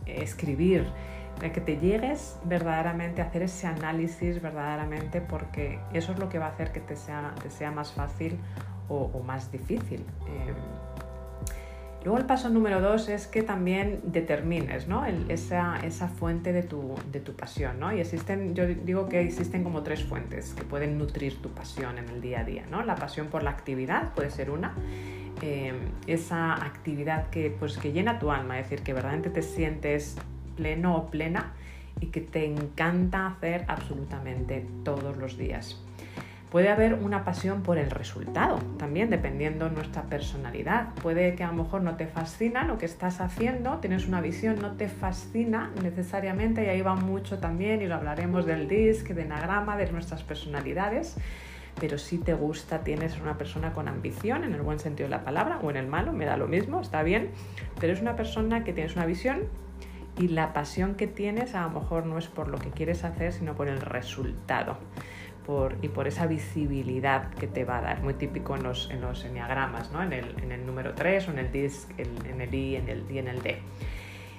escribir, 0.04 0.84
que 1.40 1.60
te 1.60 1.76
llegues 1.76 2.40
verdaderamente 2.42 3.22
a 3.22 3.26
hacer 3.26 3.42
ese 3.42 3.68
análisis 3.68 4.42
verdaderamente 4.42 5.20
porque 5.20 5.78
eso 5.92 6.10
es 6.10 6.18
lo 6.18 6.28
que 6.28 6.40
va 6.40 6.46
a 6.46 6.48
hacer 6.48 6.72
que 6.72 6.80
te 6.80 6.96
sea, 6.96 7.36
te 7.40 7.50
sea 7.50 7.70
más 7.70 7.92
fácil 7.92 8.36
o, 8.88 9.22
más 9.24 9.52
difícil. 9.52 10.04
Luego 12.04 12.18
el 12.18 12.26
paso 12.26 12.48
número 12.48 12.80
dos 12.80 13.08
es 13.08 13.26
que 13.26 13.42
también 13.42 14.00
determines 14.04 14.86
esa, 15.28 16.08
fuente 16.08 16.52
de 16.52 16.62
tu, 16.62 16.94
pasión. 17.36 17.80
¿no? 17.80 17.92
Y 17.92 18.00
existen, 18.00 18.54
yo 18.54 18.66
digo 18.66 19.08
que 19.08 19.20
existen 19.20 19.64
como 19.64 19.82
tres 19.82 20.04
fuentes 20.04 20.54
que 20.54 20.62
pueden 20.62 20.96
nutrir 20.96 21.42
tu 21.42 21.50
pasión 21.50 21.98
en 21.98 22.08
el 22.08 22.20
día 22.20 22.40
a 22.40 22.44
día. 22.44 22.64
¿no? 22.70 22.82
La 22.82 22.94
pasión 22.94 23.26
por 23.26 23.42
la 23.42 23.50
actividad 23.50 24.14
puede 24.14 24.30
ser 24.30 24.50
una. 24.50 24.74
Eh, 25.42 25.72
esa 26.06 26.54
actividad 26.54 27.30
que, 27.30 27.50
pues, 27.50 27.78
que 27.78 27.92
llena 27.92 28.18
tu 28.18 28.30
alma, 28.30 28.58
es 28.58 28.68
decir, 28.68 28.84
que 28.84 28.92
verdaderamente 28.92 29.30
te 29.30 29.42
sientes 29.42 30.16
pleno 30.56 30.96
o 30.96 31.10
plena 31.10 31.52
y 32.00 32.06
que 32.06 32.20
te 32.20 32.44
encanta 32.44 33.26
hacer 33.26 33.64
absolutamente 33.68 34.66
todos 34.84 35.16
los 35.16 35.36
días. 35.36 35.80
Puede 36.50 36.70
haber 36.70 36.94
una 36.94 37.24
pasión 37.24 37.62
por 37.62 37.76
el 37.76 37.90
resultado, 37.90 38.58
también 38.78 39.10
dependiendo 39.10 39.68
de 39.68 39.74
nuestra 39.74 40.04
personalidad. 40.04 40.94
Puede 41.02 41.34
que 41.34 41.44
a 41.44 41.48
lo 41.48 41.62
mejor 41.62 41.82
no 41.82 41.96
te 41.96 42.06
fascina 42.06 42.64
lo 42.64 42.78
que 42.78 42.86
estás 42.86 43.20
haciendo, 43.20 43.76
tienes 43.80 44.08
una 44.08 44.22
visión, 44.22 44.58
no 44.58 44.72
te 44.72 44.88
fascina 44.88 45.70
necesariamente, 45.82 46.64
y 46.64 46.68
ahí 46.68 46.80
va 46.80 46.94
mucho 46.94 47.38
también, 47.38 47.82
y 47.82 47.86
lo 47.86 47.96
hablaremos 47.96 48.46
del 48.46 48.66
DISC, 48.66 49.08
de 49.08 49.22
enagrama, 49.22 49.76
de 49.76 49.92
nuestras 49.92 50.22
personalidades, 50.22 51.16
pero 51.78 51.98
si 51.98 52.16
te 52.16 52.32
gusta, 52.32 52.78
tienes 52.78 53.20
una 53.20 53.36
persona 53.36 53.74
con 53.74 53.86
ambición, 53.86 54.42
en 54.42 54.54
el 54.54 54.62
buen 54.62 54.78
sentido 54.78 55.06
de 55.06 55.16
la 55.16 55.24
palabra, 55.24 55.58
o 55.62 55.68
en 55.68 55.76
el 55.76 55.86
malo, 55.86 56.14
me 56.14 56.24
da 56.24 56.38
lo 56.38 56.48
mismo, 56.48 56.80
está 56.80 57.02
bien, 57.02 57.30
pero 57.78 57.92
es 57.92 58.00
una 58.00 58.16
persona 58.16 58.64
que 58.64 58.72
tienes 58.72 58.96
una 58.96 59.04
visión 59.04 59.42
y 60.18 60.28
la 60.28 60.54
pasión 60.54 60.94
que 60.94 61.06
tienes 61.06 61.54
a 61.54 61.60
lo 61.60 61.78
mejor 61.78 62.06
no 62.06 62.16
es 62.16 62.26
por 62.26 62.48
lo 62.48 62.58
que 62.58 62.70
quieres 62.70 63.04
hacer, 63.04 63.34
sino 63.34 63.54
por 63.54 63.68
el 63.68 63.82
resultado 63.82 64.78
y 65.80 65.88
por 65.88 66.06
esa 66.06 66.26
visibilidad 66.26 67.30
que 67.30 67.46
te 67.46 67.64
va 67.64 67.78
a 67.78 67.80
dar, 67.80 68.02
muy 68.02 68.12
típico 68.12 68.54
en 68.54 68.62
los, 68.62 68.90
en 68.90 69.00
los 69.00 69.24
enneagramas, 69.24 69.90
¿no? 69.92 70.02
en, 70.02 70.12
el, 70.12 70.38
en 70.42 70.52
el 70.52 70.66
número 70.66 70.94
3 70.94 71.28
o 71.28 71.30
en 71.30 71.38
el 71.38 71.50
DISC, 71.50 71.98
en 71.98 72.40
el 72.40 72.54
I 72.54 72.76
en 72.76 72.88
el, 72.88 73.10
y 73.10 73.18
en 73.18 73.28
el 73.28 73.42
D. 73.42 73.58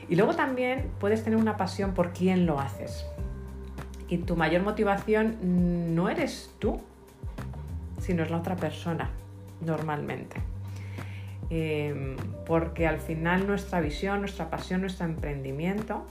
Y 0.08 0.16
luego 0.16 0.36
también 0.36 0.92
puedes 1.00 1.24
tener 1.24 1.40
una 1.40 1.58
pasión 1.58 1.94
por 1.96 2.14
quién 2.14 2.46
lo 2.46 2.60
haces. 2.60 3.08
Y 4.08 4.18
tu 4.20 4.36
mayor 4.36 4.62
motivación 4.62 5.96
no 5.96 6.10
eres 6.10 6.54
tú, 6.60 6.80
sino 8.00 8.24
es 8.24 8.30
la 8.30 8.38
otra 8.38 8.56
persona, 8.56 9.10
normalmente. 9.62 10.38
Em, 11.50 12.18
porque 12.46 12.88
al 12.88 13.00
final 13.00 13.48
nuestra 13.48 13.82
visión, 13.82 14.20
nuestra 14.20 14.52
pasión, 14.52 14.82
nuestro 14.82 15.06
emprendimiento 15.06 16.06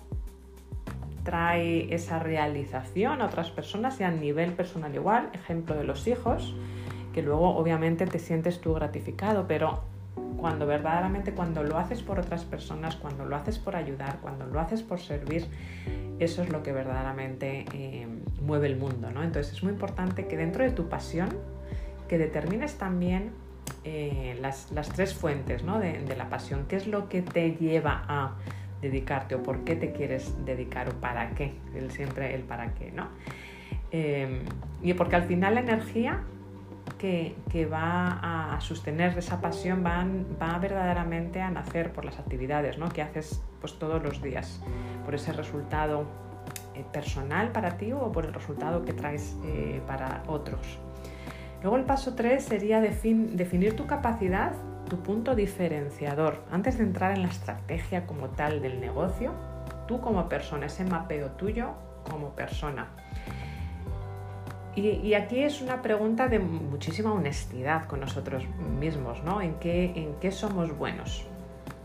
trae 1.29 1.95
esa 1.95 2.19
realización 2.19 3.21
a 3.21 3.27
otras 3.27 3.51
personas 3.51 4.01
y 4.01 4.03
a 4.03 4.11
nivel 4.11 4.55
personal 4.55 4.95
igual, 4.95 5.29
ejemplo 5.35 5.75
de 5.75 5.85
los 5.85 6.07
hijos, 6.07 6.55
que 7.13 7.21
luego 7.21 7.55
obviamente 7.55 8.07
te 8.07 8.19
sientes 8.19 8.63
tú 8.63 8.73
gratificado, 8.73 9.47
pero 9.47 9.83
cuando 10.39 10.67
verdaderamente 10.67 11.33
cuando 11.33 11.63
lo 11.65 11.77
haces 11.77 12.01
por 12.01 12.19
otras 12.19 12.47
personas, 12.47 12.97
cuando 12.97 13.27
lo 13.27 13.37
haces 13.37 13.59
por 13.59 13.77
ayudar, 13.77 14.21
cuando 14.23 14.47
lo 14.47 14.59
haces 14.59 14.83
por 14.83 15.01
servir, 15.01 15.47
eso 16.19 16.43
es 16.43 16.49
lo 16.49 16.63
que 16.63 16.73
verdaderamente 16.73 17.67
eh, 17.75 18.09
mueve 18.41 18.69
el 18.69 18.79
mundo. 18.79 19.11
¿no? 19.11 19.23
Entonces 19.23 19.53
es 19.53 19.63
muy 19.63 19.73
importante 19.73 20.29
que 20.29 20.39
dentro 20.39 20.65
de 20.65 20.71
tu 20.71 20.89
pasión, 20.89 21.29
que 22.09 22.17
determines 22.17 22.77
también 22.77 23.33
eh, 23.85 24.39
las, 24.41 24.71
tres 24.95 25.13
fuentes 25.13 25.63
de, 25.63 26.05
de 26.05 26.17
la 26.17 26.31
pasión, 26.31 26.65
qué 26.69 26.77
es 26.77 26.87
lo 26.87 27.11
que 27.11 27.21
te 27.21 27.51
lleva 27.53 28.03
a 28.09 28.37
dedicarte 28.81 29.35
o 29.35 29.43
por 29.43 29.65
qué 29.65 29.77
te 29.77 29.93
quieres 29.93 30.35
dedicar 30.45 30.89
o 30.89 30.93
para 30.93 31.31
qué, 31.31 31.55
el, 31.75 31.91
siempre 31.91 32.35
el 32.35 32.43
para 32.43 32.75
qué, 32.75 32.93
¿no? 32.93 33.09
Em, 33.91 34.41
y 34.83 34.93
porque 34.95 35.17
al 35.17 35.25
final 35.25 35.55
la 35.55 35.61
energía 35.61 36.23
que, 36.99 37.35
va 37.73 38.55
a 38.55 38.61
sostener 38.61 39.17
esa 39.17 39.41
pasión 39.41 39.85
va, 39.85 40.05
va, 40.41 40.59
verdaderamente 40.59 41.41
a 41.41 41.51
nacer 41.51 41.93
por 41.93 42.05
las 42.05 42.19
actividades 42.19 42.79
¿no? 42.79 42.89
que 42.89 43.03
haces 43.03 43.43
pues, 43.61 43.79
todos 43.79 44.03
los 44.03 44.21
días, 44.23 44.61
por 45.05 45.15
ese 45.15 45.33
resultado 45.33 46.07
eh, 46.75 46.85
personal 46.93 47.53
para 47.53 47.77
ti 47.77 47.93
o 47.93 48.11
por 48.11 48.25
el 48.25 48.35
resultado 48.35 48.85
que 48.85 48.93
traes 48.93 49.37
eh, 49.45 49.81
para 49.87 50.23
otros. 50.27 50.79
Luego 51.63 51.77
el 51.77 51.85
paso 51.85 52.15
3 52.15 52.45
sería 52.45 52.81
definir 52.81 53.75
tu 53.75 53.87
capacidad 53.87 54.53
tu 54.89 54.99
punto 55.03 55.35
diferenciador, 55.35 56.43
antes 56.51 56.79
de 56.79 56.85
entrar 56.85 57.13
en 57.13 57.23
la 57.23 57.29
estrategia 57.29 58.07
como 58.07 58.29
tal 58.31 58.63
del 58.63 58.81
negocio, 58.81 59.33
tú 59.87 60.01
como 60.01 60.29
persona, 60.29 60.67
ese 60.67 60.85
mapeo 60.85 61.31
tuyo 61.33 61.71
como 62.09 62.31
persona. 62.31 62.89
Y, 64.75 65.15
aquí 65.15 65.43
es 65.43 65.61
una 65.61 65.83
pregunta 65.83 66.29
de 66.29 66.39
muchísima 66.39 67.13
honestidad 67.13 67.87
con 67.87 67.99
nosotros 67.99 68.45
mismos, 68.79 69.25
¿no? 69.25 69.43
¿En 69.43 69.55
qué, 69.55 69.87
¿En 69.97 70.15
qué 70.21 70.31
somos 70.31 70.77
buenos? 70.77 71.27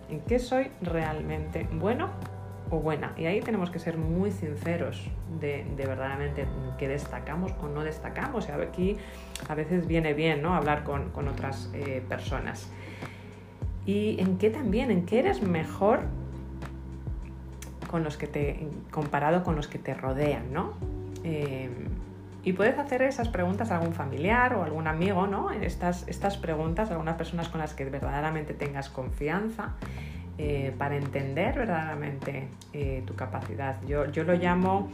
¿En 0.09 0.19
qué 0.21 0.37
soy 0.37 0.69
realmente 0.79 1.67
bueno 1.71 2.11
o 2.69 2.77
buena? 2.77 3.13
Y 3.17 3.25
ahí 3.25 3.39
tenemos 3.39 3.71
que 3.71 3.79
ser 3.79 3.97
muy 3.97 4.29
sinceros 4.29 5.09
de, 5.39 5.65
verdaderamente 5.75 6.45
qué 6.77 6.87
destacamos 6.87 7.51
o 7.63 7.67
no 7.67 7.83
destacamos. 7.83 8.47
Y 8.47 8.51
aquí 8.51 8.97
a 9.49 9.55
veces 9.55 9.87
viene 9.87 10.13
bien 10.13 10.43
¿no? 10.43 10.53
hablar 10.53 10.83
con, 10.83 11.27
otras 11.27 11.71
eh, 11.73 12.03
personas 12.07 12.69
y 13.85 14.19
en 14.19 14.37
qué 14.37 14.49
también, 14.49 14.91
en 14.91 15.05
qué 15.05 15.19
eres 15.19 15.41
mejor 15.41 16.01
con 17.89 18.03
los 18.03 18.17
que 18.17 18.27
te, 18.27 18.67
comparado 18.91 19.43
con 19.43 19.55
los 19.55 19.67
que 19.67 19.77
te 19.77 19.93
rodean, 19.93 20.51
¿no? 20.51 20.73
Eh, 21.23 21.69
y 22.43 22.53
puedes 22.53 22.77
hacer 22.77 23.01
esas 23.01 23.29
preguntas 23.29 23.71
a 23.71 23.77
algún 23.77 23.93
familiar 23.93 24.55
o 24.55 24.63
algún 24.63 24.87
amigo, 24.87 25.27
¿no? 25.27 25.51
Estas, 25.51 26.07
estas 26.07 26.37
preguntas 26.37 26.89
a 26.89 26.93
algunas 26.93 27.15
personas 27.15 27.49
con 27.49 27.59
las 27.59 27.73
que 27.73 27.85
verdaderamente 27.85 28.53
tengas 28.53 28.89
confianza 28.89 29.75
eh, 30.37 30.73
para 30.77 30.97
entender 30.97 31.55
verdaderamente 31.55 32.47
eh, 32.73 33.03
tu 33.05 33.15
capacidad. 33.15 33.77
Yo, 33.85 34.09
yo 34.11 34.23
lo 34.23 34.33
llamo 34.33 34.89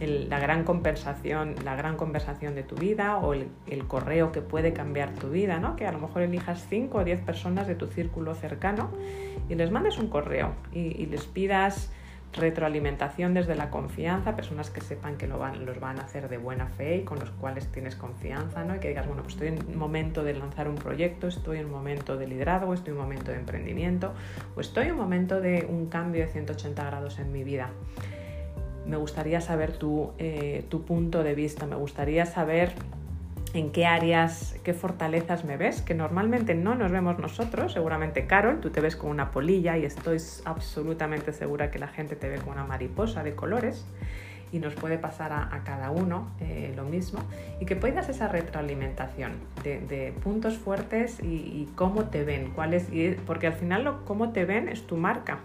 la 0.00 0.38
gran 0.38 0.64
compensación, 0.64 1.56
la 1.64 1.74
gran 1.74 1.96
conversación 1.96 2.54
de 2.54 2.62
tu 2.62 2.76
vida 2.76 3.18
o 3.18 3.34
el, 3.34 3.48
correo 3.86 4.32
que 4.32 4.40
puede 4.40 4.72
cambiar 4.72 5.12
tu 5.14 5.28
vida, 5.28 5.58
¿no? 5.58 5.76
Que 5.76 5.86
a 5.86 5.92
lo 5.92 5.98
mejor 5.98 6.22
elijas 6.22 6.64
5 6.68 6.98
o 6.98 7.04
10 7.04 7.20
personas 7.22 7.66
de 7.66 7.74
tu 7.74 7.86
círculo 7.86 8.34
cercano 8.34 8.90
y 9.48 9.54
les 9.56 9.70
mandes 9.70 9.98
un 9.98 10.08
correo 10.08 10.54
y, 10.72 11.06
les 11.06 11.26
pidas 11.26 11.90
retroalimentación 12.32 13.34
desde 13.34 13.54
la 13.54 13.70
confianza, 13.70 14.36
personas 14.36 14.70
que 14.70 14.80
sepan 14.80 15.16
que 15.16 15.26
van, 15.26 15.64
los 15.64 15.80
van 15.80 15.98
a 15.98 16.02
hacer 16.02 16.28
de 16.28 16.38
buena 16.38 16.66
fe 16.66 16.98
y 16.98 17.04
con 17.04 17.18
los 17.18 17.30
cuales 17.30 17.66
tienes 17.68 17.96
confianza, 17.96 18.64
¿no? 18.64 18.76
Y 18.76 18.78
que 18.78 18.88
digas, 18.88 19.06
bueno, 19.06 19.22
pues 19.22 19.34
estoy 19.34 19.48
en 19.48 19.66
un 19.66 19.76
momento 19.76 20.24
de 20.24 20.34
lanzar 20.34 20.68
un 20.68 20.76
proyecto, 20.76 21.28
estoy 21.28 21.58
en 21.58 21.66
un 21.66 21.72
momento 21.72 22.16
de 22.16 22.26
liderazgo, 22.26 22.74
estoy 22.74 22.92
en 22.92 22.98
un 22.98 23.04
momento 23.04 23.30
de 23.30 23.38
emprendimiento, 23.38 24.12
o 24.56 24.60
estoy 24.60 24.86
en 24.86 24.92
un 24.92 24.98
momento 24.98 25.40
de 25.40 25.66
un 25.68 25.86
cambio 25.86 26.22
de 26.22 26.28
180 26.28 26.84
grados 26.84 27.18
en 27.18 27.32
mi 27.32 27.44
vida 27.44 27.70
me 28.88 28.96
gustaría 28.96 29.40
saber 29.40 29.78
eh, 30.18 30.64
tu, 30.68 30.82
punto 30.84 31.22
de 31.22 31.34
vista, 31.34 31.66
me 31.66 31.76
gustaría 31.76 32.24
saber 32.24 32.72
en 33.54 33.72
qué 33.72 33.86
áreas, 33.86 34.56
qué 34.62 34.74
fortalezas 34.74 35.44
me 35.44 35.56
ves, 35.56 35.80
que 35.82 35.94
normalmente 35.94 36.54
no 36.54 36.74
nos 36.74 36.92
vemos 36.92 37.18
nosotros, 37.18 37.72
seguramente 37.72 38.26
Carol, 38.26 38.60
tú 38.60 38.70
te 38.70 38.80
ves 38.80 38.96
con 38.96 39.10
una 39.10 39.30
polilla 39.30 39.76
y 39.78 39.84
estoy 39.84 40.18
absolutamente 40.44 41.32
segura 41.32 41.70
que 41.70 41.78
la 41.78 41.88
gente 41.88 42.16
te 42.16 42.28
ve 42.28 42.38
con 42.38 42.52
una 42.52 42.64
mariposa 42.64 43.22
de 43.22 43.34
colores 43.34 43.86
y 44.52 44.58
nos 44.58 44.74
puede 44.74 44.98
pasar 44.98 45.32
a, 45.32 45.62
cada 45.64 45.90
uno 45.90 46.30
eh, 46.40 46.72
lo 46.74 46.84
mismo 46.84 47.20
y 47.60 47.66
que 47.66 47.76
puedas 47.76 48.08
esa 48.08 48.28
retroalimentación 48.28 49.32
de, 49.62 50.14
puntos 50.22 50.56
fuertes 50.56 51.20
y, 51.22 51.68
cómo 51.74 52.04
te 52.04 52.24
ven, 52.24 52.52
cuál 52.54 52.74
es, 52.74 52.86
porque 53.26 53.46
al 53.46 53.52
final 53.52 53.84
lo, 53.84 54.04
cómo 54.04 54.32
te 54.32 54.44
ven 54.44 54.68
es 54.68 54.86
tu 54.86 54.96
marca. 54.96 55.38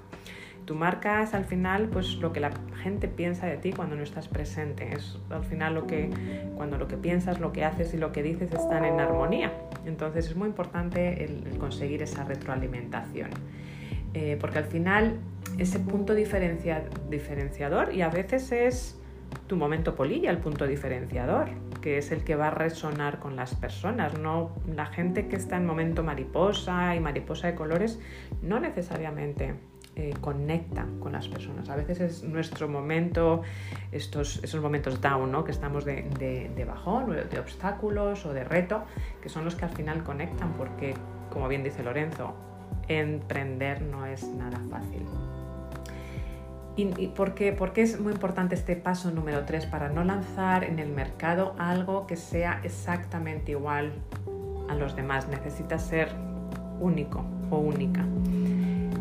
Tu 0.65 0.75
marca 0.75 1.21
es 1.21 1.33
al 1.33 1.45
final 1.45 1.89
pues 1.89 2.15
lo 2.17 2.31
que 2.31 2.39
la 2.39 2.51
gente 2.81 3.07
piensa 3.07 3.47
de 3.47 3.57
ti 3.57 3.71
cuando 3.73 3.95
no 3.95 4.03
estás 4.03 4.27
presente. 4.27 4.93
Es 4.93 5.17
al 5.29 5.43
final 5.43 5.73
lo 5.73 5.87
que 5.87 6.09
cuando 6.55 6.77
lo 6.77 6.87
que 6.87 6.97
piensas, 6.97 7.39
lo 7.39 7.51
que 7.51 7.65
haces 7.65 7.93
y 7.93 7.97
lo 7.97 8.11
que 8.11 8.23
dices 8.23 8.51
están 8.51 8.85
en 8.85 8.99
armonía. 8.99 9.51
Entonces 9.85 10.27
es 10.27 10.35
muy 10.35 10.47
importante 10.47 11.25
el, 11.25 11.57
conseguir 11.57 12.01
esa 12.01 12.23
retroalimentación. 12.23 13.29
Eh, 14.13 14.37
porque 14.39 14.59
al 14.59 14.65
final 14.65 15.19
ese 15.57 15.79
punto 15.79 16.13
diferenciador 16.15 17.93
y 17.93 18.01
a 18.01 18.09
veces 18.09 18.51
es 18.51 18.99
tu 19.47 19.55
momento 19.57 19.95
polilla 19.95 20.29
el 20.29 20.37
punto 20.37 20.67
diferenciador, 20.67 21.49
que 21.81 21.97
es 21.97 22.11
el 22.11 22.23
que 22.23 22.35
va 22.35 22.47
a 22.47 22.51
resonar 22.51 23.19
con 23.19 23.35
las 23.35 23.55
personas, 23.55 24.17
no 24.17 24.51
la 24.67 24.85
gente 24.85 25.27
que 25.27 25.35
está 25.35 25.57
en 25.57 25.65
momento 25.65 26.03
mariposa 26.03 26.95
y 26.95 26.99
mariposa 26.99 27.47
de 27.47 27.55
colores 27.55 27.99
no 28.41 28.59
necesariamente 28.59 29.55
eh, 29.95 30.13
conecta 30.21 30.85
con 30.99 31.11
las 31.11 31.27
personas. 31.27 31.69
A 31.69 31.75
veces 31.75 31.99
es 31.99 32.23
nuestro 32.23 32.67
momento, 32.67 33.41
estos, 33.91 34.43
esos 34.43 34.61
momentos 34.61 35.01
down, 35.01 35.31
¿no? 35.31 35.43
que 35.43 35.51
estamos 35.51 35.85
de, 35.85 36.03
de, 36.19 36.51
de 36.55 36.65
bajón, 36.65 37.15
de 37.29 37.39
obstáculos 37.39 38.25
o 38.25 38.33
de 38.33 38.43
reto, 38.43 38.83
que 39.21 39.29
son 39.29 39.45
los 39.45 39.55
que 39.55 39.65
al 39.65 39.71
final 39.71 40.03
conectan, 40.03 40.53
porque, 40.53 40.93
como 41.31 41.47
bien 41.47 41.63
dice 41.63 41.83
Lorenzo, 41.83 42.33
emprender 42.87 43.81
no 43.81 44.05
es 44.05 44.23
nada 44.23 44.59
fácil. 44.69 45.05
¿Y, 46.75 47.07
por, 47.09 47.35
qué, 47.35 47.55
es 47.75 47.99
muy 47.99 48.13
importante 48.13 48.55
este 48.55 48.75
paso 48.75 49.11
número 49.11 49.45
3 49.45 49.67
para 49.67 49.89
no 49.89 50.03
lanzar 50.03 50.63
en 50.63 50.79
el 50.79 50.89
mercado 50.89 51.53
algo 51.59 52.07
que 52.07 52.15
sea 52.15 52.61
exactamente 52.63 53.51
igual 53.51 53.93
a 54.69 54.73
los 54.73 54.95
demás? 54.95 55.27
Necesita 55.27 55.77
ser 55.77 56.09
único 56.79 57.23
o 57.51 57.57
única. 57.57 58.03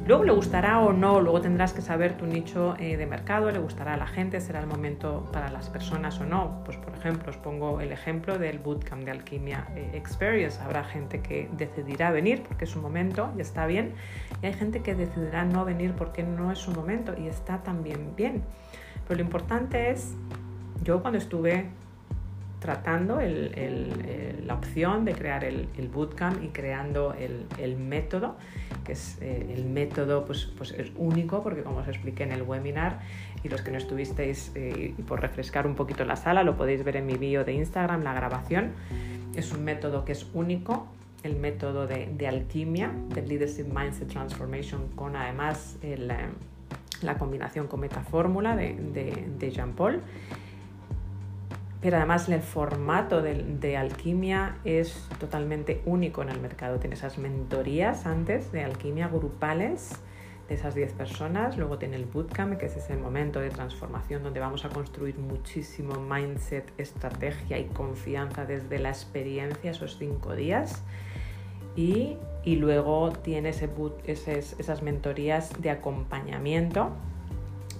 Luego 0.04 0.24
le 0.24 0.32
gustará 0.32 0.80
o 0.80 0.92
no, 0.92 1.20
luego 1.20 1.40
tendrás 1.40 1.72
que 1.72 1.80
saber 1.80 2.16
tu 2.16 2.26
nicho 2.26 2.74
eh, 2.80 2.96
de 2.96 3.06
mercado, 3.06 3.52
le 3.52 3.60
gustará 3.60 3.94
a 3.94 3.96
la 3.96 4.08
gente, 4.08 4.40
será 4.40 4.58
el 4.58 4.66
momento 4.66 5.28
para 5.32 5.48
las 5.48 5.68
personas 5.68 6.20
o 6.20 6.24
no. 6.24 6.60
Pues 6.64 6.76
por 6.76 6.92
ejemplo, 6.92 7.30
os 7.30 7.36
pongo 7.36 7.80
el 7.80 7.92
ejemplo 7.92 8.36
del 8.36 8.58
Bootcamp 8.58 9.04
de 9.04 9.12
Alquimia 9.12 9.68
eh, 9.76 9.92
Experience. 9.94 10.60
Habrá 10.60 10.82
gente 10.82 11.20
que 11.20 11.48
decidirá 11.56 12.10
venir 12.10 12.42
porque 12.42 12.64
es 12.64 12.70
su 12.70 12.80
momento 12.80 13.30
y 13.38 13.42
está 13.42 13.64
bien, 13.66 13.94
y 14.42 14.46
hay 14.46 14.54
gente 14.54 14.82
que 14.82 14.96
decidirá 14.96 15.44
no 15.44 15.64
venir 15.64 15.94
porque 15.94 16.24
no 16.24 16.50
es 16.50 16.58
su 16.58 16.72
momento 16.72 17.14
y 17.16 17.28
está 17.28 17.62
también 17.62 18.16
bien. 18.16 18.42
Pero 19.06 19.18
lo 19.18 19.24
importante 19.24 19.90
es, 19.90 20.16
yo 20.82 21.00
cuando 21.00 21.18
estuve 21.18 21.70
tratando 22.62 23.18
la 23.20 24.54
opción 24.54 25.04
de 25.04 25.12
crear 25.14 25.44
el, 25.44 25.66
bootcamp 25.92 26.42
y 26.44 26.48
creando 26.48 27.12
el, 27.14 27.76
método, 27.76 28.36
que 28.84 28.92
es 28.92 29.18
eh, 29.20 29.54
el 29.56 29.64
método 29.64 30.24
pues, 30.24 30.50
pues 30.56 30.72
es 30.72 30.90
único 30.96 31.42
porque 31.42 31.62
como 31.62 31.78
os 31.78 31.88
expliqué 31.88 32.22
en 32.22 32.32
el 32.32 32.42
webinar 32.42 33.00
y 33.42 33.48
los 33.48 33.62
que 33.62 33.70
no 33.70 33.78
estuvisteis 33.78 34.52
eh, 34.54 34.94
y 34.96 35.02
por 35.02 35.20
refrescar 35.20 35.66
un 35.66 35.74
poquito 35.74 36.04
la 36.04 36.16
sala 36.16 36.42
lo 36.42 36.56
podéis 36.56 36.84
ver 36.84 36.96
en 36.96 37.06
mi 37.06 37.14
bio 37.14 37.44
de 37.44 37.52
Instagram, 37.52 38.02
la 38.02 38.14
grabación, 38.14 38.72
es 39.34 39.52
un 39.52 39.64
método 39.64 40.04
que 40.04 40.12
es 40.12 40.26
único, 40.34 40.86
el 41.22 41.36
método 41.36 41.86
de, 41.86 42.26
alquimia, 42.26 42.92
del 43.14 43.28
Leadership 43.28 43.64
Mindset 43.64 44.08
Transformation 44.08 44.88
con 44.94 45.16
además 45.16 45.78
eh, 45.82 45.96
la 47.02 47.18
combinación 47.18 47.66
con 47.66 47.80
metafórmula 47.80 48.56
de, 48.56 48.74
de, 48.74 49.28
de 49.38 49.50
Jean 49.50 49.72
Paul 49.72 50.02
pero 51.82 51.96
además 51.96 52.28
el 52.28 52.40
formato 52.40 53.22
de, 53.22 53.76
alquimia 53.76 54.58
es 54.64 55.08
totalmente 55.18 55.82
único 55.84 56.22
en 56.22 56.28
el 56.28 56.40
mercado. 56.40 56.78
Tiene 56.78 56.94
esas 56.94 57.18
mentorías 57.18 58.06
antes 58.06 58.52
de 58.52 58.62
alquimia 58.62 59.08
grupales 59.08 59.90
de 60.48 60.54
esas 60.54 60.76
10 60.76 60.92
personas, 60.92 61.58
luego 61.58 61.78
tiene 61.78 61.96
el 61.96 62.04
bootcamp, 62.04 62.56
que 62.56 62.66
es 62.66 62.76
ese 62.76 62.96
momento 62.96 63.40
de 63.40 63.50
transformación 63.50 64.22
donde 64.22 64.38
vamos 64.38 64.64
a 64.64 64.68
construir 64.68 65.18
muchísimo 65.18 65.94
mindset, 65.96 66.72
estrategia 66.78 67.58
y 67.58 67.64
confianza 67.64 68.44
desde 68.44 68.78
la 68.78 68.90
experiencia 68.90 69.72
esos 69.72 69.98
5 69.98 70.36
días. 70.36 70.84
Y, 71.74 72.16
luego 72.44 73.10
tiene 73.12 73.48
esas 73.48 74.82
mentorías 74.82 75.60
de 75.60 75.70
acompañamiento 75.70 76.92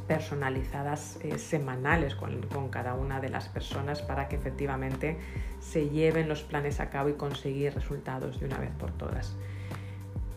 personalizadas 0.02 1.18
eh, 1.22 1.38
semanales 1.38 2.14
con, 2.14 2.68
cada 2.70 2.94
una 2.94 3.20
de 3.20 3.28
las 3.28 3.48
personas 3.48 4.02
para 4.02 4.28
que 4.28 4.36
efectivamente 4.36 5.16
se 5.60 5.88
lleven 5.88 6.28
los 6.28 6.42
planes 6.42 6.80
a 6.80 6.90
cabo 6.90 7.08
y 7.08 7.14
conseguir 7.14 7.74
resultados 7.74 8.40
de 8.40 8.46
una 8.46 8.58
vez 8.58 8.70
por 8.78 8.90
todas. 8.92 9.36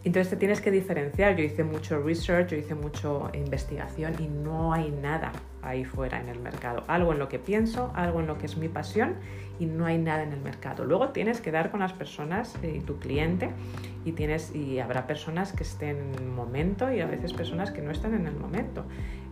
Entonces 0.04 0.30
te 0.30 0.36
tienes 0.38 0.62
que 0.62 0.70
diferenciar. 0.70 1.36
Yo 1.36 1.44
hice 1.44 1.64
mucho 1.64 2.00
research, 2.00 2.50
yo 2.50 2.58
hice 2.58 2.76
mucho 2.76 3.32
investigación 3.34 4.14
y 4.20 4.28
no 4.28 4.72
hay 4.72 4.92
nada 4.92 5.32
ahí 5.64 5.84
fuera 5.84 6.22
en 6.22 6.30
el 6.30 6.40
mercado. 6.40 6.84
Algo 6.88 7.12
en 7.12 7.18
lo 7.18 7.28
que 7.28 7.40
pienso, 7.40 7.92
algo 7.96 8.20
en 8.20 8.28
lo 8.28 8.38
que 8.38 8.46
es 8.46 8.56
mi 8.56 8.70
pasión 8.70 9.16
y 9.60 9.66
no 9.66 9.88
hay 9.88 9.98
nada 9.98 10.22
en 10.22 10.32
el 10.32 10.42
mercado. 10.42 10.86
Luego 10.86 11.10
tienes 11.10 11.42
que 11.42 11.52
dar 11.52 11.72
con 11.72 11.80
las 11.80 11.94
personas 11.94 12.56
eh, 12.62 12.76
y 12.78 12.82
tu 12.82 13.00
cliente 13.00 13.50
y 14.06 14.12
tienes 14.12 14.54
y 14.56 14.80
habrá 14.80 15.08
personas 15.08 15.54
que 15.54 15.64
estén 15.64 15.98
en 15.98 16.16
el 16.16 16.28
momento 16.28 16.92
y 16.92 17.02
a 17.02 17.08
veces 17.08 17.34
personas 17.34 17.72
que 17.72 17.82
no 17.82 17.90
están 17.90 18.14
en 18.14 18.28
el 18.28 18.36
momento. 18.36 18.86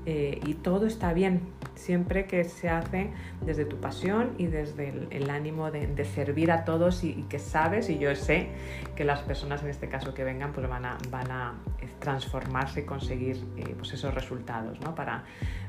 Eh, 0.05 0.41
y 0.45 0.55
todo 0.55 0.85
está 0.85 1.13
bien, 1.13 1.41
siempre 1.75 2.25
que 2.25 2.43
se 2.43 2.69
hace 2.69 3.11
desde 3.45 3.63
tu 3.63 3.77
pasión 3.77 4.31
y 4.37 4.47
desde 4.47 5.07
el, 5.11 5.29
ánimo 5.29 5.71
de, 5.71 6.03
servir 6.03 6.51
a 6.51 6.65
todos 6.65 7.05
y, 7.05 7.23
que 7.29 7.39
sabes, 7.39 7.89
y 7.89 7.99
yo 7.99 8.13
sé 8.15 8.49
que 8.97 9.05
las 9.05 9.21
personas 9.21 9.63
en 9.63 9.69
este 9.69 9.87
caso 9.87 10.13
que 10.13 10.25
vengan 10.25 10.51
pues 10.51 10.67
van 10.67 10.85
a, 10.85 10.97
van 11.09 11.31
a 11.31 11.53
eh, 11.81 11.87
transformarse 11.99 12.81
y 12.81 12.83
conseguir 12.83 13.37
eh, 13.55 13.75
pues 13.77 13.93
esos 13.93 14.13
resultados 14.13 14.79
¿no? 14.81 14.93
para, 14.93 15.23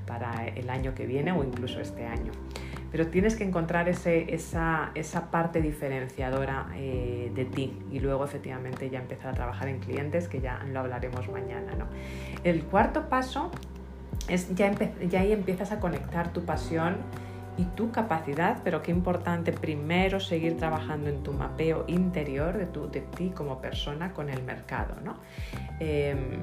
para 0.04 0.46
el 0.48 0.68
año 0.68 0.94
que 0.94 1.06
viene 1.06 1.30
o 1.30 1.44
incluso 1.44 1.80
este 1.80 2.04
año. 2.04 2.32
Pero 2.90 3.08
tienes 3.08 3.34
que 3.34 3.44
encontrar 3.44 3.88
ese, 3.88 4.34
esa, 4.34 4.92
esa, 4.94 5.30
parte 5.32 5.60
diferenciadora 5.60 6.68
de 6.70 7.48
ti 7.52 7.76
y 7.90 7.98
luego 7.98 8.24
efectivamente 8.24 8.88
ya 8.88 9.00
empezar 9.00 9.30
a 9.30 9.34
trabajar 9.34 9.66
en 9.66 9.80
clientes, 9.80 10.28
que 10.28 10.40
ya 10.40 10.62
lo 10.72 10.78
hablaremos 10.78 11.28
mañana. 11.28 11.74
¿no? 11.74 11.86
El 12.44 12.62
cuarto 12.62 13.08
paso 13.08 13.50
ya, 14.54 15.20
ahí 15.20 15.32
empiezas 15.32 15.72
a 15.72 15.80
conectar 15.80 16.32
tu 16.32 16.44
pasión 16.44 16.96
y 17.56 17.64
tu 17.64 17.92
capacidad, 17.92 18.58
pero 18.64 18.82
qué 18.82 18.90
importante 18.90 19.52
primero 19.52 20.18
seguir 20.18 20.56
trabajando 20.56 21.08
en 21.08 21.22
tu 21.22 21.32
mapeo 21.32 21.84
interior 21.86 22.56
de, 22.58 22.66
tu, 22.66 22.90
de 22.90 23.00
ti 23.00 23.30
como 23.30 23.60
persona 23.60 24.12
con 24.12 24.28
el 24.28 24.42
mercado. 24.42 24.96
¿no? 25.04 25.16
Em, 25.78 26.40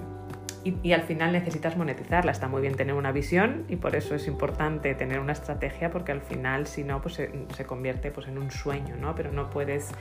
y, 0.64 0.94
al 0.94 1.04
final 1.04 1.32
necesitas 1.32 1.78
monetizarla. 1.78 2.32
Está 2.32 2.48
muy 2.48 2.62
bien 2.62 2.76
tener 2.76 2.96
una 2.96 3.12
visión 3.12 3.66
y 3.70 3.76
por 3.78 3.96
eso 3.96 4.16
es 4.16 4.28
importante 4.28 4.94
tener 4.96 5.20
una 5.20 5.34
estrategia 5.34 5.92
porque 5.92 6.12
al 6.12 6.22
final 6.22 6.68
si 6.68 6.84
no 6.84 7.02
pues 7.02 7.16
se, 7.16 7.66
convierte 7.66 8.12
pues 8.12 8.28
en 8.28 8.38
un 8.38 8.52
sueño, 8.52 8.96
¿no? 8.96 9.16
Pero 9.16 9.32
no 9.32 9.50
puedes 9.50 9.92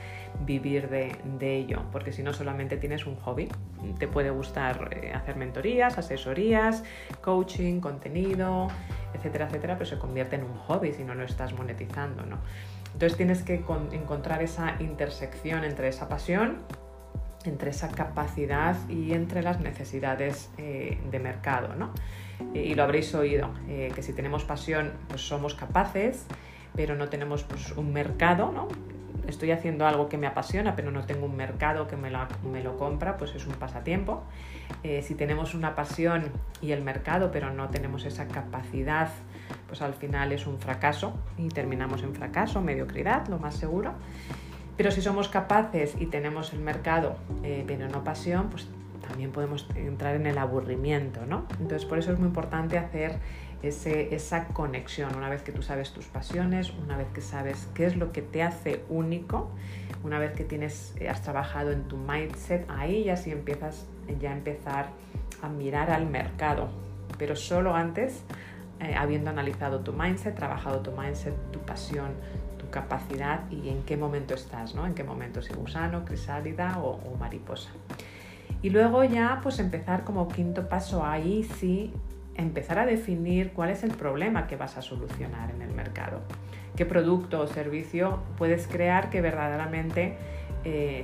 vivir 0.45 0.89
de, 0.89 1.11
ello 1.41 1.83
porque 1.91 2.11
si 2.11 2.23
no 2.23 2.33
solamente 2.33 2.77
tienes 2.77 3.05
un 3.05 3.15
hobby. 3.17 3.49
Te 3.97 4.07
puede 4.07 4.29
gustar 4.29 4.89
eh, 4.91 5.11
hacer 5.13 5.35
mentorías, 5.35 5.97
asesorías, 5.97 6.83
coaching, 7.21 7.79
contenido, 7.79 8.67
etcétera, 9.13 9.47
etcétera, 9.47 9.75
pero 9.75 9.85
se 9.85 9.97
convierte 9.97 10.35
en 10.35 10.43
un 10.43 10.53
hobby 10.53 10.93
si 10.93 11.03
no 11.03 11.15
lo 11.15 11.23
estás 11.23 11.53
monetizando, 11.53 12.23
¿no? 12.25 12.37
Entonces 12.93 13.17
tienes 13.17 13.41
que 13.41 13.63
encontrar 13.91 14.41
esa 14.41 14.75
intersección 14.79 15.63
entre 15.63 15.87
esa 15.87 16.09
pasión 16.09 16.57
entre 17.45 17.71
esa 17.71 17.89
capacidad 17.89 18.77
y 18.89 19.13
entre 19.13 19.41
las 19.41 19.59
necesidades 19.59 20.49
eh, 20.57 20.99
de 21.09 21.19
mercado. 21.19 21.75
¿no? 21.75 21.91
Eh, 22.53 22.65
y 22.67 22.75
lo 22.75 22.83
habréis 22.83 23.13
oído, 23.15 23.51
eh, 23.67 23.91
que 23.93 24.03
si 24.03 24.13
tenemos 24.13 24.43
pasión, 24.43 24.91
pues 25.07 25.21
somos 25.21 25.55
capaces, 25.55 26.25
pero 26.75 26.95
no 26.95 27.09
tenemos 27.09 27.43
pues, 27.43 27.71
un 27.73 27.93
mercado, 27.93 28.51
¿no? 28.51 28.67
Estoy 29.27 29.51
haciendo 29.51 29.85
algo 29.85 30.09
que 30.09 30.17
me 30.17 30.25
apasiona, 30.25 30.75
pero 30.75 30.91
no 30.91 31.05
tengo 31.05 31.25
un 31.27 31.35
mercado 31.35 31.87
que 31.87 31.95
me 31.95 32.09
lo, 32.09 32.19
me 32.51 32.63
lo 32.63 32.77
compra, 32.77 33.17
pues 33.17 33.35
es 33.35 33.45
un 33.45 33.53
pasatiempo. 33.53 34.23
si 34.83 35.13
tenemos 35.13 35.53
una 35.53 35.75
pasión 35.75 36.31
y 36.59 36.71
el 36.71 36.81
mercado, 36.81 37.29
pero 37.31 37.51
no 37.51 37.69
tenemos 37.69 38.03
esa 38.05 38.27
capacidad, 38.27 39.09
pues 39.67 39.81
al 39.83 39.93
final 39.93 40.31
es 40.31 40.47
un 40.47 40.59
fracaso 40.59 41.13
y 41.37 41.49
terminamos 41.49 42.01
en 42.01 42.15
fracaso, 42.15 42.61
mediocridad, 42.61 43.27
lo 43.27 43.37
más 43.37 43.55
seguro. 43.55 43.93
Pero 44.77 44.91
si 44.91 45.01
somos 45.01 45.27
capaces 45.27 45.95
y 45.99 46.07
tenemos 46.07 46.53
el 46.53 46.59
mercado, 46.59 47.15
eh, 47.43 47.63
pero 47.67 47.87
no 47.87 48.03
pasión, 48.03 48.49
pues 48.49 48.67
también 49.07 49.31
podemos 49.31 49.67
entrar 49.75 50.15
en 50.15 50.25
el 50.25 50.37
aburrimiento, 50.37 51.25
¿no? 51.25 51.45
Entonces 51.59 51.85
por 51.85 51.99
eso 51.99 52.13
es 52.13 52.19
muy 52.19 52.27
importante 52.27 52.77
hacer 52.77 53.19
esa 53.61 54.47
conexión, 54.47 55.15
una 55.15 55.29
vez 55.29 55.43
que 55.43 55.51
tú 55.51 55.61
sabes 55.61 55.91
tus 55.91 56.05
pasiones, 56.05 56.73
una 56.83 56.97
vez 56.97 57.07
que 57.13 57.21
sabes 57.21 57.67
qué 57.75 57.85
es 57.85 57.95
lo 57.95 58.11
que 58.11 58.23
te 58.23 58.41
hace 58.41 58.83
único, 58.89 59.51
una 60.03 60.17
vez 60.17 60.31
que 60.31 60.43
tienes, 60.43 60.95
eh, 60.99 61.09
has 61.09 61.21
trabajado 61.21 61.71
en 61.71 61.83
tu 61.83 61.95
mindset, 61.95 62.67
ahí 62.69 63.03
ya 63.03 63.17
sí 63.17 63.31
empiezas 63.31 63.85
ya 64.19 64.31
empezar 64.31 64.87
a 65.43 65.49
mirar 65.49 65.91
al 65.91 66.07
mercado, 66.07 66.69
pero 67.19 67.35
solo 67.35 67.75
antes 67.75 68.23
eh, 68.79 68.95
habiendo 68.95 69.29
analizado 69.29 69.81
tu 69.81 69.93
mindset, 69.93 70.35
trabajado 70.35 70.79
tu 70.79 70.91
mindset, 70.91 71.35
tu 71.51 71.59
pasión, 71.59 72.13
capacidad 72.71 73.49
y 73.51 73.69
en 73.69 73.83
qué 73.83 73.97
momento 73.97 74.33
estás, 74.33 74.73
¿no? 74.73 74.85
En 74.85 74.93
qué 74.93 75.03
momento, 75.03 75.41
si 75.41 75.53
gusano, 75.53 76.05
crisálida 76.05 76.79
o, 76.79 77.15
mariposa. 77.19 77.69
Y 78.61 78.69
luego 78.69 79.03
ya 79.03 79.39
pues 79.43 79.59
empezar 79.59 80.03
como 80.03 80.27
quinto 80.27 80.67
paso 80.67 81.05
ahí 81.05 81.43
sí 81.59 81.93
empezar 82.35 82.79
a 82.79 82.85
definir 82.85 83.51
cuál 83.51 83.69
es 83.69 83.83
el 83.83 83.91
problema 83.91 84.47
que 84.47 84.55
vas 84.55 84.77
a 84.77 84.81
solucionar 84.81 85.51
en 85.51 85.61
el 85.61 85.73
mercado. 85.73 86.21
¿Qué 86.75 86.85
producto 86.85 87.41
o 87.41 87.47
servicio 87.47 88.19
puedes 88.37 88.67
crear 88.67 89.09
que 89.09 89.21
verdaderamente 89.21 90.17
eh, 90.63 91.03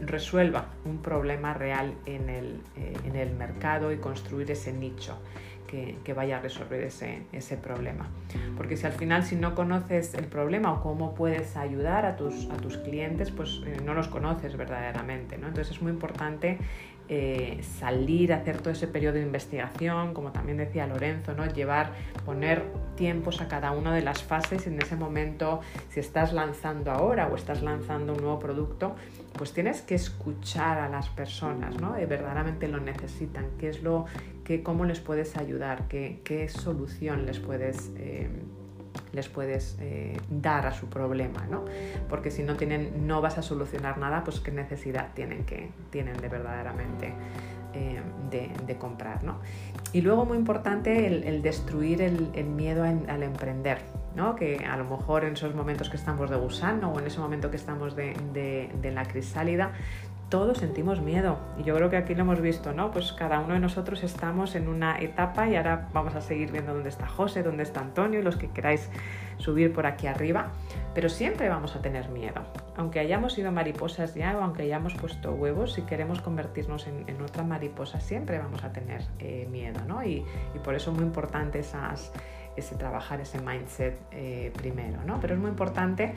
resuelva 0.00 0.66
un 0.84 0.98
problema 0.98 1.54
real 1.54 1.94
en 2.06 2.28
el, 2.28 2.60
eh, 2.76 2.94
en 3.04 3.16
el, 3.16 3.32
mercado 3.32 3.92
y 3.92 3.98
construir 3.98 4.50
ese 4.50 4.72
nicho 4.72 5.18
que, 5.66 6.14
vaya 6.14 6.38
a 6.38 6.40
resolver 6.40 6.82
ese, 6.82 7.22
ese, 7.32 7.56
problema. 7.56 8.08
Porque 8.56 8.76
si 8.76 8.86
al 8.86 8.92
final 8.92 9.24
si 9.24 9.36
no 9.36 9.54
conoces 9.54 10.14
el 10.14 10.26
problema 10.26 10.72
o 10.72 10.82
cómo 10.82 11.14
puedes 11.14 11.56
ayudar 11.56 12.06
a 12.06 12.16
tus, 12.16 12.48
a 12.50 12.56
tus 12.56 12.78
clientes, 12.78 13.30
pues 13.30 13.60
eh, 13.66 13.76
no 13.84 13.94
los 13.94 14.08
conoces 14.08 14.56
verdaderamente. 14.56 15.36
¿no? 15.38 15.48
Entonces 15.48 15.76
es 15.76 15.82
muy 15.82 15.92
importante 15.92 16.58
eh, 17.08 17.60
salir 17.78 18.32
hacer 18.32 18.58
todo 18.58 18.70
ese 18.70 18.88
periodo 18.88 19.14
de 19.14 19.22
investigación, 19.22 20.12
como 20.12 20.32
también 20.32 20.58
decía 20.58 20.88
Lorenzo, 20.88 21.34
¿no? 21.34 21.46
llevar, 21.46 21.92
poner 22.24 22.64
tiempos 22.96 23.40
a 23.40 23.46
cada 23.46 23.70
una 23.70 23.94
de 23.94 24.02
las 24.02 24.24
fases 24.24 24.66
en 24.66 24.80
ese 24.82 24.96
momento, 24.96 25.60
si 25.88 26.00
estás 26.00 26.32
lanzando 26.32 26.90
ahora 26.90 27.28
o 27.28 27.36
estás 27.36 27.62
lanzando 27.62 28.12
un 28.12 28.22
nuevo 28.22 28.40
producto, 28.40 28.96
pues 29.34 29.52
tienes 29.52 29.82
que 29.82 29.94
escuchar 29.94 30.78
a 30.78 30.88
las 30.88 31.08
personas, 31.10 31.80
¿no? 31.80 31.96
Eh, 31.96 32.06
verdaderamente 32.06 32.66
lo 32.68 32.80
necesitan, 32.80 33.50
qué 33.58 33.68
es 33.68 33.82
lo, 33.82 34.06
que, 34.46 34.62
cómo 34.62 34.84
les 34.84 35.00
puedes 35.00 35.36
ayudar, 35.36 35.88
qué, 35.88 36.20
qué 36.24 36.48
solución 36.48 37.26
les 37.26 37.40
puedes... 37.40 37.90
Eh, 37.96 38.28
les 39.12 39.28
puedes 39.28 39.76
eh, 39.80 40.18
dar 40.30 40.66
a 40.66 40.72
su 40.72 40.86
problema, 40.88 41.46
¿no? 41.50 41.64
Porque 42.08 42.30
si 42.30 42.42
no 42.42 42.56
tienen, 42.56 43.06
no 43.06 43.20
vas 43.20 43.38
a 43.38 43.42
solucionar 43.42 43.98
nada, 43.98 44.24
pues 44.24 44.40
qué 44.40 44.52
necesidad 44.52 45.08
tienen 45.14 45.44
que 45.44 45.70
tienen 45.90 46.16
de 46.18 46.28
verdaderamente 46.28 47.12
eh, 47.74 48.00
de, 48.30 48.76
comprar, 48.76 49.22
¿no? 49.22 49.38
Y 49.92 50.02
luego 50.02 50.24
muy 50.24 50.36
importante 50.36 51.06
el, 51.06 51.42
destruir 51.42 52.02
el, 52.02 52.44
miedo 52.44 52.84
al 52.84 53.22
emprender, 53.22 53.78
¿no? 54.14 54.34
Que 54.34 54.64
a 54.64 54.76
lo 54.76 54.84
mejor 54.84 55.24
en 55.24 55.34
esos 55.34 55.54
momentos 55.54 55.88
que 55.88 55.96
estamos 55.96 56.28
de 56.28 56.36
gusano 56.36 56.92
o 56.92 56.98
en 56.98 57.06
ese 57.06 57.20
momento 57.20 57.50
que 57.50 57.56
estamos 57.56 57.96
de, 57.96 58.14
de 58.32 58.90
la 58.92 59.04
crisálida 59.04 59.72
todos 60.28 60.58
sentimos 60.58 61.00
miedo 61.00 61.38
y 61.58 61.62
yo 61.62 61.76
creo 61.76 61.88
que 61.88 61.96
aquí 61.96 62.14
lo 62.14 62.22
hemos 62.22 62.40
visto, 62.40 62.72
¿no? 62.72 62.90
Pues 62.90 63.12
cada 63.12 63.38
uno 63.38 63.54
de 63.54 63.60
nosotros 63.60 64.02
estamos 64.02 64.56
en 64.56 64.68
una 64.68 64.98
etapa 64.98 65.48
y 65.48 65.54
ahora 65.54 65.88
vamos 65.92 66.16
a 66.16 66.20
seguir 66.20 66.50
viendo 66.50 66.74
dónde 66.74 66.88
está 66.88 67.06
José, 67.06 67.42
dónde 67.42 67.62
está 67.62 67.80
Antonio, 67.80 68.22
los 68.22 68.36
que 68.36 68.50
queráis 68.50 68.90
subir 69.38 69.72
por 69.72 69.86
aquí 69.86 70.06
arriba, 70.06 70.48
pero 70.94 71.08
siempre 71.08 71.48
vamos 71.48 71.76
a 71.76 71.82
tener 71.82 72.08
miedo. 72.08 72.42
Aunque 72.76 72.98
hayamos 72.98 73.34
sido 73.34 73.52
mariposas 73.52 74.14
ya 74.14 74.36
o 74.36 74.42
aunque 74.42 74.62
hayamos 74.62 74.94
puesto 74.94 75.32
huevos, 75.32 75.74
si 75.74 75.82
queremos 75.82 76.20
convertirnos 76.20 76.86
en, 76.88 77.22
otra 77.22 77.44
mariposa, 77.44 78.00
siempre 78.00 78.38
vamos 78.38 78.64
a 78.64 78.72
tener 78.72 79.02
eh, 79.18 79.46
miedo, 79.50 79.80
¿no? 79.86 80.04
Y, 80.04 80.24
por 80.64 80.74
eso 80.74 80.90
es 80.90 80.96
muy 80.96 81.06
importante 81.06 81.60
ese 81.60 82.74
trabajar 82.76 83.20
ese 83.20 83.40
mindset 83.40 83.98
eh, 84.10 84.52
primero, 84.56 85.04
¿no? 85.04 85.20
Pero 85.20 85.34
es 85.34 85.40
muy 85.40 85.50
importante 85.50 86.14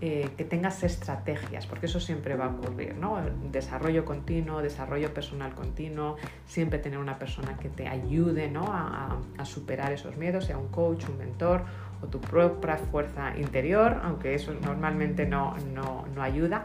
eh, 0.00 0.28
que 0.36 0.44
tengas 0.44 0.82
estrategias, 0.82 1.66
porque 1.66 1.86
eso 1.86 2.00
siempre 2.00 2.34
va 2.36 2.46
a 2.46 2.48
ocurrir, 2.48 2.96
¿no? 2.96 3.18
Desarrollo 3.52 4.04
continuo, 4.04 4.60
desarrollo 4.60 5.14
personal 5.14 5.54
continuo, 5.54 6.16
siempre 6.46 6.78
tener 6.80 6.98
una 6.98 7.18
persona 7.18 7.56
que 7.56 7.68
te 7.68 7.86
ayude 7.86 8.50
¿no? 8.50 8.64
a, 8.66 9.16
superar 9.44 9.92
esos 9.92 10.16
miedos, 10.16 10.46
sea 10.46 10.58
un 10.58 10.68
coach, 10.68 11.04
un 11.08 11.18
mentor 11.18 11.62
o 12.02 12.06
tu 12.06 12.20
propia 12.20 12.76
fuerza 12.76 13.38
interior, 13.38 14.00
aunque 14.02 14.34
eso 14.34 14.52
normalmente 14.52 15.26
no, 15.26 15.54
no, 15.72 16.04
no 16.14 16.22
ayuda, 16.22 16.64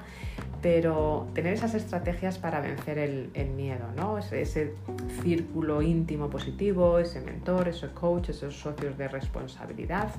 pero 0.61 1.27
tener 1.33 1.53
esas 1.53 1.75
estrategias 1.75 2.39
para 2.39 2.59
vencer 2.61 2.97
el, 2.97 3.49
miedo, 3.55 3.85
¿no? 3.95 4.17
Ese, 4.17 4.41
ese, 4.41 4.73
círculo 5.21 5.81
íntimo 5.81 6.29
positivo, 6.29 6.97
ese 6.97 7.21
mentor, 7.21 7.67
ese 7.67 7.89
coach, 7.89 8.29
esos 8.29 8.55
socios 8.55 8.97
de 8.97 9.07
responsabilidad. 9.07 10.09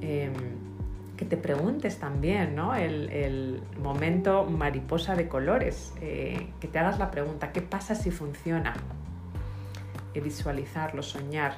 Eh, 0.00 0.30
que 1.16 1.24
te 1.24 1.36
preguntes 1.36 1.98
también, 1.98 2.54
¿no? 2.54 2.74
El, 2.74 3.62
momento 3.80 4.44
mariposa 4.44 5.14
de 5.14 5.28
colores, 5.28 5.94
eh, 6.00 6.48
que 6.60 6.68
te 6.68 6.78
hagas 6.78 6.98
la 6.98 7.10
pregunta, 7.10 7.52
¿qué 7.52 7.62
pasa 7.62 7.94
si 7.94 8.10
funciona? 8.10 8.74
Y 10.14 10.20
visualizarlo, 10.20 11.02
soñar 11.02 11.54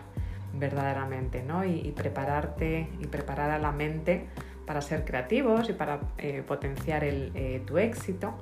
verdaderamente, 0.54 1.42
¿no? 1.42 1.64
Y, 1.64 1.92
prepararte 1.96 2.88
y 3.00 3.06
preparar 3.06 3.50
a 3.50 3.58
la 3.58 3.72
mente 3.72 4.26
para 4.66 4.80
ser 4.80 5.04
creativos 5.04 5.68
y 5.70 5.72
para 5.72 6.00
eh, 6.18 6.42
potenciar 6.46 7.02
eh, 7.04 7.62
tu 7.66 7.78
éxito. 7.78 8.34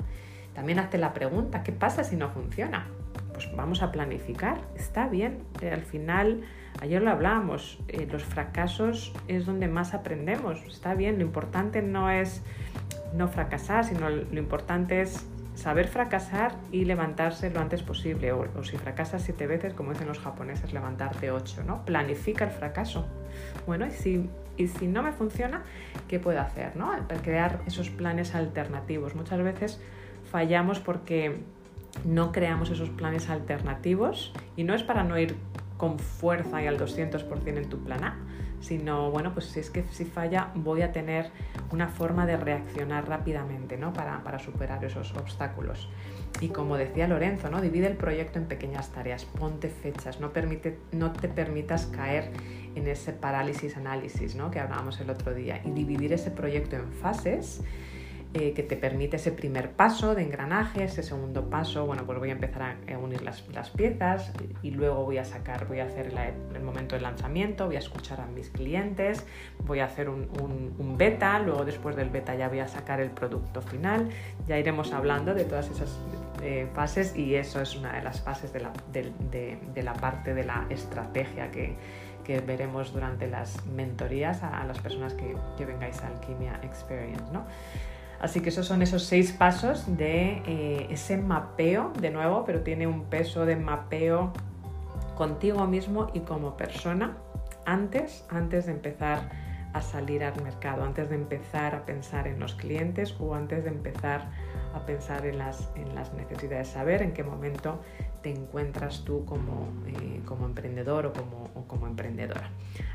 También 0.57 0.80
hazte 0.80 0.98
la 0.98 1.14
pregunta, 1.14 1.62
¿qué 1.62 1.70
pasa 1.70 2.02
si 2.02 2.16
no 2.16 2.30
funciona? 2.30 2.88
Pues 3.32 3.48
vamos 3.54 3.82
a 3.82 3.92
planificar, 3.92 4.59
está 4.74 5.07
bien, 5.07 5.44
al 5.70 5.82
final 5.82 6.42
Ayer 6.82 7.02
lo 7.02 7.11
hablábamos, 7.11 7.78
eh, 7.88 8.07
los 8.11 8.22
fracasos 8.24 9.12
es 9.28 9.46
donde 9.46 9.66
más 9.66 9.94
aprendemos, 9.94 10.62
está 10.66 10.94
bien, 10.94 11.18
lo 11.18 11.24
importante 11.24 11.80
no 11.80 12.11
es 12.11 12.42
no 13.14 13.28
fracasar, 13.28 13.84
sino 13.84 14.11
lo 14.11 14.38
importante 14.38 15.00
es 15.00 15.26
saber 15.54 15.88
fracasar 15.88 16.54
y 16.70 16.84
levantarse 16.84 17.48
lo 17.48 17.61
antes 17.61 17.82
posible, 17.82 18.32
o, 18.32 18.62
si 18.62 18.76
fracasas 18.76 19.22
siete 19.22 19.46
veces, 19.46 19.72
como 19.72 19.92
dicen 19.92 20.07
los 20.07 20.18
japoneses, 20.18 20.74
levantarte 20.74 21.30
ocho, 21.30 21.64
¿no? 21.64 21.82
Planifica 21.86 22.44
el 22.44 22.50
fracaso. 22.50 23.07
Bueno, 23.66 23.86
y 23.86 23.92
si, 23.92 24.28
y 24.59 24.68
si 24.68 24.86
no 24.86 25.02
me 25.02 25.12
funciona, 25.12 25.62
¿qué 26.09 26.20
puedo 26.20 26.40
hacer? 26.40 26.76
¿no? 26.76 26.92
Crear 27.22 27.61
esos 27.66 27.88
planes 27.88 28.34
alternativos. 28.34 29.14
Muchas 29.14 29.42
veces 29.42 29.80
fallamos 30.31 30.81
porque 30.81 31.41
no 32.05 32.33
creamos 32.33 32.70
esos 32.70 32.91
planes 32.91 33.31
alternativos 33.31 34.33
y 34.57 34.64
no 34.64 34.74
es 34.74 34.83
para 34.83 35.03
no 35.03 35.18
ir 35.18 35.37
con 35.77 35.99
fuerza 35.99 36.62
y 36.62 36.66
al 36.66 36.79
200% 36.79 37.47
en 37.47 37.68
tu 37.68 37.79
plan 37.79 38.05
A, 38.05 38.16
sino, 38.61 39.11
bueno, 39.11 39.33
pues 39.33 39.47
si 39.47 39.61
es 39.61 39.70
que 39.70 39.85
si 39.91 40.05
falla 40.05 40.51
voy 40.55 40.83
a 40.83 40.93
tener 40.93 41.31
una 41.70 41.89
forma 41.89 42.27
de 42.27 42.37
reaccionar 42.37 43.09
rápidamente, 43.09 43.77
¿no? 43.77 43.93
Para, 43.93 44.22
para 44.24 44.39
superar 44.39 44.85
esos 44.85 45.14
obstáculos. 45.14 45.89
Y 46.41 46.49
como 46.49 46.77
decía 46.77 47.07
Lorenzo, 47.09 47.51
¿no? 47.51 47.61
Divide 47.61 47.87
el 47.87 47.97
proyecto 47.97 48.39
en 48.39 48.47
pequeñas 48.47 48.91
tareas, 48.91 49.24
ponte 49.24 49.68
fechas, 49.68 50.20
no, 50.20 50.33
permite, 50.33 50.79
no 50.93 51.12
te 51.12 51.29
permitas 51.29 51.87
caer 51.87 52.31
en 52.74 52.87
ese 52.89 53.12
parálisis 53.12 53.77
análisis, 53.77 54.35
¿no? 54.35 54.51
Que 54.51 54.61
hablábamos 54.61 55.01
el 55.01 55.11
otro 55.11 55.35
día. 55.35 55.61
Y 55.64 55.70
dividir 55.70 56.12
ese 56.12 56.31
proyecto 56.31 56.77
en 56.77 56.93
fases 56.93 57.62
eh, 58.39 58.53
que 58.53 58.62
te 58.62 58.76
permite 58.76 59.16
ese 59.16 59.32
primer 59.32 59.70
paso 59.70 60.14
de 60.14 60.22
engranaje, 60.22 60.84
ese 60.84 61.03
segundo 61.03 61.49
paso, 61.49 61.87
bueno, 61.87 62.05
pues 62.05 62.18
voy 62.18 62.28
a 62.28 62.32
empezar 62.32 62.62
a 62.62 62.99
unir 62.99 63.22
las, 63.22 63.41
piezas 63.70 64.30
y 64.62 64.72
luego 64.72 65.05
voy 65.05 65.16
a 65.16 65.24
sacar, 65.24 65.66
voy 65.66 65.80
a 65.80 65.87
hacer 65.87 66.12
el 66.55 66.62
momento 66.62 66.97
de 66.97 67.01
lanzamiento, 67.01 67.64
voy 67.64 67.76
a 67.76 67.78
escuchar 67.78 68.20
a 68.20 68.26
mis 68.26 68.51
clientes, 68.51 69.24
voy 69.64 69.80
a 69.80 69.87
hacer 69.87 70.11
un, 70.11 70.97
beta, 70.99 71.39
luego 71.39 71.64
después 71.64 71.97
del 71.97 72.11
beta 72.11 72.34
ya 72.34 72.51
voy 72.51 72.59
a 72.59 72.68
sacar 72.68 73.01
el 73.01 73.09
producto 73.09 73.62
final, 73.62 74.11
ya 74.47 74.59
iremos 74.59 74.93
hablando 74.93 75.32
de 75.32 75.45
todas 75.45 75.70
esas 75.70 75.99
eh, 76.43 76.68
fases 76.74 77.16
y 77.16 77.37
eso 77.37 77.62
es 77.62 77.74
una 77.74 77.95
de 77.95 78.03
las 78.03 78.20
fases 78.20 78.53
de 78.53 78.61
la, 78.61 78.72
de, 78.93 79.82
la 79.82 79.95
parte 79.95 80.34
de 80.34 80.45
la 80.45 80.66
estrategia 80.68 81.51
que, 81.51 81.74
que 82.22 82.41
veremos 82.41 82.93
durante 82.93 83.28
las 83.28 83.64
mentorías 83.64 84.43
a, 84.43 84.62
las 84.66 84.78
personas 84.78 85.14
que, 85.14 85.34
que 85.57 85.64
vengáis 85.64 86.03
a 86.03 86.09
Alquimia 86.09 86.61
Experience. 86.62 87.24
¿no? 87.32 87.47
Así 88.21 88.41
que 88.41 88.49
esos 88.49 88.67
son 88.67 88.83
esos 88.83 89.05
seis 89.05 89.33
pasos 89.33 89.97
de 89.97 90.43
eh, 90.47 90.87
ese 90.91 91.17
mapeo, 91.19 91.93
de 92.01 92.11
nuevo, 92.11 92.45
pero 92.45 92.61
tiene 92.62 92.87
un 92.87 93.05
peso 93.05 93.45
de 93.47 93.57
mapeo 93.57 94.33
contigo 95.14 95.67
mismo 95.67 96.09
y 96.14 96.21
como 96.21 96.57
persona 96.57 97.17
antes, 97.64 98.25
antes 98.31 98.67
de 98.67 98.73
empezar 98.73 99.31
a 99.73 99.83
salir 99.83 100.25
al 100.25 100.41
mercado, 100.43 100.85
antes 100.85 101.11
de 101.11 101.17
empezar 101.17 101.75
a 101.75 101.85
pensar 101.85 102.27
en 102.27 102.41
los 102.41 102.55
clientes 102.55 103.14
o 103.19 103.35
antes 103.35 103.64
de 103.64 103.71
empezar 103.71 104.31
a 104.75 104.87
pensar 104.87 105.27
en 105.27 105.39
las, 105.39 105.69
en 105.75 105.95
las 105.95 106.14
necesidades, 106.14 106.69
saber 106.69 107.03
en 107.03 107.12
qué 107.12 107.23
momento 107.23 107.81
te 108.23 108.31
encuentras 108.31 109.05
tú 109.05 109.25
como, 109.25 109.69
eh, 109.87 110.21
como 110.25 110.47
emprendedor 110.47 111.07
o 111.07 111.12
como, 111.12 111.51
o 111.55 111.67
como, 111.67 111.87
emprendedora. 111.87 112.51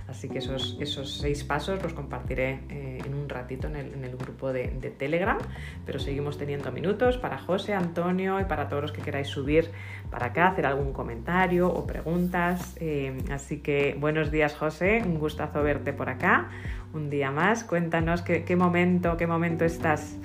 Así 0.08 0.28
que 0.28 0.40
esos, 0.40 0.78
esos 0.80 1.18
seis 1.18 1.44
pasos 1.44 1.82
los 1.82 1.94
compartiré 1.94 2.60
eh, 2.70 3.00
en 3.06 3.14
un 3.14 3.30
ratito 3.30 3.68
en 3.68 3.76
el, 3.76 4.18
grupo 4.18 4.52
de, 4.52 4.68
de, 4.68 4.90
Telegram, 4.90 5.38
pero 5.86 6.00
seguimos 6.00 6.38
teniendo 6.38 6.72
minutos 6.72 7.18
para 7.18 7.38
José, 7.38 7.74
Antonio 7.74 8.40
y 8.40 8.46
para 8.46 8.68
todos 8.68 8.82
los 8.82 8.92
que 8.92 9.02
queráis 9.02 9.28
subir 9.28 9.72
para 10.10 10.28
acá, 10.28 10.50
hacer 10.50 10.66
algún 10.66 10.94
comentario 10.94 11.72
o 11.72 11.88
preguntas. 11.88 12.76
Eh, 12.80 13.18
así 13.32 13.60
que 13.60 13.96
buenos 14.00 14.32
días 14.32 14.54
José, 14.56 15.02
un 15.06 15.18
gustazo 15.18 15.64
verte 15.64 15.94
por 15.94 16.10
acá, 16.10 16.50
un 16.94 17.10
día 17.10 17.32
más. 17.32 17.64
Cuéntanos 17.64 18.22
qué, 18.22 18.44
qué 18.44 18.56
momento, 18.56 19.18
qué 19.18 19.26
momento 19.26 19.64
estás. 19.66 20.18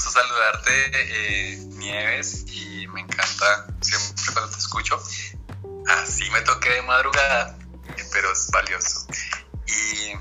Gusto 0.00 0.18
saludarte, 0.18 0.72
eh, 0.94 1.56
Nieves, 1.72 2.46
y 2.46 2.86
me 2.88 3.02
encanta 3.02 3.66
siempre 3.82 4.32
cuando 4.32 4.50
te 4.50 4.58
escucho. 4.58 5.02
así 5.88 6.30
me 6.30 6.40
toqué 6.40 6.70
de 6.70 6.82
madrugada, 6.82 7.58
pero 8.10 8.32
es 8.32 8.50
valioso. 8.50 9.06
Y 9.66 10.14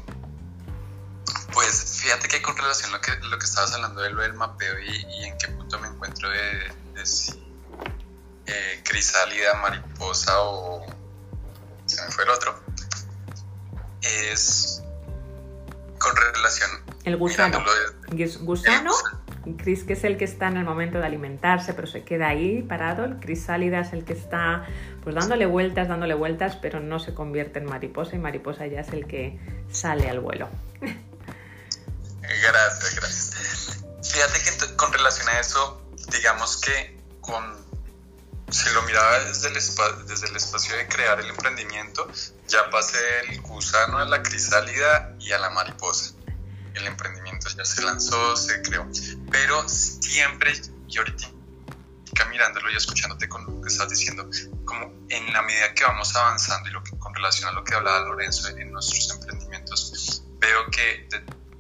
pues 1.53 2.01
fíjate 2.01 2.27
que 2.27 2.41
con 2.41 2.57
relación 2.57 2.89
a 2.89 2.97
lo 2.97 3.01
que, 3.01 3.15
lo 3.21 3.39
que 3.39 3.45
estabas 3.45 3.73
hablando 3.73 4.01
de 4.01 4.09
lo 4.09 4.21
del 4.21 4.33
mapeo 4.33 4.79
y, 4.79 5.25
en 5.25 5.37
qué 5.37 5.47
punto 5.47 5.79
me 5.79 5.87
encuentro 5.87 6.29
de, 6.29 6.73
de 6.95 7.05
si 7.05 7.31
eh, 8.47 8.81
crisálida, 8.83 9.53
mariposa 9.61 10.41
o 10.41 10.85
se 11.85 12.03
me 12.03 12.11
fue 12.11 12.25
el 12.25 12.31
otro, 12.31 12.61
es 14.01 14.83
con 15.99 16.13
relación... 16.17 16.69
El 17.05 17.15
gusano. 17.15 17.63
¿Gusano? 18.41 18.91
Cris 19.55 19.83
que 19.83 19.93
es 19.93 20.03
el 20.03 20.17
que 20.17 20.25
está 20.25 20.47
en 20.47 20.57
el 20.57 20.65
momento 20.65 20.99
de 20.99 21.05
alimentarse, 21.05 21.73
pero 21.73 21.87
se 21.87 22.03
queda 22.03 22.29
ahí 22.29 22.61
parado. 22.61 23.05
El 23.05 23.19
crisálida 23.19 23.79
es 23.81 23.93
el 23.93 24.05
que 24.05 24.13
está 24.13 24.65
pues 25.03 25.15
dándole 25.15 25.45
vueltas, 25.45 25.87
dándole 25.87 26.13
vueltas, 26.13 26.55
pero 26.55 26.79
no 26.79 26.99
se 26.99 27.13
convierte 27.13 27.59
en 27.59 27.65
mariposa 27.65 28.15
y 28.15 28.19
mariposa 28.19 28.67
ya 28.67 28.81
es 28.81 28.89
el 28.89 29.07
que 29.07 29.39
sale 29.71 30.09
al 30.09 30.19
vuelo. 30.19 30.49
Gracias, 32.21 32.95
gracias. 32.95 33.85
Fíjate 34.03 34.39
que 34.39 34.75
con 34.75 34.93
relación 34.93 35.27
a 35.29 35.39
eso, 35.39 35.81
digamos 36.11 36.57
que 36.61 36.97
con 37.21 37.69
si 38.51 38.69
lo 38.71 38.81
miraba 38.83 39.19
desde 39.25 39.47
el, 39.47 39.53
desde 39.53 40.27
el 40.27 40.35
espacio 40.35 40.75
de 40.75 40.87
crear 40.87 41.19
el 41.19 41.29
emprendimiento, 41.29 42.07
ya 42.47 42.69
pasé 42.69 42.97
del 42.97 43.41
gusano 43.41 43.99
a 43.99 44.05
la 44.05 44.23
crisálida 44.23 45.13
y 45.19 45.31
a 45.31 45.37
la 45.37 45.49
mariposa. 45.51 46.13
El 46.73 46.87
emprendimiento 46.87 47.49
ya 47.49 47.65
se 47.65 47.81
lanzó, 47.81 48.35
se 48.35 48.61
creó. 48.61 48.87
Pero 49.31 49.67
siempre, 49.67 50.53
y 50.87 50.97
ahorita 50.97 51.29
mirándolo 52.29 52.71
y 52.71 52.75
escuchándote 52.75 53.27
con 53.27 53.45
lo 53.45 53.61
que 53.61 53.69
estás 53.69 53.89
diciendo, 53.89 54.29
como 54.65 54.91
en 55.09 55.33
la 55.33 55.41
medida 55.41 55.73
que 55.73 55.83
vamos 55.83 56.15
avanzando 56.15 56.69
y 56.69 56.71
lo 56.71 56.83
que, 56.83 56.97
con 56.97 57.13
relación 57.13 57.49
a 57.49 57.51
lo 57.51 57.63
que 57.63 57.75
hablaba 57.75 57.99
Lorenzo 57.99 58.47
en 58.49 58.71
nuestros 58.71 59.11
emprendimientos, 59.11 60.23
veo 60.39 60.69
que 60.71 61.07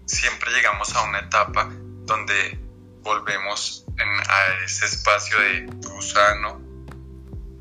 siempre 0.05 0.51
llegamos 0.51 0.93
a 0.95 1.03
una 1.03 1.19
etapa 1.19 1.69
donde 2.05 2.59
volvemos 3.01 3.85
a 3.97 4.63
ese 4.63 4.85
espacio 4.85 5.39
de 5.39 5.65
gusano, 5.89 6.61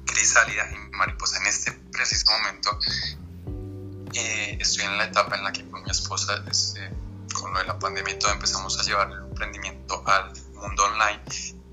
crisálida 0.07 0.71
y 0.71 0.97
mariposa. 0.97 1.39
En 1.39 1.47
este 1.47 1.73
preciso 1.93 2.31
momento 2.31 2.79
eh, 4.15 4.59
estoy 4.61 4.85
en 4.85 4.99
la 4.99 5.05
etapa 5.05 5.37
en 5.37 5.45
la 5.45 5.53
que 5.53 5.69
con 5.69 5.83
mi 5.83 5.91
esposa, 5.91 6.43
este, 6.51 6.91
con 7.41 7.53
lo 7.53 7.59
de 7.59 7.67
la 7.67 7.79
pandemia 7.79 8.15
y 8.15 8.19
todo, 8.19 8.33
empezamos 8.33 8.79
a 8.79 8.83
llevar 8.83 9.11
el 9.11 9.19
emprendimiento 9.19 10.03
al 10.07 10.33
mundo 10.55 10.85
online 10.85 11.23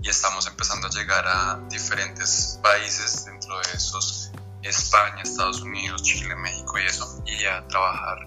y 0.01 0.09
estamos 0.09 0.47
empezando 0.47 0.87
a 0.87 0.89
llegar 0.89 1.25
a 1.27 1.59
diferentes 1.69 2.59
países, 2.61 3.25
dentro 3.25 3.57
de 3.59 3.71
esos 3.73 4.31
España, 4.61 5.21
Estados 5.21 5.61
Unidos, 5.61 6.01
Chile, 6.01 6.35
México 6.35 6.79
y 6.79 6.85
eso, 6.85 7.21
y 7.25 7.45
a 7.45 7.67
trabajar 7.67 8.17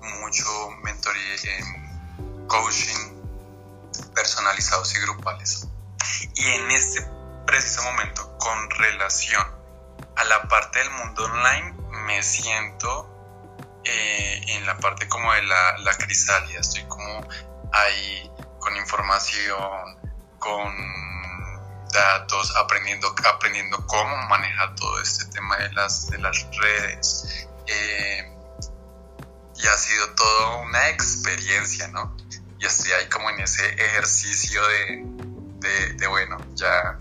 mucho 0.00 0.44
mentoría 0.82 1.34
en 1.58 2.46
coaching 2.46 3.20
personalizados 4.14 4.94
y 4.94 5.00
grupales. 5.00 5.68
Y 6.34 6.46
en 6.46 6.70
este 6.70 7.02
preciso 7.46 7.82
momento, 7.82 8.38
con 8.38 8.70
relación 8.70 9.44
a 10.16 10.24
la 10.24 10.42
parte 10.48 10.78
del 10.78 10.90
mundo 10.90 11.24
online, 11.24 11.72
me 12.06 12.22
siento 12.22 13.09
eh, 13.84 14.42
en 14.48 14.66
la 14.66 14.76
parte 14.78 15.08
como 15.08 15.32
de 15.32 15.42
la, 15.42 15.78
la 15.78 15.94
crisálida, 15.94 16.60
estoy 16.60 16.84
como 16.84 17.26
ahí 17.72 18.30
con 18.58 18.76
información, 18.76 19.98
con 20.38 20.74
datos, 21.92 22.54
aprendiendo, 22.56 23.14
aprendiendo 23.26 23.86
cómo 23.86 24.16
manejar 24.28 24.74
todo 24.74 25.00
este 25.00 25.24
tema 25.26 25.56
de 25.58 25.72
las, 25.72 26.08
de 26.08 26.18
las 26.18 26.46
redes. 26.56 27.46
Eh, 27.66 28.36
y 29.56 29.66
ha 29.66 29.76
sido 29.76 30.10
toda 30.14 30.56
una 30.58 30.88
experiencia, 30.88 31.88
¿no? 31.88 32.16
Y 32.58 32.66
estoy 32.66 32.92
ahí 32.92 33.08
como 33.08 33.30
en 33.30 33.40
ese 33.40 33.66
ejercicio 33.68 34.62
de, 34.68 35.94
de, 35.94 36.06
bueno, 36.06 36.38
ya 36.54 36.98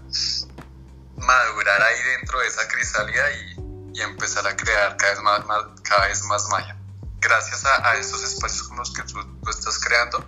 madurar 1.17 1.81
ahí 1.81 2.03
dentro 2.17 2.39
de 2.39 2.47
esa 2.47 2.67
crisálida 2.67 3.31
y, 3.31 3.58
y, 3.99 4.01
empezar 4.01 4.47
a 4.47 4.55
crear 4.55 4.97
cada 4.97 5.13
vez 5.13 5.21
más, 5.21 5.65
cada 5.83 6.07
vez 6.07 6.23
más 6.23 6.47
magia. 6.49 6.75
Gracias 7.19 7.65
a, 7.65 7.89
a, 7.89 7.95
estos 7.95 8.23
espacios 8.23 8.63
como 8.63 8.79
los 8.79 8.93
que 8.93 9.03
tú, 9.03 9.21
tú, 9.43 9.49
estás 9.49 9.79
creando, 9.79 10.25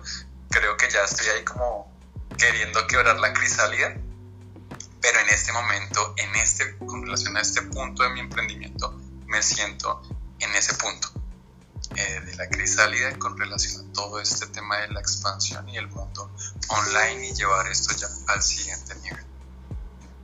creo 0.50 0.76
que 0.76 0.90
ya 0.90 1.02
estoy 1.04 1.26
ahí 1.28 1.44
como 1.44 1.90
queriendo 2.36 2.86
quebrar 2.86 3.18
la 3.18 3.32
crisálida, 3.32 3.94
pero 5.00 5.20
en 5.20 5.28
este 5.30 5.52
momento, 5.52 6.14
en 6.16 6.34
este, 6.36 6.76
con 6.78 7.02
relación 7.02 7.36
a 7.36 7.40
este 7.40 7.62
punto 7.62 8.02
de 8.02 8.10
mi 8.10 8.20
emprendimiento, 8.20 9.00
me 9.26 9.42
siento 9.42 10.02
en 10.38 10.54
ese 10.54 10.74
punto 10.74 11.08
eh, 11.96 12.20
de 12.20 12.34
la 12.36 12.48
crisálida 12.48 13.18
con 13.18 13.36
relación 13.38 13.88
a 13.88 13.92
todo 13.92 14.20
este 14.20 14.46
tema 14.46 14.78
de 14.78 14.88
la 14.88 15.00
expansión 15.00 15.68
y 15.68 15.76
el 15.76 15.88
mundo 15.88 16.30
online 16.68 17.28
y 17.28 17.34
llevar 17.34 17.66
esto 17.68 17.94
ya 17.94 18.08
al 18.28 18.42
siguiente 18.42 18.94
nivel. 18.96 19.31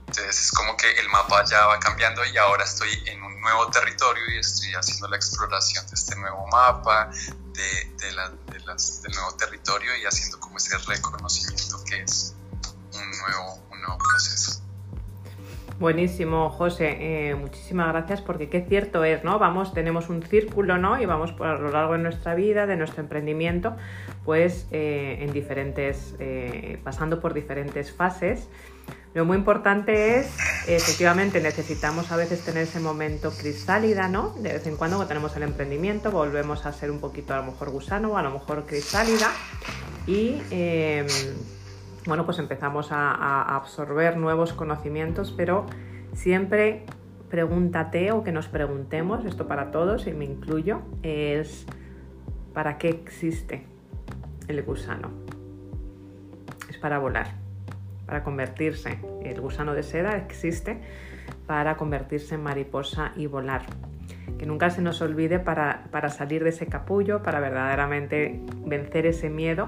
Entonces 0.09 0.45
es 0.45 0.51
como 0.51 0.75
que 0.75 0.89
el 0.99 1.07
mapa 1.09 1.45
ya 1.45 1.67
va 1.67 1.79
cambiando 1.79 2.25
y 2.25 2.35
ahora 2.35 2.63
estoy 2.63 2.89
en 3.05 3.21
un 3.21 3.39
nuevo 3.41 3.69
territorio 3.69 4.23
y 4.33 4.39
estoy 4.39 4.73
haciendo 4.73 5.07
la 5.07 5.17
exploración 5.17 5.85
de 5.85 5.93
este 5.93 6.15
nuevo 6.15 6.47
mapa, 6.47 7.11
de, 7.53 7.93
de, 7.99 8.11
la, 8.13 8.29
de 8.29 8.59
las, 8.61 9.03
del 9.03 9.13
nuevo 9.13 9.35
territorio 9.35 9.95
y 9.97 10.05
haciendo 10.05 10.39
como 10.39 10.57
ese 10.57 10.75
reconocimiento 10.79 11.83
que 11.83 12.01
es 12.01 12.33
un 12.93 13.19
nuevo, 13.19 13.63
un 13.69 13.81
nuevo 13.81 13.97
proceso. 13.99 14.59
Buenísimo, 15.79 16.49
José. 16.49 16.97
Eh, 16.99 17.35
muchísimas 17.35 17.87
gracias 17.87 18.21
porque 18.21 18.49
qué 18.49 18.65
cierto 18.67 19.05
es, 19.05 19.23
¿no? 19.23 19.39
Vamos, 19.39 19.73
tenemos 19.73 20.09
un 20.09 20.21
círculo, 20.21 20.77
¿no? 20.77 21.01
Y 21.01 21.05
vamos 21.05 21.31
por 21.31 21.47
a 21.47 21.57
lo 21.57 21.71
largo 21.71 21.93
de 21.93 21.99
nuestra 21.99 22.35
vida, 22.35 22.67
de 22.67 22.75
nuestro 22.75 23.01
emprendimiento, 23.01 23.77
pues 24.25 24.67
eh, 24.71 25.19
en 25.21 25.31
diferentes, 25.31 26.15
eh, 26.19 26.79
pasando 26.83 27.21
por 27.21 27.33
diferentes 27.33 27.93
fases. 27.93 28.49
Lo 29.13 29.23
muy 29.23 29.37
importante 29.37 30.19
es, 30.19 30.37
efectivamente, 30.67 31.39
necesitamos 31.39 32.11
a 32.11 32.17
veces 32.17 32.43
tener 32.43 32.63
ese 32.63 32.81
momento 32.81 33.31
crisálida, 33.31 34.09
¿no? 34.09 34.33
De 34.33 34.51
vez 34.51 34.67
en 34.67 34.75
cuando 34.75 34.97
cuando 34.97 35.07
tenemos 35.07 35.33
el 35.37 35.43
emprendimiento 35.43 36.11
volvemos 36.11 36.65
a 36.65 36.73
ser 36.73 36.91
un 36.91 36.99
poquito 36.99 37.33
a 37.33 37.37
lo 37.37 37.43
mejor 37.43 37.69
gusano 37.69 38.09
o 38.09 38.17
a 38.17 38.21
lo 38.21 38.31
mejor 38.31 38.65
crisálida 38.65 39.31
y 40.05 40.41
bueno, 42.09 42.25
pues 42.25 42.39
empezamos 42.39 42.91
a, 42.91 43.55
absorber 43.55 44.17
nuevos 44.17 44.51
conocimientos, 44.51 45.31
pero 45.31 45.67
siempre 46.13 46.83
pregúntate 47.29 48.11
o 48.11 48.23
que 48.23 48.31
nos 48.31 48.47
preguntemos, 48.47 49.23
esto 49.25 49.47
para 49.47 49.69
todos 49.69 50.07
y 50.07 50.13
me 50.13 50.25
incluyo, 50.25 50.81
es 51.03 51.67
¿para 52.53 52.79
qué 52.79 52.89
existe 52.89 53.67
el 54.47 54.63
gusano? 54.63 55.11
Es 56.67 56.79
para 56.79 56.97
volar, 56.97 57.35
para 58.07 58.23
convertirse. 58.23 58.99
El 59.23 59.39
gusano 59.39 59.75
de 59.75 59.83
seda 59.83 60.17
existe 60.17 60.81
para 61.45 61.77
convertirse 61.77 62.35
en 62.35 62.41
mariposa 62.41 63.11
y 63.15 63.27
volar. 63.27 63.61
Que 64.39 64.47
nunca 64.47 64.71
se 64.71 64.81
nos 64.81 64.99
olvide 65.03 65.37
para, 65.37 65.83
para 65.91 66.09
salir 66.09 66.43
de 66.43 66.49
ese 66.49 66.65
capullo, 66.65 67.21
para 67.21 67.39
verdaderamente 67.39 68.41
vencer 68.65 69.05
ese 69.05 69.29
miedo 69.29 69.67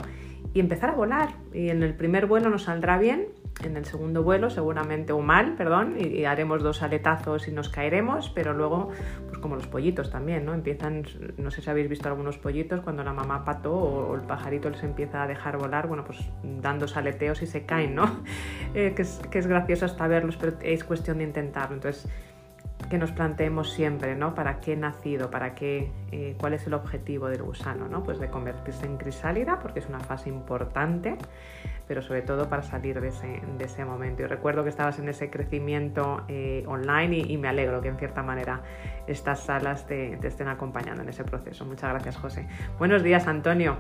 y 0.54 0.60
empezar 0.60 0.92
a 0.92 0.94
volar. 0.94 1.30
Y 1.54 1.70
en 1.70 1.84
el 1.84 1.94
primer 1.94 2.26
vuelo 2.26 2.50
nos 2.50 2.64
saldrá 2.64 2.98
bien, 2.98 3.28
en 3.64 3.78
el 3.78 3.86
segundo 3.86 4.24
vuelo 4.24 4.50
seguramente 4.50 5.14
o 5.14 5.20
mal, 5.20 5.56
perdón, 5.56 5.96
y, 6.00 6.26
haremos 6.26 6.64
dos 6.64 6.82
aletazos 6.82 7.48
y 7.48 7.52
nos 7.52 7.70
caeremos, 7.70 8.30
pero 8.30 8.54
luego, 8.54 8.90
pues 9.28 9.38
como 9.40 9.56
los 9.56 9.68
pollitos 9.68 10.10
también, 10.10 10.46
¿no? 10.46 10.54
Empiezan, 10.54 11.04
no 11.38 11.52
sé 11.52 11.62
si 11.62 11.70
habéis 11.70 11.90
visto 11.90 12.08
algunos 12.08 12.38
pollitos, 12.38 12.82
cuando 12.82 13.04
la 13.04 13.14
mamá 13.14 13.44
pato 13.44 13.74
o, 13.74 14.16
el 14.16 14.22
pajarito 14.22 14.70
les 14.70 14.84
empieza 14.84 15.24
a 15.24 15.28
dejar 15.28 15.58
volar, 15.58 15.88
bueno, 15.88 16.04
pues 16.06 16.20
dando 16.44 16.86
aleteos 16.96 17.42
y 17.42 17.48
se 17.48 17.66
caen, 17.66 17.96
¿no? 17.96 18.22
Eh, 18.74 18.94
que, 18.96 19.02
es, 19.02 19.20
que 19.30 19.38
es 19.38 19.48
gracioso 19.48 19.84
hasta 19.86 20.08
verlos, 20.08 20.38
pero 20.38 20.54
es 20.62 20.86
cuestión 20.86 21.18
de 21.18 21.26
intentarlo. 21.26 21.76
Entonces, 21.76 22.08
que 22.90 22.98
nos 22.98 23.12
planteemos 23.12 23.72
siempre, 23.72 24.16
¿no? 24.16 24.36
¿Para 24.36 24.60
qué 24.60 24.76
nacido? 24.76 25.30
¿Para 25.30 25.56
qué? 25.56 25.92
Eh, 26.12 26.36
¿Cuál 26.40 26.54
es 26.54 26.68
el 26.68 26.74
objetivo 26.74 27.28
del 27.28 27.44
gusano? 27.44 27.88
¿no? 27.88 28.04
Pues 28.04 28.20
de 28.20 28.30
convertirse 28.30 28.86
en 28.86 28.98
crisálida, 28.98 29.60
porque 29.60 29.80
es 29.80 29.88
una 29.88 30.00
fase 30.00 30.30
importante, 30.30 31.18
pero 31.88 32.02
sobre 32.02 32.22
todo 32.22 32.50
para 32.50 32.64
salir 32.64 33.00
de 33.00 33.10
ese, 33.10 33.42
de 33.58 33.66
ese 33.66 33.86
momento. 33.86 34.24
Y 34.24 34.26
recuerdo 34.26 34.64
que 34.64 34.70
estabas 34.70 35.00
en 35.00 35.10
ese 35.10 35.30
crecimiento 35.30 36.24
eh, 36.28 36.64
online 36.68 37.18
y, 37.18 37.38
me 37.38 37.48
alegro 37.48 37.82
que 37.82 37.90
en 37.90 37.98
cierta 37.98 38.24
manera 38.24 38.62
estas 39.08 39.42
salas 39.42 39.88
te, 39.88 40.18
te 40.18 40.28
estén 40.28 40.48
acompañando 40.48 41.02
en 41.02 41.10
ese 41.10 41.24
proceso. 41.24 41.66
Muchas 41.66 41.90
gracias, 41.92 42.18
José. 42.18 42.48
Buenos 42.78 43.04
días, 43.04 43.28
Antonio. 43.28 43.78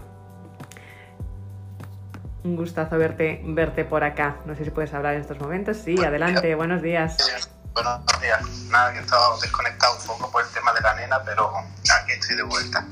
Un 2.43 2.55
gustazo 2.55 2.97
verte, 2.97 3.41
verte 3.45 3.85
por 3.85 4.03
acá. 4.03 4.37
No 4.45 4.55
sé 4.55 4.65
si 4.65 4.71
puedes 4.71 4.93
hablar 4.93 5.13
en 5.13 5.21
estos 5.21 5.39
momentos. 5.39 5.77
Sí, 5.77 5.95
adelante. 6.03 6.55
Buenos 6.55 6.81
días. 6.81 7.51
Buenos 7.73 8.01
días. 8.19 8.45
Nada, 8.69 8.91
que 8.91 8.99
estaba 8.99 9.37
desconectado 9.39 9.95
un 9.95 10.05
poco 10.05 10.29
por 10.29 10.43
el 10.43 10.49
tema 10.49 10.73
de 10.73 10.81
la 10.81 10.93
nena, 10.95 11.23
pero 11.23 11.53
aquí 11.57 12.11
estoy 12.11 12.35
de 12.35 12.43
vuelta. 12.43 12.85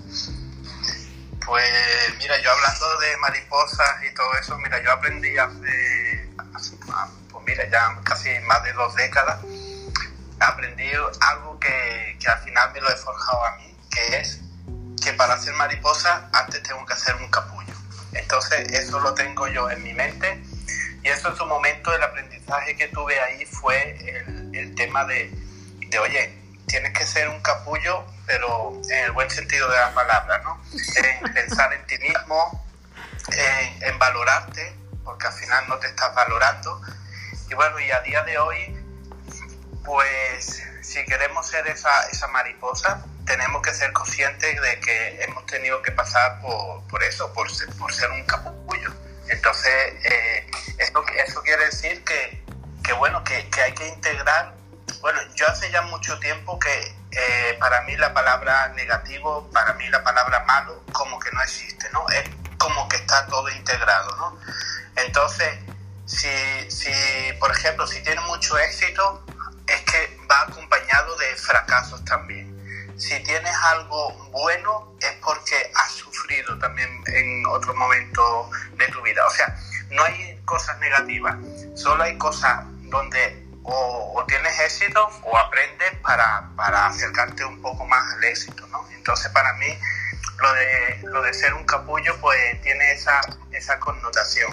Pues 1.46 1.70
mira, 2.18 2.42
yo 2.42 2.52
hablando 2.52 3.00
de 3.00 3.18
mariposas 3.18 4.04
y 4.10 4.14
todo 4.14 4.34
eso, 4.36 4.58
mira, 4.60 4.82
yo 4.82 4.92
aprendí 4.94 5.38
hace, 5.38 6.30
pues 7.30 7.46
mira, 7.46 7.70
ya 7.70 8.00
casi 8.04 8.30
más 8.48 8.64
de 8.64 8.72
dos 8.72 8.96
décadas 8.96 9.40
aprendí 10.40 10.90
algo 11.20 11.60
que, 11.60 12.18
que 12.18 12.30
al 12.30 12.40
final 12.40 12.72
me 12.72 12.80
lo 12.80 12.90
he 12.90 12.96
forjado 12.96 13.46
a 13.46 13.58
mí, 13.58 13.76
que 13.92 14.18
es 14.18 14.40
que 15.04 15.12
para 15.14 15.34
hacer 15.34 15.54
mariposa 15.56 16.30
antes 16.32 16.64
tengo 16.64 16.86
que 16.86 16.94
hacer 16.94 17.16
un 17.16 17.30
capullo. 17.30 17.74
Entonces 18.14 18.72
eso 18.72 19.00
lo 19.02 19.14
tengo 19.14 19.48
yo 19.50 19.70
en 19.70 19.84
mi 19.84 19.94
mente 19.94 20.42
y 21.04 21.10
eso 21.10 21.30
en 21.30 21.36
su 21.36 21.46
momento 21.46 21.94
el 21.94 22.02
aprendizaje 22.02 22.78
que 22.78 22.88
tuve 22.88 23.20
ahí 23.20 23.46
fue 23.46 23.98
el, 24.08 24.39
el 24.60 24.76
tema 24.76 25.06
de, 25.06 25.32
de, 25.88 26.00
oye, 26.00 26.38
tienes 26.68 26.94
que 26.94 27.06
ser 27.06 27.28
un 27.30 27.42
capullo, 27.42 28.06
pero 28.26 28.80
en 28.90 29.06
el 29.06 29.12
buen 29.12 29.30
sentido 29.30 29.70
de 29.70 29.78
la 29.78 29.94
palabra, 29.94 30.40
¿no? 30.44 30.62
En 30.96 31.34
pensar 31.34 31.74
en 31.74 31.86
ti 31.88 31.98
mismo, 31.98 32.66
en, 33.32 33.84
en 33.84 34.00
valorarte, 34.00 34.76
porque 35.04 35.28
al 35.28 35.34
final 35.34 35.68
no 35.68 35.78
te 35.78 35.88
estás 35.88 36.14
valorando. 36.14 36.82
Y 37.50 37.56
bueno, 37.56 37.80
y 37.80 37.90
a 37.92 38.02
día 38.02 38.22
de 38.24 38.38
hoy, 38.38 38.78
pues 39.84 40.64
si 40.82 41.04
queremos 41.06 41.48
ser 41.48 41.68
esa, 41.68 42.08
esa 42.10 42.28
mariposa, 42.28 43.04
tenemos 43.26 43.62
que 43.62 43.74
ser 43.74 43.92
conscientes 43.94 44.62
de 44.62 44.80
que 44.80 45.24
hemos 45.24 45.46
tenido 45.46 45.82
que 45.82 45.92
pasar 45.92 46.42
por, 46.42 46.84
por 46.88 47.04
eso, 47.04 47.32
por 47.34 47.50
ser, 47.50 47.70
por 47.76 47.94
ser 47.94 48.10
un 48.12 48.24
capullo. 48.26 48.92
Entonces, 49.28 49.94
eh, 50.04 50.48
eso, 50.80 51.06
eso 51.08 51.42
quiere 51.44 51.66
decir 51.66 52.04
que, 52.04 52.44
que 52.84 52.94
bueno, 52.94 53.24
que, 53.24 53.50
que, 53.50 53.62
hay 53.62 53.74
que 53.74 53.88
integrar. 53.88 54.56
Bueno, 55.02 55.20
yo 55.36 55.48
hace 55.48 55.70
ya 55.72 55.82
mucho 55.84 56.18
tiempo 56.20 56.60
que 56.60 56.96
eh, 57.12 57.58
para 57.60 57.82
mí 57.84 57.96
la 57.98 58.14
palabra 58.14 58.70
negativo, 58.70 59.50
para 59.52 59.74
mí 59.74 59.88
la 59.90 60.04
palabra 60.04 60.44
malo, 60.46 60.84
como 60.92 61.20
que 61.20 61.32
no 61.32 61.42
existe, 61.42 61.90
¿no? 61.92 62.08
Es 62.10 62.30
como 62.58 62.88
que 62.90 62.98
está 62.98 63.26
todo 63.28 63.50
integrado, 63.50 64.16
¿no? 64.18 64.40
Entonces, 64.96 65.60
si, 66.06 66.72
si 66.72 66.92
por 67.40 67.52
ejemplo, 67.52 67.88
si 67.88 68.02
tiene 68.04 68.22
mucho 68.22 68.58
éxito, 68.58 69.24
es 69.68 69.82
que 69.82 70.18
va 70.30 70.42
acompañado 70.42 71.16
de 71.18 71.36
fracasos 71.36 72.04
también 72.06 72.60
si 73.00 73.18
tienes 73.24 73.56
algo 73.64 74.12
bueno 74.32 74.94
es 75.00 75.14
porque 75.24 75.72
has 75.74 75.92
sufrido 75.94 76.60
también 76.60 76.90
en 77.08 77.46
otro 77.48 77.74
momento 77.74 78.50
de 78.76 78.88
tu 78.88 79.02
vida. 79.02 79.26
O 79.26 79.32
sea, 79.32 79.58
no 79.90 80.04
hay 80.04 80.39
cosas 80.50 80.80
negativas, 80.80 81.38
solo 81.76 82.04
hay 82.04 82.18
cosas 82.18 82.66
donde 82.90 83.48
o, 83.62 84.26
tienes 84.28 84.60
éxito 84.62 85.08
o 85.24 85.38
aprendes 85.38 85.92
para, 86.02 86.50
para, 86.56 86.88
acercarte 86.88 87.46
un 87.46 87.62
poco 87.62 87.86
más 87.86 88.16
al 88.16 88.24
éxito, 88.24 88.66
¿no? 88.68 88.84
Entonces 88.96 89.32
para 89.32 89.54
mí 89.54 89.68
lo 90.40 90.54
de, 90.54 91.00
lo 91.04 91.22
de 91.22 91.34
ser 91.36 91.54
un 91.54 91.66
capullo 91.66 92.18
pues 92.20 92.60
tiene 92.62 92.94
esa, 92.94 93.22
esa 93.52 93.80
connotación. 93.80 94.52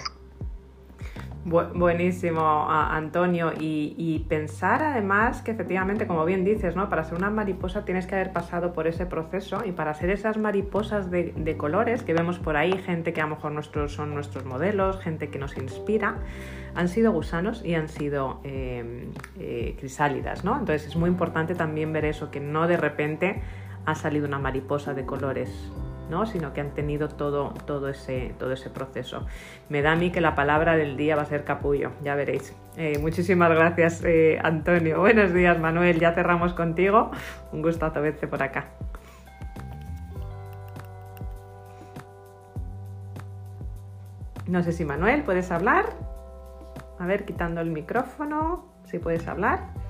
Buenísimo, 1.49 2.67
Antonio. 2.69 3.53
Y, 3.57 4.25
pensar 4.27 4.83
además 4.83 5.41
que 5.41 5.51
efectivamente, 5.51 6.05
como 6.05 6.25
bien 6.25 6.43
dices, 6.43 6.75
¿no? 6.75 6.89
para 6.89 7.05
ser 7.05 7.17
una 7.17 7.29
mariposa 7.29 7.85
tienes 7.85 8.05
que 8.05 8.15
haber 8.15 8.33
pasado 8.33 8.73
por 8.73 8.85
ese 8.85 9.05
proceso 9.05 9.63
y 9.65 9.71
para 9.71 9.93
ser 9.93 10.09
esas 10.09 10.37
mariposas 10.37 11.09
de, 11.09 11.55
colores 11.57 12.03
que 12.03 12.13
vemos 12.13 12.37
por 12.39 12.57
ahí, 12.57 12.73
gente 12.73 13.13
que 13.13 13.21
a 13.21 13.23
lo 13.23 13.35
mejor 13.35 13.53
nuestros, 13.53 13.93
son 13.93 14.13
nuestros 14.13 14.43
modelos, 14.43 14.99
gente 14.99 15.29
que 15.29 15.39
nos 15.39 15.55
inspira, 15.55 16.17
han 16.75 16.89
sido 16.89 17.13
gusanos 17.13 17.63
y 17.63 17.75
han 17.75 17.87
sido 17.87 18.41
eh, 18.43 19.07
eh, 19.39 19.75
crisálidas. 19.79 20.43
¿no? 20.43 20.59
Entonces 20.59 20.85
es 20.85 20.97
muy 20.97 21.09
importante 21.09 21.55
también 21.55 21.93
ver 21.93 22.03
eso, 22.03 22.29
que 22.29 22.41
no 22.41 22.67
de 22.67 22.75
repente 22.75 23.41
ha 23.85 23.95
salido 23.95 24.27
una 24.27 24.39
mariposa 24.39 24.93
de 24.93 25.05
colores 25.05 25.71
¿no? 26.09 26.25
sino 26.25 26.53
que 26.53 26.61
han 26.61 26.71
tenido 26.71 27.09
todo, 27.09 27.53
todo, 27.65 27.89
ese, 27.89 28.33
todo 28.39 28.53
ese 28.53 28.69
proceso. 28.69 29.25
Me 29.69 29.81
da 29.81 29.93
a 29.93 29.95
mí 29.95 30.11
que 30.11 30.21
la 30.21 30.35
palabra 30.35 30.75
del 30.75 30.97
día 30.97 31.15
va 31.15 31.23
a 31.23 31.25
ser 31.25 31.43
capullo, 31.43 31.91
ya 32.03 32.15
veréis. 32.15 32.55
Eh, 32.77 32.97
muchísimas 32.99 33.49
gracias, 33.49 34.03
eh, 34.05 34.39
Antonio. 34.41 34.99
Buenos 34.99 35.33
días, 35.33 35.59
Manuel. 35.59 35.99
Ya 35.99 36.13
cerramos 36.13 36.53
contigo. 36.53 37.11
Un 37.51 37.61
gustazo 37.61 38.01
verte 38.01 38.27
por 38.27 38.41
acá. 38.43 38.65
No 44.47 44.63
sé 44.63 44.71
si 44.71 44.85
Manuel, 44.85 45.23
¿puedes 45.23 45.51
hablar? 45.51 45.85
A 46.99 47.05
ver, 47.05 47.25
quitando 47.25 47.59
el 47.59 47.69
micrófono, 47.69 48.65
si 48.85 48.97
puedes 48.97 49.27
hablar. 49.27 49.86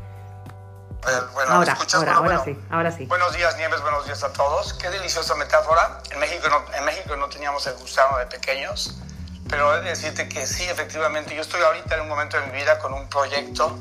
Bueno, 1.07 1.53
ahora, 1.53 1.73
¿me 1.75 1.79
ahora, 1.79 1.85
bueno, 1.93 2.11
ahora 2.11 2.19
bueno. 2.19 2.43
sí, 2.43 2.59
ahora 2.69 2.91
sí. 2.91 3.05
Buenos 3.05 3.33
días, 3.33 3.55
Nieves, 3.55 3.81
buenos 3.81 4.05
días 4.05 4.21
a 4.25 4.33
todos. 4.33 4.73
Qué 4.73 4.89
deliciosa 4.89 5.35
metáfora. 5.35 6.01
En 6.11 6.19
México 6.19 6.49
no, 6.49 6.61
en 6.73 6.83
México 6.83 7.15
no 7.15 7.29
teníamos 7.29 7.65
el 7.65 7.75
gusano 7.75 8.17
de 8.17 8.25
pequeños, 8.25 8.99
pero 9.47 9.73
he 9.77 9.81
de 9.83 9.89
decirte 9.91 10.27
que 10.27 10.45
sí, 10.45 10.65
efectivamente, 10.65 11.33
yo 11.33 11.41
estoy 11.41 11.61
ahorita 11.61 11.95
en 11.95 12.01
un 12.01 12.09
momento 12.09 12.37
de 12.37 12.47
mi 12.47 12.57
vida 12.57 12.77
con 12.79 12.93
un 12.93 13.07
proyecto, 13.07 13.79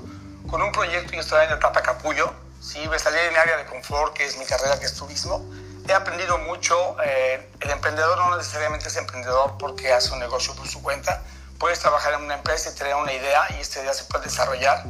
con 0.48 0.62
un 0.62 0.70
proyecto 0.70 1.16
y 1.16 1.18
estoy 1.18 1.42
en 1.42 1.50
la 1.50 1.56
etapa 1.56 1.82
capullo. 1.82 2.32
Sí, 2.60 2.86
me 2.86 2.96
salí 2.96 3.16
de 3.16 3.30
mi 3.32 3.36
área 3.38 3.56
de 3.56 3.64
confort, 3.64 4.14
que 4.14 4.24
es 4.24 4.38
mi 4.38 4.44
carrera, 4.44 4.78
que 4.78 4.86
es 4.86 4.94
turismo. 4.94 5.44
He 5.88 5.92
aprendido 5.94 6.38
mucho. 6.38 6.96
Eh, 7.02 7.50
el 7.58 7.70
emprendedor 7.70 8.18
no 8.18 8.36
necesariamente 8.36 8.86
es 8.86 8.96
emprendedor 8.96 9.56
porque 9.58 9.92
hace 9.92 10.12
un 10.12 10.20
negocio 10.20 10.54
por 10.54 10.68
su 10.68 10.80
cuenta. 10.80 11.24
Puedes 11.58 11.80
trabajar 11.80 12.14
en 12.14 12.22
una 12.22 12.34
empresa 12.34 12.70
y 12.70 12.74
tener 12.76 12.94
una 12.94 13.12
idea 13.12 13.48
y 13.50 13.60
esta 13.60 13.80
idea 13.80 13.94
se 13.94 14.04
puede 14.04 14.26
desarrollar 14.26 14.84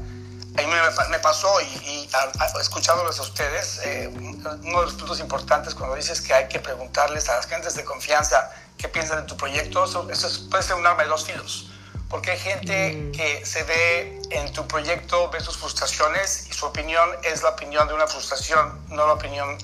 a 0.57 0.63
mí 0.63 0.67
me, 0.67 1.09
me 1.11 1.19
pasó 1.19 1.61
y, 1.61 1.65
y 1.65 2.09
a, 2.13 2.45
a, 2.45 2.61
escuchándoles 2.61 3.19
a 3.19 3.23
ustedes, 3.23 3.81
eh, 3.85 4.09
uno 4.13 4.81
de 4.81 4.87
los 4.87 4.95
puntos 4.95 5.21
importantes 5.21 5.75
cuando 5.75 5.97
dices 5.97 6.21
que 6.21 6.33
hay 6.33 6.49
que 6.49 6.61
preguntarles 6.61 7.29
a 7.29 7.37
las 7.37 7.47
gentes 7.47 7.75
de 7.75 7.85
confianza 7.85 8.51
qué 8.79 8.89
piensan 8.89 9.21
de 9.21 9.23
tu 9.25 9.37
proyecto, 9.37 9.85
eso, 9.85 10.09
eso 10.11 10.27
es, 10.27 10.39
puede 10.39 10.63
ser 10.63 10.77
un 10.77 10.87
arma 10.87 11.03
de 11.03 11.09
dos 11.09 11.25
filos. 11.25 11.71
Porque 12.09 12.31
hay 12.31 12.39
gente 12.39 12.93
mm. 12.93 13.13
que 13.13 13.45
se 13.45 13.65
ve 13.65 14.23
en 14.31 14.53
tu 14.53 14.67
proyecto, 14.69 15.29
ve 15.31 15.41
sus 15.41 15.57
frustraciones 15.57 16.47
y 16.49 16.53
su 16.53 16.67
opinión 16.67 17.09
es 17.25 17.43
la 17.43 17.51
opinión 17.51 17.89
de 17.89 17.95
una 17.95 18.07
frustración, 18.07 18.81
no 18.89 19.07
la 19.07 19.15
opinión 19.15 19.59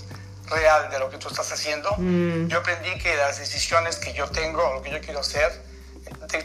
real 0.46 0.90
de 0.90 0.98
lo 0.98 1.08
que 1.08 1.18
tú 1.18 1.28
estás 1.28 1.50
haciendo. 1.52 1.94
Mm. 1.96 2.48
Yo 2.48 2.58
aprendí 2.58 2.98
que 2.98 3.16
las 3.16 3.38
decisiones 3.38 3.96
que 3.96 4.12
yo 4.12 4.28
tengo, 4.28 4.74
lo 4.74 4.82
que 4.82 4.90
yo 4.90 5.00
quiero 5.00 5.20
hacer, 5.20 5.62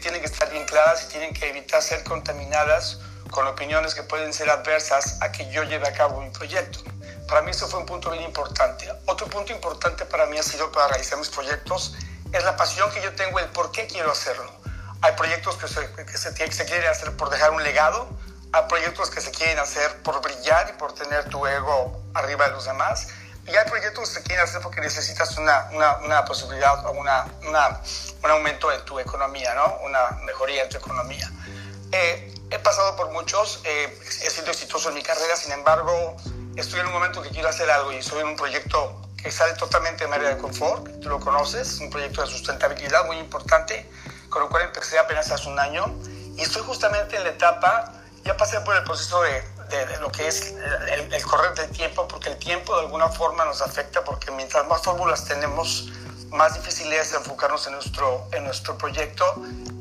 tienen 0.02 0.22
que 0.22 0.28
estar 0.28 0.50
bien 0.52 0.66
claras 0.66 1.04
y 1.06 1.08
tienen 1.08 1.34
que 1.34 1.50
evitar 1.50 1.82
ser 1.82 2.04
contaminadas 2.04 3.00
con 3.38 3.46
opiniones 3.46 3.94
que 3.94 4.02
pueden 4.02 4.34
ser 4.34 4.50
adversas 4.50 5.22
a 5.22 5.32
que 5.32 5.48
yo 5.52 5.62
lleve 5.62 5.88
a 5.88 5.94
cabo 5.94 6.22
mi 6.22 6.32
proyecto. 6.32 6.80
Para 7.28 7.44
mí 7.44 7.52
eso 7.52 7.68
fue 7.68 7.80
un 7.82 7.86
punto 7.86 8.10
bien 8.10 8.24
importante. 8.24 8.92
Otro 9.06 9.28
punto 9.28 9.54
importante 9.54 10.06
para 10.06 10.26
mí 10.26 10.40
ha 10.40 10.42
sido 10.42 10.72
para 10.72 10.88
realizar 10.88 11.20
mis 11.20 11.30
proyectos 11.30 11.94
es 12.34 12.44
la 12.44 12.58
pasión 12.58 12.90
que 12.92 13.00
yo 13.00 13.14
tengo, 13.14 13.38
el 13.38 13.46
por 13.50 13.72
qué 13.72 13.86
quiero 13.86 14.12
hacerlo. 14.12 14.52
Hay 15.04 15.14
proyectos 15.14 15.56
que 15.58 15.68
se, 15.68 15.88
que 15.94 16.18
se, 16.18 16.34
que 16.34 16.52
se 16.52 16.66
quieren 16.66 16.90
hacer 16.90 17.16
por 17.16 17.30
dejar 17.30 17.52
un 17.52 17.62
legado, 17.62 18.10
hay 18.54 18.64
proyectos 18.68 19.12
que 19.12 19.22
se 19.22 19.30
quieren 19.30 19.60
hacer 19.60 20.02
por 20.02 20.20
brillar 20.20 20.72
y 20.74 20.80
por 20.80 20.96
tener 20.96 21.30
tu 21.30 21.46
ego 21.46 22.02
arriba 22.16 22.46
de 22.48 22.54
los 22.54 22.66
demás, 22.66 23.10
y 23.46 23.56
hay 23.56 23.70
proyectos 23.70 24.10
que 24.10 24.16
se 24.16 24.24
quieren 24.24 24.46
hacer 24.46 24.62
porque 24.62 24.82
necesitas 24.82 25.38
una, 25.38 25.70
una, 25.74 25.98
una 25.98 26.26
posibilidad 26.26 26.84
o 26.88 26.92
una, 26.94 27.28
una, 27.48 27.82
un 28.24 28.32
aumento 28.32 28.72
en 28.72 28.84
tu 28.84 29.00
economía, 29.00 29.54
¿no? 29.54 29.78
una 29.86 30.10
mejoría 30.26 30.64
en 30.64 30.70
tu 30.70 30.78
economía. 30.78 31.30
Eh, 31.92 32.34
he 32.50 32.60
pasado 32.60 32.96
por 32.96 33.12
muchos, 33.12 33.62
eh, 33.64 33.98
he 34.24 34.30
sido 34.30 34.52
exitoso 34.52 34.90
en 34.90 34.96
mi 34.96 35.04
carrera, 35.04 35.36
sin 35.36 35.52
embargo, 35.52 36.16
estoy 36.56 36.80
en 36.80 36.88
un 36.88 36.94
momento 36.94 37.22
que 37.22 37.30
quiero 37.30 37.50
hacer 37.50 37.70
algo 37.70 37.92
y 37.92 38.02
soy 38.02 38.22
en 38.22 38.28
un 38.28 38.36
proyecto 38.36 39.02
que 39.22 39.32
sale 39.32 39.54
totalmente 39.54 40.04
de 40.04 40.10
mi 40.10 40.16
área 40.16 40.30
de 40.30 40.38
confort, 40.38 41.00
tú 41.02 41.10
lo 41.10 41.20
conoces, 41.20 41.80
un 41.80 41.90
proyecto 41.90 42.22
de 42.22 42.28
sustentabilidad 42.28 43.06
muy 43.06 43.18
importante, 43.18 43.90
con 44.30 44.44
el 44.44 44.50
cual 44.50 44.64
empecé 44.64 45.00
apenas 45.00 45.32
hace 45.32 45.50
un 45.50 45.60
año 45.60 45.86
y 46.36 46.42
estoy 46.42 46.62
justamente 46.64 47.16
en 47.16 47.24
la 47.24 47.30
etapa, 47.30 47.94
ya 48.24 48.38
pasé 48.38 48.60
por 48.62 48.76
el 48.76 48.84
proceso 48.84 49.22
de, 49.22 49.42
de, 49.70 49.86
de 49.86 49.98
lo 50.00 50.12
que 50.12 50.28
es 50.28 50.54
el, 50.92 51.14
el, 51.14 51.24
correr 51.24 51.54
del 51.56 51.70
tiempo, 51.70 52.08
porque 52.08 52.30
el 52.30 52.38
tiempo 52.38 52.76
de 52.76 52.82
alguna 52.82 53.10
forma 53.10 53.46
nos 53.46 53.62
afecta, 53.62 54.04
porque 54.04 54.32
mientras 54.32 54.68
más 54.68 54.82
fórmulas 54.84 55.26
tenemos, 55.26 55.90
más 56.30 56.54
difícil 56.56 56.92
es 56.94 57.14
enfocarnos 57.14 57.66
en 57.68 57.74
nuestro, 57.74 58.28
en 58.32 58.44
nuestro 58.44 58.78
proyecto. 58.78 59.26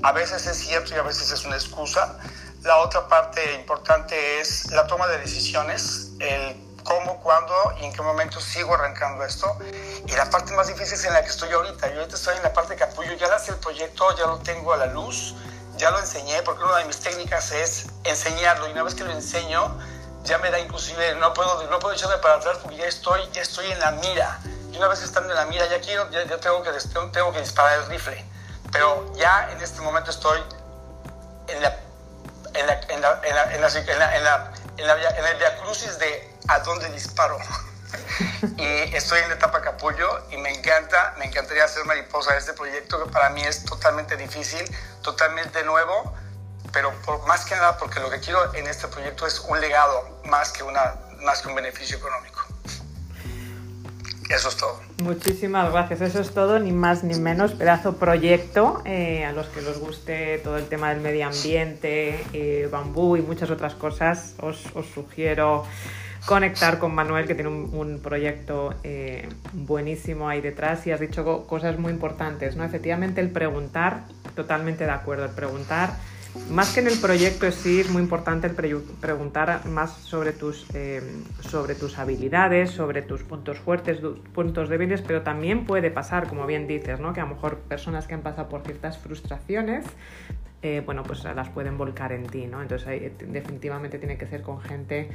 A 0.06 0.12
veces 0.12 0.46
es 0.46 0.58
cierto 0.58 0.94
y 0.94 0.98
a 0.98 1.02
veces 1.02 1.32
es 1.32 1.44
una 1.46 1.56
excusa. 1.56 2.16
La 2.62 2.76
otra 2.76 3.08
parte 3.08 3.54
importante 3.54 4.38
es 4.38 4.70
la 4.70 4.86
toma 4.86 5.08
de 5.08 5.18
decisiones, 5.18 6.12
el 6.20 6.56
cómo, 6.84 7.20
cuándo 7.24 7.52
y 7.80 7.86
en 7.86 7.92
qué 7.92 8.02
momento 8.02 8.40
sigo 8.40 8.74
arrancando 8.74 9.24
esto. 9.24 9.58
Y 10.06 10.12
la 10.12 10.30
parte 10.30 10.52
más 10.52 10.68
difícil 10.68 10.94
es 10.94 11.04
en 11.06 11.12
la 11.12 11.22
que 11.22 11.30
estoy 11.30 11.50
ahorita. 11.50 11.88
Yo 11.88 11.98
ahorita 11.98 12.14
estoy 12.14 12.36
en 12.36 12.44
la 12.44 12.52
parte 12.52 12.74
de 12.74 12.78
capullo, 12.78 13.14
ya 13.14 13.26
lancé 13.26 13.50
el 13.50 13.58
proyecto, 13.58 14.16
ya 14.16 14.26
lo 14.26 14.38
tengo 14.38 14.72
a 14.72 14.76
la 14.76 14.86
luz, 14.86 15.34
ya 15.76 15.90
lo 15.90 15.98
enseñé, 15.98 16.40
porque 16.44 16.62
una 16.62 16.76
de 16.76 16.84
mis 16.84 17.00
técnicas 17.00 17.50
es 17.50 17.86
enseñarlo. 18.04 18.68
Y 18.68 18.70
una 18.74 18.84
vez 18.84 18.94
que 18.94 19.02
lo 19.02 19.10
enseño, 19.10 19.76
ya 20.22 20.38
me 20.38 20.52
da 20.52 20.60
inclusive, 20.60 21.16
no 21.16 21.34
puedo, 21.34 21.68
no 21.68 21.80
puedo 21.80 21.96
echarme 21.96 22.18
para 22.18 22.34
atrás 22.34 22.58
porque 22.62 22.76
ya 22.76 22.86
estoy, 22.86 23.28
ya 23.32 23.42
estoy 23.42 23.72
en 23.72 23.80
la 23.80 23.90
mira. 23.90 24.38
Y 24.72 24.76
una 24.76 24.86
vez 24.86 25.02
estando 25.02 25.30
en 25.30 25.34
la 25.36 25.46
mira, 25.46 25.68
ya 25.68 25.80
quiero, 25.80 26.08
ya, 26.12 26.22
ya 26.22 26.38
tengo, 26.38 26.62
que, 26.62 26.70
tengo 27.12 27.32
que 27.32 27.40
disparar 27.40 27.80
el 27.80 27.86
rifle. 27.86 28.35
Pero 28.76 29.10
ya 29.14 29.50
en 29.52 29.62
este 29.62 29.80
momento 29.80 30.10
estoy 30.10 30.38
en 31.48 31.62
la 31.62 31.74
en, 32.52 32.66
la, 33.00 33.14
de 35.98 36.36
a 36.48 36.58
dónde 36.60 36.90
disparo. 36.90 37.38
y 38.58 38.94
estoy 38.94 39.20
en 39.20 39.30
la 39.30 39.36
etapa 39.36 39.62
capullo 39.62 40.26
y 40.30 40.36
me 40.36 40.52
encanta, 40.52 41.14
me 41.16 41.24
encantaría 41.24 41.64
hacer 41.64 41.86
mariposa 41.86 42.32
de 42.32 42.38
este 42.38 42.52
proyecto 42.52 43.02
que 43.02 43.10
para 43.10 43.30
mí 43.30 43.42
es 43.42 43.64
totalmente 43.64 44.14
difícil, 44.14 44.62
totalmente 45.00 45.64
nuevo, 45.64 46.14
pero 46.70 46.92
por, 47.00 47.26
más 47.26 47.46
que 47.46 47.56
nada 47.56 47.78
porque 47.78 47.98
lo 47.98 48.10
que 48.10 48.20
quiero 48.20 48.52
en 48.52 48.66
este 48.66 48.88
proyecto 48.88 49.26
es 49.26 49.40
un 49.40 49.58
legado 49.58 50.20
más 50.24 50.52
que 50.52 50.62
una 50.62 50.96
más 51.22 51.40
que 51.40 51.48
un 51.48 51.54
beneficio 51.54 51.96
económico. 51.96 52.35
Eso 54.28 54.48
es 54.48 54.56
todo. 54.56 54.80
Muchísimas 55.02 55.70
gracias. 55.72 56.00
Eso 56.00 56.20
es 56.20 56.30
todo, 56.32 56.58
ni 56.58 56.72
más 56.72 57.04
ni 57.04 57.18
menos. 57.18 57.52
Pedazo 57.52 57.96
proyecto 57.96 58.82
eh, 58.84 59.24
a 59.24 59.32
los 59.32 59.46
que 59.48 59.62
les 59.62 59.78
guste 59.78 60.38
todo 60.38 60.56
el 60.56 60.66
tema 60.66 60.90
del 60.90 61.00
medio 61.00 61.26
ambiente, 61.26 62.24
eh, 62.32 62.68
bambú 62.70 63.16
y 63.16 63.22
muchas 63.22 63.50
otras 63.50 63.74
cosas. 63.74 64.34
Os, 64.40 64.66
os, 64.74 64.86
sugiero 64.86 65.64
conectar 66.26 66.80
con 66.80 66.92
Manuel, 66.92 67.26
que 67.26 67.34
tiene 67.36 67.50
un, 67.50 68.00
proyecto 68.02 68.74
eh, 68.82 69.28
buenísimo 69.52 70.28
ahí 70.28 70.40
detrás 70.40 70.84
y 70.88 70.90
has 70.90 70.98
dicho 70.98 71.46
cosas 71.46 71.78
muy 71.78 71.92
importantes. 71.92 72.56
¿no? 72.56 72.64
Efectivamente, 72.64 73.20
el 73.20 73.30
preguntar, 73.30 74.04
totalmente 74.34 74.84
de 74.84 74.90
acuerdo, 74.90 75.26
el 75.26 75.30
preguntar 75.30 75.90
más 76.50 76.72
que 76.72 76.80
en 76.80 76.86
el 76.86 76.98
proyecto 76.98 77.50
sí, 77.50 77.80
es 77.80 77.90
muy 77.90 78.02
importante 78.02 78.46
el 78.46 78.54
preguntar 78.54 79.66
más 79.66 79.92
sobre 79.92 80.32
tus, 80.32 80.66
eh, 80.74 81.02
sobre 81.40 81.74
tus 81.74 81.98
habilidades, 81.98 82.70
sobre 82.70 83.02
tus 83.02 83.22
puntos 83.22 83.58
fuertes, 83.58 83.98
puntos 84.32 84.68
débiles, 84.68 85.02
pero 85.02 85.22
también 85.22 85.64
puede 85.64 85.90
pasar, 85.90 86.28
como 86.28 86.46
bien 86.46 86.66
dices, 86.66 87.00
¿no? 87.00 87.12
que 87.12 87.20
a 87.20 87.24
lo 87.24 87.34
mejor 87.34 87.58
personas 87.58 88.06
que 88.06 88.14
han 88.14 88.22
pasado 88.22 88.48
por 88.48 88.62
ciertas 88.62 88.98
frustraciones, 88.98 89.84
eh, 90.62 90.82
bueno, 90.84 91.02
pues 91.02 91.22
las 91.24 91.48
pueden 91.50 91.76
volcar 91.76 92.12
en 92.12 92.26
ti, 92.26 92.46
¿no? 92.46 92.62
Entonces 92.62 93.12
definitivamente 93.28 93.98
tiene 93.98 94.16
que 94.16 94.26
ser 94.26 94.42
con 94.42 94.60
gente 94.60 95.10